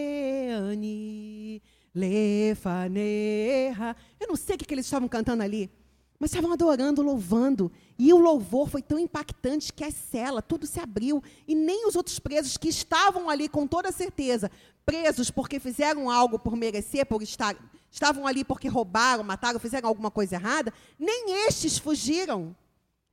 lefaneha. 1.97 3.95
Eu 4.19 4.27
não 4.27 4.35
sei 4.35 4.55
o 4.55 4.59
que, 4.59 4.73
eles 4.73 4.85
estavam 4.85 5.07
cantando 5.07 5.41
ali. 5.41 5.71
Mas 6.19 6.31
estavam 6.31 6.51
adorando, 6.51 7.01
louvando. 7.01 7.71
E 7.97 8.13
o 8.13 8.17
louvor 8.17 8.69
foi 8.69 8.81
tão 8.81 8.99
impactante 8.99 9.73
que 9.73 9.83
a 9.83 9.91
cela, 9.91 10.41
tudo 10.41 10.65
se 10.65 10.79
abriu. 10.79 11.23
E 11.47 11.55
nem 11.55 11.87
os 11.87 11.95
outros 11.95 12.19
presos 12.19 12.57
que 12.57 12.69
estavam 12.69 13.29
ali 13.29 13.49
com 13.49 13.67
toda 13.67 13.91
certeza, 13.91 14.51
presos 14.85 15.31
porque 15.31 15.59
fizeram 15.59 16.09
algo 16.09 16.39
por 16.39 16.55
merecer, 16.55 17.05
por 17.05 17.21
estar, 17.21 17.55
estavam 17.91 18.25
ali 18.25 18.43
porque 18.43 18.67
roubaram, 18.67 19.23
mataram, 19.23 19.59
fizeram 19.59 19.89
alguma 19.89 20.09
coisa 20.09 20.35
errada, 20.35 20.73
nem 20.97 21.47
estes 21.47 21.77
fugiram. 21.77 22.55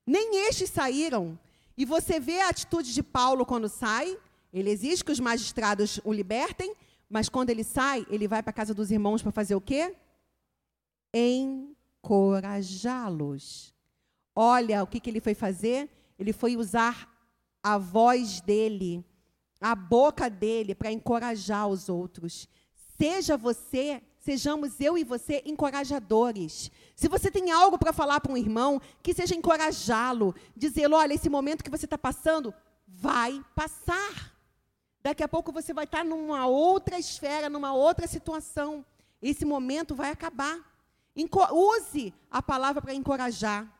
Nem 0.07 0.49
estes 0.49 0.70
saíram. 0.70 1.39
E 1.76 1.85
você 1.85 2.20
vê 2.20 2.41
a 2.41 2.51
atitude 2.51 2.93
de 2.93 3.03
Paulo 3.03 3.45
quando 3.47 3.68
sai, 3.68 4.16
ele 4.53 4.70
exige 4.70 5.05
que 5.05 5.11
os 5.11 5.18
magistrados 5.18 6.01
o 6.05 6.12
libertem, 6.12 6.74
mas 7.15 7.29
quando 7.29 7.51
ele 7.51 7.62
sai, 7.62 8.05
ele 8.11 8.27
vai 8.27 8.43
para 8.43 8.51
a 8.51 8.53
casa 8.53 8.75
dos 8.75 8.91
irmãos 8.91 9.23
para 9.23 9.31
fazer 9.31 9.55
o 9.55 9.61
quê? 9.61 9.95
Encorajá-los. 11.15 13.73
Olha 14.35 14.83
o 14.83 14.87
que, 14.89 14.99
que 14.99 15.11
ele 15.11 15.21
foi 15.21 15.33
fazer? 15.33 15.89
Ele 16.19 16.33
foi 16.33 16.57
usar 16.57 17.09
a 17.62 17.79
voz 17.79 18.41
dele, 18.41 19.05
a 19.61 19.77
boca 19.77 20.29
dele, 20.29 20.75
para 20.75 20.91
encorajar 20.91 21.69
os 21.69 21.89
outros. 21.89 22.49
Seja 22.99 23.37
você, 23.37 24.03
sejamos 24.19 24.81
eu 24.81 24.99
e 24.99 25.05
você 25.05 25.41
encorajadores. 25.47 26.69
Se 26.97 27.07
você 27.07 27.31
tem 27.31 27.53
algo 27.53 27.79
para 27.79 27.93
falar 27.93 28.19
para 28.19 28.33
um 28.33 28.37
irmão, 28.37 28.81
que 29.05 29.15
seja 29.15 29.37
encorajá-lo, 29.37 30.35
dizê-lo: 30.57 30.97
olha, 30.97 31.15
esse 31.15 31.31
momento 31.31 31.62
que 31.62 31.71
você 31.71 31.85
está 31.85 31.97
passando 31.97 32.53
vai 32.89 33.41
passar. 33.55 34.34
Daqui 35.05 35.22
a 35.22 35.28
pouco 35.28 35.52
você 35.52 35.74
vai 35.74 35.84
estar 35.84 36.02
numa 36.02 36.46
outra 36.46 36.98
esfera, 36.98 37.50
numa 37.50 37.74
outra 37.74 38.07
situação. 38.07 38.82
Esse 39.20 39.44
momento 39.44 39.94
vai 39.94 40.11
acabar. 40.11 40.59
Use 41.52 42.14
a 42.30 42.40
palavra 42.40 42.80
para 42.80 42.94
encorajar. 42.94 43.70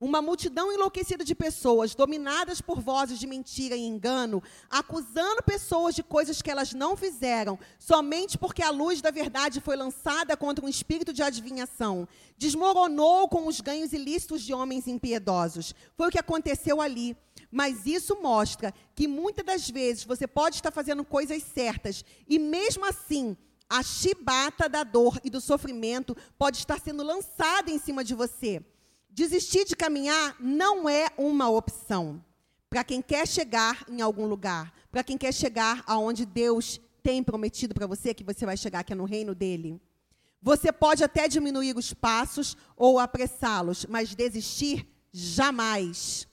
Uma 0.00 0.22
multidão 0.22 0.72
enlouquecida 0.72 1.24
de 1.24 1.34
pessoas, 1.34 1.92
dominadas 1.92 2.60
por 2.60 2.80
vozes 2.80 3.18
de 3.18 3.26
mentira 3.26 3.74
e 3.74 3.84
engano, 3.84 4.40
acusando 4.70 5.42
pessoas 5.42 5.92
de 5.92 6.04
coisas 6.04 6.40
que 6.40 6.52
elas 6.52 6.72
não 6.72 6.96
fizeram, 6.96 7.58
somente 7.80 8.38
porque 8.38 8.62
a 8.62 8.70
luz 8.70 9.02
da 9.02 9.10
verdade 9.10 9.60
foi 9.60 9.74
lançada 9.74 10.36
contra 10.36 10.64
um 10.64 10.68
espírito 10.68 11.12
de 11.12 11.20
adivinhação. 11.20 12.06
Desmoronou 12.36 13.28
com 13.28 13.48
os 13.48 13.60
ganhos 13.60 13.92
ilícitos 13.92 14.42
de 14.42 14.54
homens 14.54 14.86
impiedosos. 14.86 15.74
Foi 15.96 16.06
o 16.06 16.12
que 16.12 16.18
aconteceu 16.20 16.80
ali. 16.80 17.16
Mas 17.50 17.86
isso 17.86 18.20
mostra 18.20 18.74
que 18.94 19.08
muitas 19.08 19.44
das 19.44 19.70
vezes 19.70 20.04
você 20.04 20.26
pode 20.26 20.56
estar 20.56 20.70
fazendo 20.70 21.04
coisas 21.04 21.42
certas 21.42 22.04
e 22.26 22.38
mesmo 22.38 22.84
assim 22.84 23.36
a 23.68 23.82
chibata 23.82 24.68
da 24.68 24.82
dor 24.82 25.20
e 25.22 25.30
do 25.30 25.40
sofrimento 25.40 26.16
pode 26.38 26.58
estar 26.58 26.80
sendo 26.80 27.02
lançada 27.02 27.70
em 27.70 27.78
cima 27.78 28.02
de 28.02 28.14
você. 28.14 28.62
Desistir 29.10 29.64
de 29.64 29.76
caminhar 29.76 30.36
não 30.40 30.88
é 30.88 31.08
uma 31.16 31.48
opção 31.48 32.22
para 32.70 32.84
quem 32.84 33.00
quer 33.00 33.26
chegar 33.26 33.84
em 33.88 34.00
algum 34.00 34.26
lugar, 34.26 34.72
para 34.90 35.02
quem 35.02 35.16
quer 35.16 35.32
chegar 35.32 35.82
aonde 35.86 36.26
Deus 36.26 36.80
tem 37.02 37.22
prometido 37.22 37.74
para 37.74 37.86
você 37.86 38.12
que 38.12 38.24
você 38.24 38.44
vai 38.44 38.56
chegar, 38.56 38.84
que 38.84 38.92
é 38.92 38.96
no 38.96 39.04
reino 39.04 39.34
dele. 39.34 39.80
Você 40.40 40.70
pode 40.70 41.02
até 41.02 41.26
diminuir 41.26 41.76
os 41.76 41.92
passos 41.92 42.56
ou 42.76 42.98
apressá-los, 42.98 43.86
mas 43.86 44.14
desistir 44.14 44.86
jamais. 45.10 46.28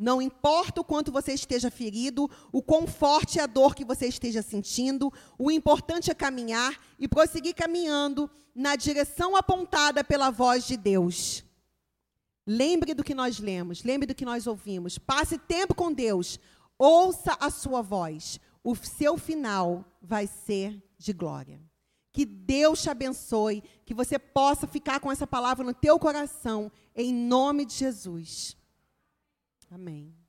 Não 0.00 0.22
importa 0.22 0.80
o 0.80 0.84
quanto 0.84 1.12
você 1.12 1.34
esteja 1.34 1.70
ferido, 1.70 2.28
o 2.50 2.62
quão 2.62 2.86
forte 2.86 3.38
é 3.38 3.42
a 3.42 3.46
dor 3.46 3.74
que 3.74 3.84
você 3.84 4.06
esteja 4.06 4.40
sentindo, 4.40 5.12
o 5.38 5.50
importante 5.50 6.10
é 6.10 6.14
caminhar 6.14 6.74
e 6.98 7.06
prosseguir 7.06 7.54
caminhando 7.54 8.30
na 8.54 8.76
direção 8.76 9.36
apontada 9.36 10.02
pela 10.02 10.30
voz 10.30 10.66
de 10.66 10.78
Deus. 10.78 11.44
Lembre 12.46 12.94
do 12.94 13.04
que 13.04 13.14
nós 13.14 13.38
lemos, 13.38 13.84
lembre 13.84 14.06
do 14.06 14.14
que 14.14 14.24
nós 14.24 14.46
ouvimos. 14.46 14.96
Passe 14.96 15.36
tempo 15.36 15.74
com 15.74 15.92
Deus, 15.92 16.40
ouça 16.78 17.36
a 17.38 17.50
sua 17.50 17.82
voz. 17.82 18.40
O 18.64 18.74
seu 18.74 19.18
final 19.18 19.84
vai 20.00 20.26
ser 20.26 20.82
de 20.96 21.12
glória. 21.12 21.60
Que 22.10 22.24
Deus 22.24 22.80
te 22.80 22.88
abençoe, 22.88 23.62
que 23.84 23.92
você 23.92 24.18
possa 24.18 24.66
ficar 24.66 24.98
com 24.98 25.12
essa 25.12 25.26
palavra 25.26 25.62
no 25.62 25.74
teu 25.74 25.98
coração, 25.98 26.72
em 26.96 27.12
nome 27.12 27.66
de 27.66 27.74
Jesus. 27.74 28.56
Amém. 29.70 30.19